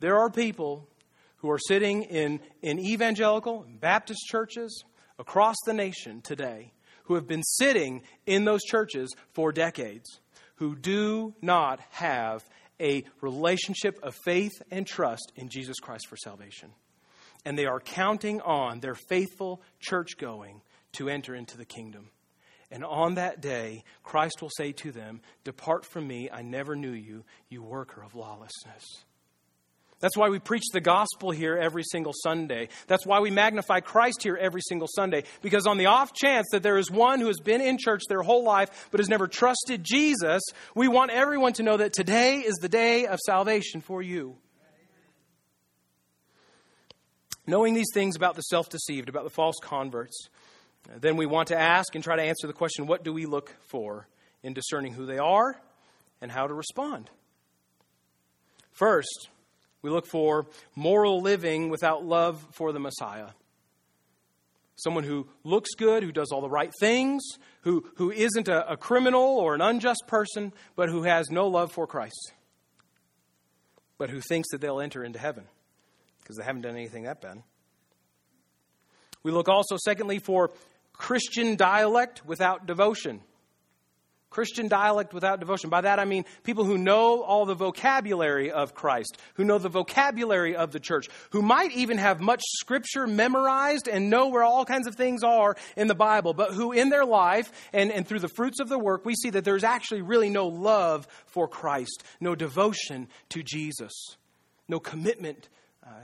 There 0.00 0.18
are 0.18 0.30
people 0.30 0.88
who 1.36 1.50
are 1.50 1.58
sitting 1.58 2.04
in, 2.04 2.40
in 2.62 2.78
evangelical 2.78 3.64
and 3.64 3.78
Baptist 3.78 4.20
churches 4.30 4.82
across 5.18 5.56
the 5.66 5.74
nation 5.74 6.22
today 6.22 6.72
who 7.02 7.16
have 7.16 7.26
been 7.26 7.42
sitting 7.42 8.00
in 8.24 8.46
those 8.46 8.62
churches 8.62 9.14
for 9.34 9.52
decades 9.52 10.20
who 10.54 10.74
do 10.74 11.34
not 11.42 11.80
have 11.90 12.48
a 12.80 13.04
relationship 13.20 13.98
of 14.02 14.14
faith 14.24 14.54
and 14.70 14.86
trust 14.86 15.32
in 15.36 15.50
Jesus 15.50 15.78
Christ 15.80 16.06
for 16.06 16.16
salvation 16.16 16.70
and 17.44 17.58
they 17.58 17.66
are 17.66 17.80
counting 17.80 18.40
on 18.40 18.80
their 18.80 18.94
faithful 18.94 19.62
church 19.80 20.18
going 20.18 20.62
to 20.92 21.08
enter 21.08 21.34
into 21.34 21.56
the 21.56 21.64
kingdom. 21.64 22.10
And 22.70 22.84
on 22.84 23.14
that 23.14 23.40
day, 23.40 23.84
Christ 24.02 24.42
will 24.42 24.50
say 24.50 24.72
to 24.72 24.92
them, 24.92 25.20
Depart 25.44 25.86
from 25.86 26.06
me, 26.06 26.28
I 26.30 26.42
never 26.42 26.76
knew 26.76 26.92
you, 26.92 27.24
you 27.48 27.62
worker 27.62 28.02
of 28.02 28.14
lawlessness. 28.14 28.84
That's 30.00 30.16
why 30.16 30.28
we 30.28 30.38
preach 30.38 30.64
the 30.72 30.80
gospel 30.80 31.32
here 31.32 31.56
every 31.56 31.82
single 31.82 32.12
Sunday. 32.22 32.68
That's 32.86 33.04
why 33.04 33.18
we 33.18 33.30
magnify 33.30 33.80
Christ 33.80 34.22
here 34.22 34.36
every 34.36 34.60
single 34.60 34.86
Sunday. 34.94 35.24
Because 35.42 35.66
on 35.66 35.76
the 35.76 35.86
off 35.86 36.12
chance 36.12 36.46
that 36.52 36.62
there 36.62 36.78
is 36.78 36.88
one 36.90 37.20
who 37.20 37.26
has 37.26 37.40
been 37.40 37.60
in 37.60 37.78
church 37.78 38.02
their 38.08 38.22
whole 38.22 38.44
life 38.44 38.88
but 38.92 39.00
has 39.00 39.08
never 39.08 39.26
trusted 39.26 39.82
Jesus, 39.82 40.42
we 40.76 40.86
want 40.86 41.10
everyone 41.10 41.52
to 41.54 41.64
know 41.64 41.78
that 41.78 41.92
today 41.92 42.38
is 42.38 42.54
the 42.60 42.68
day 42.68 43.06
of 43.06 43.18
salvation 43.26 43.80
for 43.80 44.00
you. 44.00 44.36
Knowing 47.48 47.72
these 47.72 47.90
things 47.94 48.14
about 48.14 48.36
the 48.36 48.42
self 48.42 48.68
deceived, 48.68 49.08
about 49.08 49.24
the 49.24 49.30
false 49.30 49.56
converts, 49.62 50.28
then 51.00 51.16
we 51.16 51.24
want 51.24 51.48
to 51.48 51.58
ask 51.58 51.94
and 51.94 52.04
try 52.04 52.14
to 52.14 52.22
answer 52.22 52.46
the 52.46 52.52
question 52.52 52.86
what 52.86 53.02
do 53.02 53.10
we 53.10 53.24
look 53.24 53.56
for 53.68 54.06
in 54.42 54.52
discerning 54.52 54.92
who 54.92 55.06
they 55.06 55.16
are 55.16 55.58
and 56.20 56.30
how 56.30 56.46
to 56.46 56.52
respond? 56.52 57.08
First, 58.70 59.30
we 59.80 59.88
look 59.88 60.06
for 60.06 60.46
moral 60.76 61.22
living 61.22 61.70
without 61.70 62.04
love 62.04 62.46
for 62.52 62.70
the 62.70 62.78
Messiah. 62.78 63.28
Someone 64.76 65.04
who 65.04 65.26
looks 65.42 65.70
good, 65.74 66.02
who 66.02 66.12
does 66.12 66.30
all 66.30 66.42
the 66.42 66.50
right 66.50 66.70
things, 66.78 67.22
who, 67.62 67.88
who 67.96 68.10
isn't 68.10 68.48
a, 68.48 68.72
a 68.72 68.76
criminal 68.76 69.22
or 69.38 69.54
an 69.54 69.62
unjust 69.62 70.02
person, 70.06 70.52
but 70.76 70.90
who 70.90 71.04
has 71.04 71.30
no 71.30 71.48
love 71.48 71.72
for 71.72 71.86
Christ, 71.86 72.32
but 73.96 74.10
who 74.10 74.20
thinks 74.20 74.50
that 74.50 74.60
they'll 74.60 74.80
enter 74.80 75.02
into 75.02 75.18
heaven 75.18 75.46
because 76.28 76.36
they 76.36 76.44
haven't 76.44 76.60
done 76.60 76.76
anything 76.76 77.04
that 77.04 77.22
bad. 77.22 77.42
We 79.22 79.32
look 79.32 79.48
also, 79.48 79.78
secondly, 79.82 80.18
for 80.18 80.50
Christian 80.92 81.56
dialect 81.56 82.26
without 82.26 82.66
devotion. 82.66 83.22
Christian 84.28 84.68
dialect 84.68 85.14
without 85.14 85.40
devotion. 85.40 85.70
By 85.70 85.80
that 85.80 85.98
I 85.98 86.04
mean 86.04 86.26
people 86.42 86.64
who 86.64 86.76
know 86.76 87.22
all 87.22 87.46
the 87.46 87.54
vocabulary 87.54 88.50
of 88.50 88.74
Christ, 88.74 89.16
who 89.36 89.44
know 89.44 89.56
the 89.56 89.70
vocabulary 89.70 90.54
of 90.54 90.70
the 90.70 90.80
church, 90.80 91.06
who 91.30 91.40
might 91.40 91.72
even 91.72 91.96
have 91.96 92.20
much 92.20 92.42
scripture 92.44 93.06
memorized 93.06 93.88
and 93.88 94.10
know 94.10 94.28
where 94.28 94.44
all 94.44 94.66
kinds 94.66 94.86
of 94.86 94.96
things 94.96 95.24
are 95.24 95.56
in 95.78 95.88
the 95.88 95.94
Bible, 95.94 96.34
but 96.34 96.52
who 96.52 96.72
in 96.72 96.90
their 96.90 97.06
life 97.06 97.50
and, 97.72 97.90
and 97.90 98.06
through 98.06 98.18
the 98.18 98.28
fruits 98.28 98.60
of 98.60 98.68
the 98.68 98.78
work, 98.78 99.06
we 99.06 99.14
see 99.14 99.30
that 99.30 99.46
there's 99.46 99.64
actually 99.64 100.02
really 100.02 100.28
no 100.28 100.46
love 100.46 101.08
for 101.24 101.48
Christ, 101.48 102.04
no 102.20 102.34
devotion 102.34 103.08
to 103.30 103.42
Jesus, 103.42 103.94
no 104.68 104.78
commitment 104.78 105.48
uh, 105.88 106.00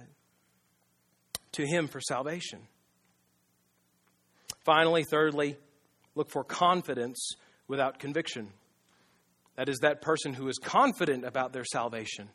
to 1.54 1.66
Him 1.66 1.88
for 1.88 2.00
salvation. 2.00 2.60
Finally, 4.64 5.04
thirdly, 5.04 5.56
look 6.14 6.30
for 6.30 6.44
confidence 6.44 7.32
without 7.68 7.98
conviction. 7.98 8.50
That 9.56 9.68
is, 9.68 9.78
that 9.80 10.02
person 10.02 10.34
who 10.34 10.48
is 10.48 10.58
confident 10.58 11.24
about 11.24 11.52
their 11.52 11.64
salvation, 11.64 12.28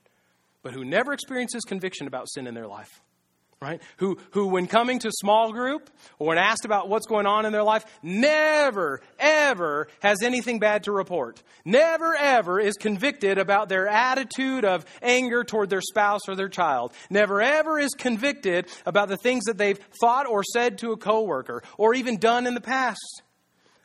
but 0.64 0.74
who 0.74 0.86
never 0.86 1.14
experiences 1.14 1.64
conviction 1.64 2.08
about 2.08 2.30
sin 2.30 2.48
in 2.48 2.54
their 2.54 2.68
life 2.68 3.02
right? 3.62 3.82
Who, 3.97 4.18
who, 4.32 4.47
when 4.47 4.68
coming 4.68 4.99
to 4.99 5.12
small 5.12 5.51
group 5.51 5.89
or 6.18 6.28
when 6.28 6.38
asked 6.38 6.64
about 6.64 6.88
what's 6.88 7.07
going 7.07 7.26
on 7.26 7.45
in 7.45 7.51
their 7.51 7.64
life, 7.64 7.84
never, 8.01 9.01
ever 9.20 9.89
has 9.99 10.24
anything 10.24 10.60
bad 10.60 10.86
to 10.86 10.93
report. 10.93 11.43
Never, 11.66 12.16
ever 12.16 12.60
is 12.60 12.76
convicted 12.76 13.38
about 13.38 13.68
their 13.68 13.88
attitude 13.88 14.64
of 14.64 14.86
anger 15.01 15.43
toward 15.43 15.70
their 15.70 15.82
spouse 15.82 16.22
or 16.30 16.36
their 16.36 16.47
child. 16.47 16.93
Never, 17.10 17.41
ever 17.41 17.78
is 17.78 17.91
convicted 17.97 18.68
about 18.86 19.10
the 19.10 19.18
things 19.18 19.43
that 19.45 19.57
they've 19.57 19.80
thought 19.99 20.26
or 20.26 20.41
said 20.43 20.78
to 20.78 20.93
a 20.93 20.97
coworker 20.97 21.62
or 21.78 21.93
even 21.93 22.18
done 22.18 22.47
in 22.47 22.53
the 22.53 22.62
past. 22.62 23.24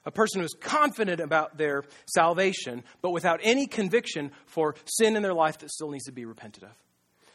A 0.06 0.12
person 0.12 0.40
who 0.40 0.44
is 0.44 0.54
confident 0.60 1.20
about 1.20 1.56
their 1.56 1.82
salvation, 2.06 2.84
but 3.00 3.10
without 3.10 3.40
any 3.42 3.66
conviction 3.66 4.30
for 4.46 4.76
sin 4.84 5.16
in 5.16 5.22
their 5.22 5.34
life 5.34 5.58
that 5.58 5.70
still 5.70 5.90
needs 5.90 6.04
to 6.04 6.12
be 6.12 6.26
repented 6.26 6.62
of. 6.62 6.70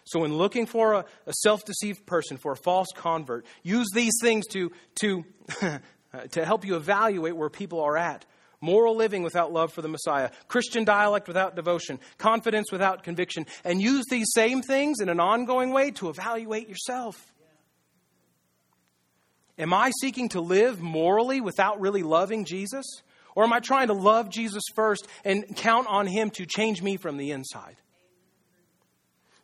So, 0.09 0.21
when 0.21 0.35
looking 0.35 0.65
for 0.65 0.93
a, 0.93 1.05
a 1.27 1.33
self 1.33 1.65
deceived 1.65 2.07
person, 2.07 2.37
for 2.37 2.53
a 2.53 2.57
false 2.57 2.87
convert, 2.95 3.45
use 3.61 3.89
these 3.93 4.13
things 4.19 4.47
to, 4.47 4.71
to, 5.01 5.23
to 6.31 6.45
help 6.45 6.65
you 6.65 6.75
evaluate 6.75 7.35
where 7.35 7.51
people 7.51 7.79
are 7.81 7.95
at. 7.95 8.25
Moral 8.59 8.95
living 8.95 9.21
without 9.21 9.53
love 9.53 9.71
for 9.71 9.83
the 9.83 9.87
Messiah, 9.87 10.31
Christian 10.47 10.83
dialect 10.83 11.27
without 11.27 11.55
devotion, 11.55 11.99
confidence 12.17 12.71
without 12.71 13.03
conviction, 13.03 13.45
and 13.63 13.79
use 13.79 14.03
these 14.09 14.25
same 14.33 14.63
things 14.63 14.99
in 14.99 15.09
an 15.09 15.19
ongoing 15.19 15.69
way 15.69 15.91
to 15.91 16.09
evaluate 16.09 16.67
yourself. 16.67 17.31
Am 19.59 19.75
I 19.75 19.91
seeking 20.01 20.29
to 20.29 20.41
live 20.41 20.81
morally 20.81 21.39
without 21.39 21.79
really 21.79 22.01
loving 22.01 22.45
Jesus? 22.45 22.85
Or 23.35 23.43
am 23.43 23.53
I 23.53 23.59
trying 23.59 23.87
to 23.89 23.93
love 23.93 24.31
Jesus 24.31 24.63
first 24.73 25.07
and 25.23 25.55
count 25.55 25.85
on 25.87 26.07
Him 26.07 26.31
to 26.31 26.47
change 26.47 26.81
me 26.81 26.97
from 26.97 27.17
the 27.17 27.29
inside? 27.29 27.75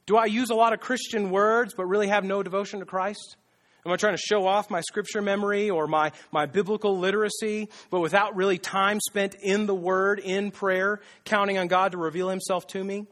Do 0.05 0.17
I 0.17 0.25
use 0.25 0.49
a 0.49 0.55
lot 0.55 0.73
of 0.73 0.79
Christian 0.79 1.31
words 1.31 1.73
but 1.75 1.85
really 1.85 2.07
have 2.07 2.23
no 2.23 2.43
devotion 2.43 2.79
to 2.79 2.85
Christ? 2.85 3.37
Am 3.85 3.91
I 3.91 3.97
trying 3.97 4.15
to 4.15 4.21
show 4.21 4.47
off 4.47 4.71
my 4.71 4.81
scripture 4.81 5.21
memory 5.21 5.69
or 5.69 5.85
my, 5.87 6.11
my 6.31 6.47
biblical 6.47 6.97
literacy, 6.97 7.69
but 7.91 7.99
without 7.99 8.35
really 8.35 8.57
time 8.57 8.99
spent 8.99 9.35
in 9.39 9.67
the 9.67 9.75
Word, 9.75 10.19
in 10.19 10.49
prayer, 10.49 11.01
counting 11.23 11.59
on 11.59 11.67
God 11.67 11.91
to 11.91 11.99
reveal 11.99 12.29
Himself 12.29 12.65
to 12.67 12.83
me? 12.83 13.05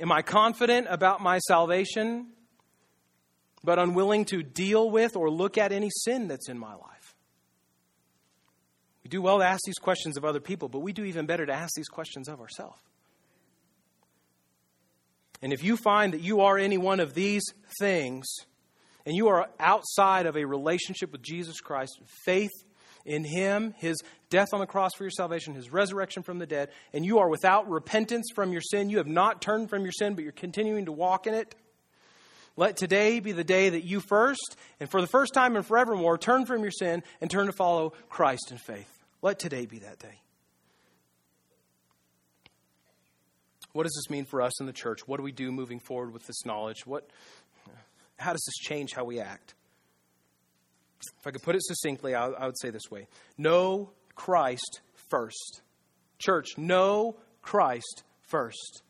Am 0.00 0.10
I 0.10 0.22
confident 0.22 0.88
about 0.90 1.20
my 1.20 1.38
salvation, 1.38 2.28
but 3.62 3.78
unwilling 3.78 4.24
to 4.26 4.42
deal 4.42 4.90
with 4.90 5.14
or 5.14 5.30
look 5.30 5.56
at 5.56 5.70
any 5.70 5.90
sin 5.90 6.26
that's 6.26 6.48
in 6.48 6.58
my 6.58 6.74
life? 6.74 7.14
We 9.04 9.10
do 9.10 9.22
well 9.22 9.38
to 9.38 9.44
ask 9.44 9.60
these 9.64 9.78
questions 9.78 10.16
of 10.16 10.24
other 10.24 10.40
people, 10.40 10.68
but 10.68 10.80
we 10.80 10.92
do 10.92 11.04
even 11.04 11.26
better 11.26 11.46
to 11.46 11.52
ask 11.52 11.74
these 11.76 11.88
questions 11.88 12.28
of 12.28 12.40
ourselves. 12.40 12.82
And 15.42 15.52
if 15.52 15.62
you 15.64 15.76
find 15.76 16.14
that 16.14 16.20
you 16.20 16.40
are 16.42 16.56
any 16.56 16.78
one 16.78 17.00
of 17.00 17.14
these 17.14 17.42
things, 17.80 18.26
and 19.04 19.16
you 19.16 19.28
are 19.28 19.48
outside 19.58 20.26
of 20.26 20.36
a 20.36 20.44
relationship 20.44 21.10
with 21.10 21.22
Jesus 21.22 21.60
Christ, 21.60 22.00
faith 22.24 22.52
in 23.04 23.24
Him, 23.24 23.74
His 23.78 24.00
death 24.30 24.48
on 24.52 24.60
the 24.60 24.66
cross 24.66 24.92
for 24.96 25.02
your 25.02 25.10
salvation, 25.10 25.54
His 25.54 25.72
resurrection 25.72 26.22
from 26.22 26.38
the 26.38 26.46
dead, 26.46 26.68
and 26.92 27.04
you 27.04 27.18
are 27.18 27.28
without 27.28 27.68
repentance 27.68 28.28
from 28.34 28.52
your 28.52 28.62
sin, 28.62 28.90
you 28.90 28.98
have 28.98 29.08
not 29.08 29.42
turned 29.42 29.68
from 29.68 29.82
your 29.82 29.92
sin, 29.92 30.14
but 30.14 30.22
you're 30.22 30.32
continuing 30.32 30.84
to 30.84 30.92
walk 30.92 31.26
in 31.26 31.34
it, 31.34 31.56
let 32.56 32.76
today 32.76 33.20
be 33.20 33.32
the 33.32 33.44
day 33.44 33.70
that 33.70 33.84
you 33.84 34.00
first, 34.00 34.56
and 34.78 34.90
for 34.90 35.00
the 35.00 35.06
first 35.06 35.32
time 35.32 35.56
and 35.56 35.66
forevermore, 35.66 36.18
turn 36.18 36.44
from 36.44 36.62
your 36.62 36.70
sin 36.70 37.02
and 37.20 37.30
turn 37.30 37.46
to 37.46 37.52
follow 37.52 37.94
Christ 38.08 38.50
in 38.50 38.58
faith. 38.58 38.90
Let 39.22 39.38
today 39.38 39.66
be 39.66 39.78
that 39.80 39.98
day. 39.98 40.21
What 43.72 43.84
does 43.84 43.94
this 43.94 44.10
mean 44.10 44.24
for 44.24 44.42
us 44.42 44.60
in 44.60 44.66
the 44.66 44.72
church? 44.72 45.06
What 45.06 45.16
do 45.16 45.22
we 45.22 45.32
do 45.32 45.50
moving 45.50 45.80
forward 45.80 46.12
with 46.12 46.26
this 46.26 46.44
knowledge? 46.44 46.86
What, 46.86 47.08
how 48.18 48.32
does 48.32 48.44
this 48.46 48.68
change 48.68 48.92
how 48.92 49.04
we 49.04 49.20
act? 49.20 49.54
If 51.20 51.26
I 51.26 51.30
could 51.30 51.42
put 51.42 51.56
it 51.56 51.62
succinctly, 51.64 52.14
I, 52.14 52.26
I 52.26 52.46
would 52.46 52.58
say 52.60 52.70
this 52.70 52.90
way 52.90 53.08
Know 53.38 53.90
Christ 54.14 54.80
first. 55.10 55.62
Church, 56.18 56.56
know 56.56 57.16
Christ 57.40 58.04
first. 58.28 58.82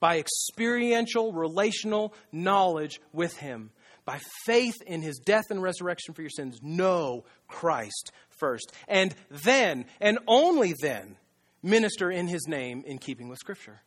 By 0.00 0.18
experiential, 0.18 1.32
relational 1.32 2.14
knowledge 2.30 3.00
with 3.12 3.36
Him, 3.38 3.70
by 4.04 4.20
faith 4.44 4.76
in 4.86 5.02
His 5.02 5.18
death 5.18 5.44
and 5.50 5.62
resurrection 5.62 6.14
for 6.14 6.22
your 6.22 6.30
sins, 6.30 6.60
know 6.62 7.24
Christ 7.48 8.12
first. 8.38 8.72
And 8.86 9.14
then, 9.30 9.86
and 10.00 10.18
only 10.26 10.74
then, 10.80 11.16
minister 11.62 12.10
in 12.10 12.28
His 12.28 12.46
name 12.46 12.84
in 12.86 12.98
keeping 12.98 13.28
with 13.28 13.38
Scripture. 13.38 13.80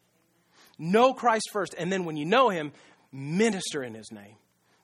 Know 0.84 1.14
Christ 1.14 1.52
first, 1.54 1.76
and 1.78 1.92
then 1.92 2.06
when 2.06 2.18
you 2.18 2.26
know 2.26 2.50
Him, 2.50 2.72
minister 3.12 3.84
in 3.84 3.94
His 3.94 4.12
name. 4.12 4.36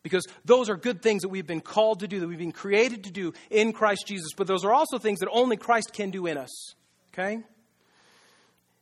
Because 0.04 0.28
those 0.46 0.70
are 0.70 0.78
good 0.78 1.02
things 1.02 1.24
that 1.24 1.30
we've 1.30 1.48
been 1.48 1.60
called 1.60 2.02
to 2.02 2.08
do, 2.08 2.20
that 2.20 2.28
we've 2.28 2.38
been 2.38 2.52
created 2.52 3.06
to 3.06 3.12
do 3.12 3.34
in 3.50 3.74
Christ 3.74 4.06
Jesus. 4.06 4.30
But 4.38 4.46
those 4.46 4.64
are 4.64 4.72
also 4.72 5.00
things 5.00 5.20
that 5.20 5.30
only 5.32 5.58
Christ 5.58 5.92
can 5.94 6.12
do 6.12 6.28
in 6.28 6.38
us. 6.38 6.76
Okay? 7.14 7.40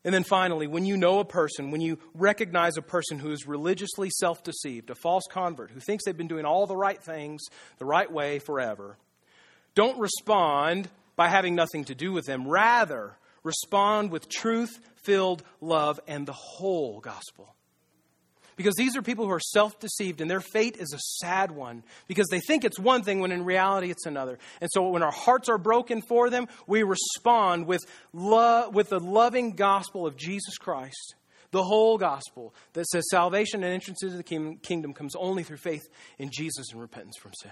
And 0.04 0.14
then 0.14 0.26
finally, 0.26 0.68
when 0.68 0.86
you 0.86 0.98
know 0.98 1.20
a 1.20 1.26
person, 1.26 1.72
when 1.72 1.80
you 1.80 1.98
recognize 2.14 2.76
a 2.76 2.82
person 2.82 3.18
who 3.18 3.32
is 3.32 3.48
religiously 3.48 4.10
self 4.12 4.44
deceived, 4.44 4.90
a 4.90 4.96
false 4.96 5.24
convert 5.32 5.72
who 5.72 5.80
thinks 5.80 6.04
they've 6.04 6.18
been 6.18 6.28
doing 6.28 6.46
all 6.46 6.68
the 6.68 6.76
right 6.76 7.02
things 7.02 7.42
the 7.80 7.86
right 7.86 8.12
way 8.12 8.40
forever, 8.40 8.98
don't 9.74 9.98
respond 9.98 10.90
by 11.16 11.30
having 11.30 11.56
nothing 11.56 11.86
to 11.86 11.96
do 11.96 12.12
with 12.12 12.26
them. 12.26 12.46
Rather, 12.46 13.18
respond 13.46 14.12
with 14.12 14.28
truth 14.28 14.78
filled 15.06 15.44
love 15.62 16.02
and 16.08 16.28
the 16.28 16.34
whole 16.34 17.00
gospel. 17.00 17.56
Because 18.58 18.76
these 18.76 18.96
are 18.96 19.02
people 19.02 19.26
who 19.26 19.32
are 19.32 19.40
self 19.40 19.80
deceived 19.80 20.22
and 20.22 20.32
their 20.32 20.40
fate 20.42 20.78
is 20.78 20.94
a 20.94 21.00
sad 21.26 21.52
one 21.52 21.84
because 22.08 22.28
they 22.30 22.40
think 22.40 22.64
it's 22.64 22.80
one 22.80 23.04
thing 23.04 23.20
when 23.20 23.32
in 23.32 23.44
reality 23.44 23.92
it's 23.92 24.06
another. 24.06 24.40
And 24.62 24.70
so 24.72 24.90
when 24.90 25.04
our 25.04 25.12
hearts 25.12 25.50
are 25.50 25.58
broken 25.58 26.02
for 26.02 26.30
them, 26.30 26.48
we 26.66 26.84
respond 26.84 27.68
with, 27.68 27.82
love, 28.14 28.74
with 28.74 28.90
the 28.90 29.00
loving 29.00 29.52
gospel 29.52 30.08
of 30.08 30.16
Jesus 30.16 30.58
Christ, 30.58 31.16
the 31.52 31.64
whole 31.64 31.98
gospel 31.98 32.54
that 32.74 32.86
says 32.88 33.04
salvation 33.10 33.64
and 33.64 33.74
entrance 33.74 34.02
into 34.02 34.16
the 34.16 34.24
kingdom 34.24 34.94
comes 34.94 35.16
only 35.16 35.44
through 35.44 35.58
faith 35.58 35.84
in 36.18 36.30
Jesus 36.32 36.72
and 36.72 36.80
repentance 36.80 37.18
from 37.18 37.34
sin. 37.42 37.52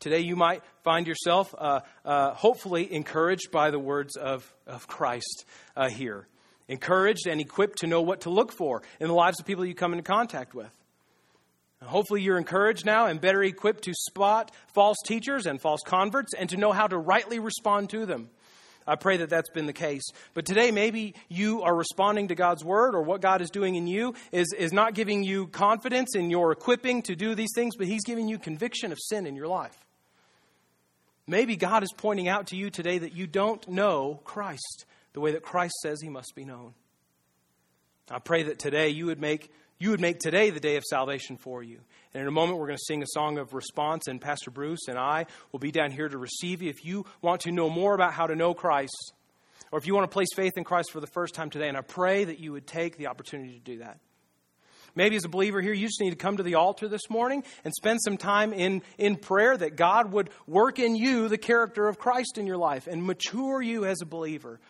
Today, 0.00 0.20
you 0.20 0.36
might 0.36 0.62
find 0.84 1.06
yourself 1.06 1.52
uh, 1.58 1.80
uh, 2.04 2.32
hopefully 2.32 2.92
encouraged 2.92 3.50
by 3.50 3.70
the 3.70 3.80
words 3.80 4.16
of, 4.16 4.54
of 4.66 4.86
Christ 4.86 5.44
uh, 5.76 5.88
here. 5.88 6.28
Encouraged 6.68 7.26
and 7.26 7.40
equipped 7.40 7.78
to 7.78 7.86
know 7.86 8.02
what 8.02 8.20
to 8.20 8.30
look 8.30 8.52
for 8.52 8.82
in 9.00 9.08
the 9.08 9.14
lives 9.14 9.40
of 9.40 9.46
people 9.46 9.64
you 9.64 9.74
come 9.74 9.92
into 9.92 10.04
contact 10.04 10.54
with. 10.54 10.70
Hopefully, 11.82 12.22
you're 12.22 12.38
encouraged 12.38 12.84
now 12.84 13.06
and 13.06 13.20
better 13.20 13.42
equipped 13.42 13.84
to 13.84 13.94
spot 13.94 14.50
false 14.74 14.96
teachers 15.04 15.46
and 15.46 15.60
false 15.60 15.80
converts 15.84 16.32
and 16.34 16.50
to 16.50 16.56
know 16.56 16.72
how 16.72 16.86
to 16.86 16.98
rightly 16.98 17.38
respond 17.38 17.90
to 17.90 18.04
them. 18.06 18.30
I 18.86 18.96
pray 18.96 19.18
that 19.18 19.28
that's 19.28 19.50
been 19.50 19.66
the 19.66 19.72
case. 19.72 20.02
But 20.32 20.46
today, 20.46 20.70
maybe 20.70 21.14
you 21.28 21.62
are 21.62 21.74
responding 21.74 22.28
to 22.28 22.34
God's 22.34 22.64
word, 22.64 22.94
or 22.94 23.02
what 23.02 23.20
God 23.20 23.42
is 23.42 23.50
doing 23.50 23.74
in 23.74 23.86
you 23.86 24.14
is, 24.32 24.54
is 24.56 24.72
not 24.72 24.94
giving 24.94 25.22
you 25.22 25.48
confidence 25.48 26.16
in 26.16 26.30
your 26.30 26.52
equipping 26.52 27.02
to 27.02 27.14
do 27.14 27.34
these 27.34 27.50
things, 27.54 27.76
but 27.76 27.86
He's 27.86 28.04
giving 28.04 28.28
you 28.28 28.38
conviction 28.38 28.90
of 28.90 28.98
sin 29.00 29.26
in 29.26 29.36
your 29.36 29.46
life. 29.46 29.76
Maybe 31.28 31.56
God 31.56 31.82
is 31.82 31.92
pointing 31.94 32.26
out 32.26 32.48
to 32.48 32.56
you 32.56 32.70
today 32.70 32.98
that 32.98 33.14
you 33.14 33.26
don't 33.26 33.68
know 33.68 34.20
Christ 34.24 34.86
the 35.12 35.20
way 35.20 35.32
that 35.32 35.42
Christ 35.42 35.74
says 35.82 36.00
he 36.00 36.08
must 36.08 36.34
be 36.34 36.44
known. 36.44 36.72
I 38.10 38.18
pray 38.18 38.44
that 38.44 38.58
today 38.58 38.88
you 38.88 39.06
would 39.06 39.20
make 39.20 39.52
you 39.78 39.90
would 39.90 40.00
make 40.00 40.18
today 40.18 40.50
the 40.50 40.58
day 40.58 40.76
of 40.76 40.82
salvation 40.84 41.36
for 41.36 41.62
you. 41.62 41.78
And 42.12 42.22
in 42.22 42.26
a 42.26 42.32
moment, 42.32 42.58
we're 42.58 42.66
going 42.66 42.78
to 42.78 42.84
sing 42.84 43.02
a 43.02 43.06
song 43.10 43.38
of 43.38 43.54
response, 43.54 44.08
and 44.08 44.20
Pastor 44.20 44.50
Bruce 44.50 44.88
and 44.88 44.98
I 44.98 45.26
will 45.52 45.60
be 45.60 45.70
down 45.70 45.92
here 45.92 46.08
to 46.08 46.18
receive 46.18 46.62
you. 46.62 46.70
If 46.70 46.84
you 46.84 47.04
want 47.22 47.42
to 47.42 47.52
know 47.52 47.70
more 47.70 47.94
about 47.94 48.12
how 48.12 48.26
to 48.26 48.34
know 48.34 48.54
Christ, 48.54 49.12
or 49.70 49.78
if 49.78 49.86
you 49.86 49.94
want 49.94 50.10
to 50.10 50.12
place 50.12 50.28
faith 50.34 50.54
in 50.56 50.64
Christ 50.64 50.90
for 50.90 50.98
the 50.98 51.06
first 51.06 51.34
time 51.34 51.48
today, 51.48 51.68
and 51.68 51.76
I 51.76 51.82
pray 51.82 52.24
that 52.24 52.40
you 52.40 52.50
would 52.52 52.66
take 52.66 52.96
the 52.96 53.06
opportunity 53.06 53.52
to 53.52 53.60
do 53.60 53.78
that. 53.78 54.00
Maybe 54.94 55.16
as 55.16 55.24
a 55.24 55.28
believer 55.28 55.60
here, 55.60 55.72
you 55.72 55.86
just 55.86 56.00
need 56.00 56.10
to 56.10 56.16
come 56.16 56.36
to 56.36 56.42
the 56.42 56.56
altar 56.56 56.88
this 56.88 57.08
morning 57.08 57.44
and 57.64 57.74
spend 57.74 58.00
some 58.02 58.16
time 58.16 58.52
in, 58.52 58.82
in 58.96 59.16
prayer 59.16 59.56
that 59.56 59.76
God 59.76 60.12
would 60.12 60.30
work 60.46 60.78
in 60.78 60.96
you 60.96 61.28
the 61.28 61.38
character 61.38 61.88
of 61.88 61.98
Christ 61.98 62.38
in 62.38 62.46
your 62.46 62.56
life 62.56 62.86
and 62.86 63.04
mature 63.04 63.62
you 63.62 63.84
as 63.84 64.00
a 64.02 64.06
believer. 64.06 64.60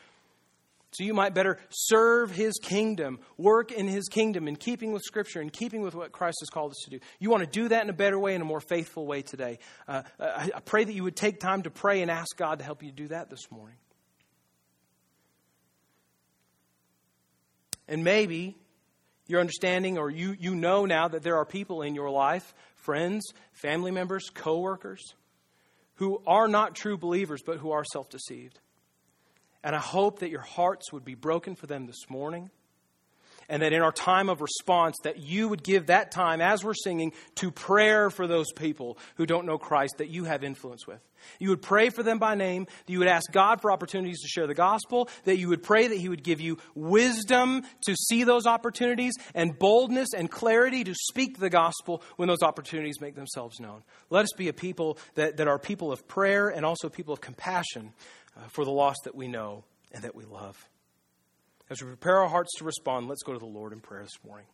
So 0.92 1.04
you 1.04 1.12
might 1.12 1.34
better 1.34 1.58
serve 1.68 2.30
his 2.30 2.58
kingdom, 2.62 3.20
work 3.36 3.72
in 3.72 3.86
his 3.86 4.08
kingdom 4.08 4.48
in 4.48 4.56
keeping 4.56 4.92
with 4.92 5.02
Scripture, 5.02 5.40
in 5.40 5.50
keeping 5.50 5.82
with 5.82 5.94
what 5.94 6.12
Christ 6.12 6.38
has 6.40 6.48
called 6.48 6.70
us 6.70 6.80
to 6.84 6.90
do. 6.90 7.00
You 7.18 7.28
want 7.30 7.44
to 7.44 7.50
do 7.50 7.68
that 7.68 7.84
in 7.84 7.90
a 7.90 7.94
better 7.94 8.18
way, 8.18 8.34
in 8.34 8.40
a 8.40 8.46
more 8.46 8.60
faithful 8.60 9.06
way 9.06 9.20
today. 9.20 9.58
Uh, 9.86 10.02
I, 10.18 10.50
I 10.54 10.60
pray 10.60 10.84
that 10.84 10.92
you 10.92 11.04
would 11.04 11.16
take 11.16 11.40
time 11.40 11.62
to 11.64 11.70
pray 11.70 12.00
and 12.00 12.10
ask 12.10 12.36
God 12.36 12.58
to 12.58 12.64
help 12.64 12.82
you 12.82 12.90
do 12.90 13.08
that 13.08 13.28
this 13.28 13.50
morning. 13.50 13.76
And 17.86 18.02
maybe 18.02 18.56
you're 19.28 19.40
understanding 19.40 19.98
or 19.98 20.10
you, 20.10 20.34
you 20.38 20.54
know 20.54 20.86
now 20.86 21.06
that 21.06 21.22
there 21.22 21.36
are 21.36 21.44
people 21.44 21.82
in 21.82 21.94
your 21.94 22.10
life, 22.10 22.54
friends, 22.74 23.24
family 23.52 23.90
members, 23.90 24.30
coworkers, 24.32 25.14
who 25.96 26.20
are 26.26 26.48
not 26.48 26.74
true 26.74 26.96
believers, 26.96 27.42
but 27.44 27.58
who 27.58 27.70
are 27.70 27.84
self 27.84 28.08
deceived. 28.08 28.58
And 29.62 29.76
I 29.76 29.80
hope 29.80 30.20
that 30.20 30.30
your 30.30 30.40
hearts 30.40 30.92
would 30.92 31.04
be 31.04 31.14
broken 31.14 31.54
for 31.54 31.66
them 31.66 31.86
this 31.86 32.08
morning. 32.08 32.50
And 33.48 33.62
that 33.62 33.72
in 33.72 33.80
our 33.80 33.92
time 33.92 34.28
of 34.28 34.40
response, 34.42 34.96
that 35.04 35.18
you 35.18 35.48
would 35.48 35.62
give 35.62 35.86
that 35.86 36.10
time 36.10 36.40
as 36.40 36.62
we're 36.62 36.74
singing 36.74 37.12
to 37.36 37.50
prayer 37.50 38.10
for 38.10 38.26
those 38.26 38.52
people 38.52 38.98
who 39.16 39.24
don't 39.24 39.46
know 39.46 39.56
Christ 39.56 39.94
that 39.98 40.10
you 40.10 40.24
have 40.24 40.44
influence 40.44 40.86
with. 40.86 41.00
You 41.38 41.50
would 41.50 41.62
pray 41.62 41.90
for 41.90 42.02
them 42.02 42.18
by 42.18 42.34
name, 42.34 42.64
that 42.64 42.92
you 42.92 42.98
would 42.98 43.08
ask 43.08 43.30
God 43.32 43.60
for 43.60 43.72
opportunities 43.72 44.20
to 44.20 44.28
share 44.28 44.46
the 44.46 44.54
gospel, 44.54 45.08
that 45.24 45.38
you 45.38 45.48
would 45.48 45.62
pray 45.62 45.88
that 45.88 45.98
He 45.98 46.08
would 46.08 46.22
give 46.22 46.40
you 46.40 46.58
wisdom 46.74 47.62
to 47.86 47.94
see 47.94 48.24
those 48.24 48.46
opportunities 48.46 49.14
and 49.34 49.58
boldness 49.58 50.08
and 50.16 50.30
clarity 50.30 50.84
to 50.84 50.94
speak 50.94 51.38
the 51.38 51.50
gospel 51.50 52.02
when 52.16 52.28
those 52.28 52.42
opportunities 52.42 53.00
make 53.00 53.14
themselves 53.14 53.60
known. 53.60 53.82
Let 54.10 54.24
us 54.24 54.32
be 54.36 54.48
a 54.48 54.52
people 54.52 54.98
that, 55.14 55.36
that 55.38 55.48
are 55.48 55.58
people 55.58 55.92
of 55.92 56.06
prayer 56.08 56.48
and 56.48 56.64
also 56.64 56.88
people 56.88 57.14
of 57.14 57.20
compassion 57.20 57.92
uh, 58.36 58.48
for 58.48 58.64
the 58.64 58.70
lost 58.70 59.00
that 59.04 59.14
we 59.14 59.28
know 59.28 59.64
and 59.92 60.04
that 60.04 60.14
we 60.14 60.24
love. 60.24 60.68
As 61.70 61.82
we 61.82 61.88
prepare 61.88 62.18
our 62.18 62.28
hearts 62.28 62.50
to 62.58 62.64
respond, 62.64 63.08
let's 63.08 63.22
go 63.22 63.34
to 63.34 63.38
the 63.38 63.44
Lord 63.44 63.74
in 63.74 63.80
prayer 63.80 64.02
this 64.02 64.18
morning. 64.24 64.46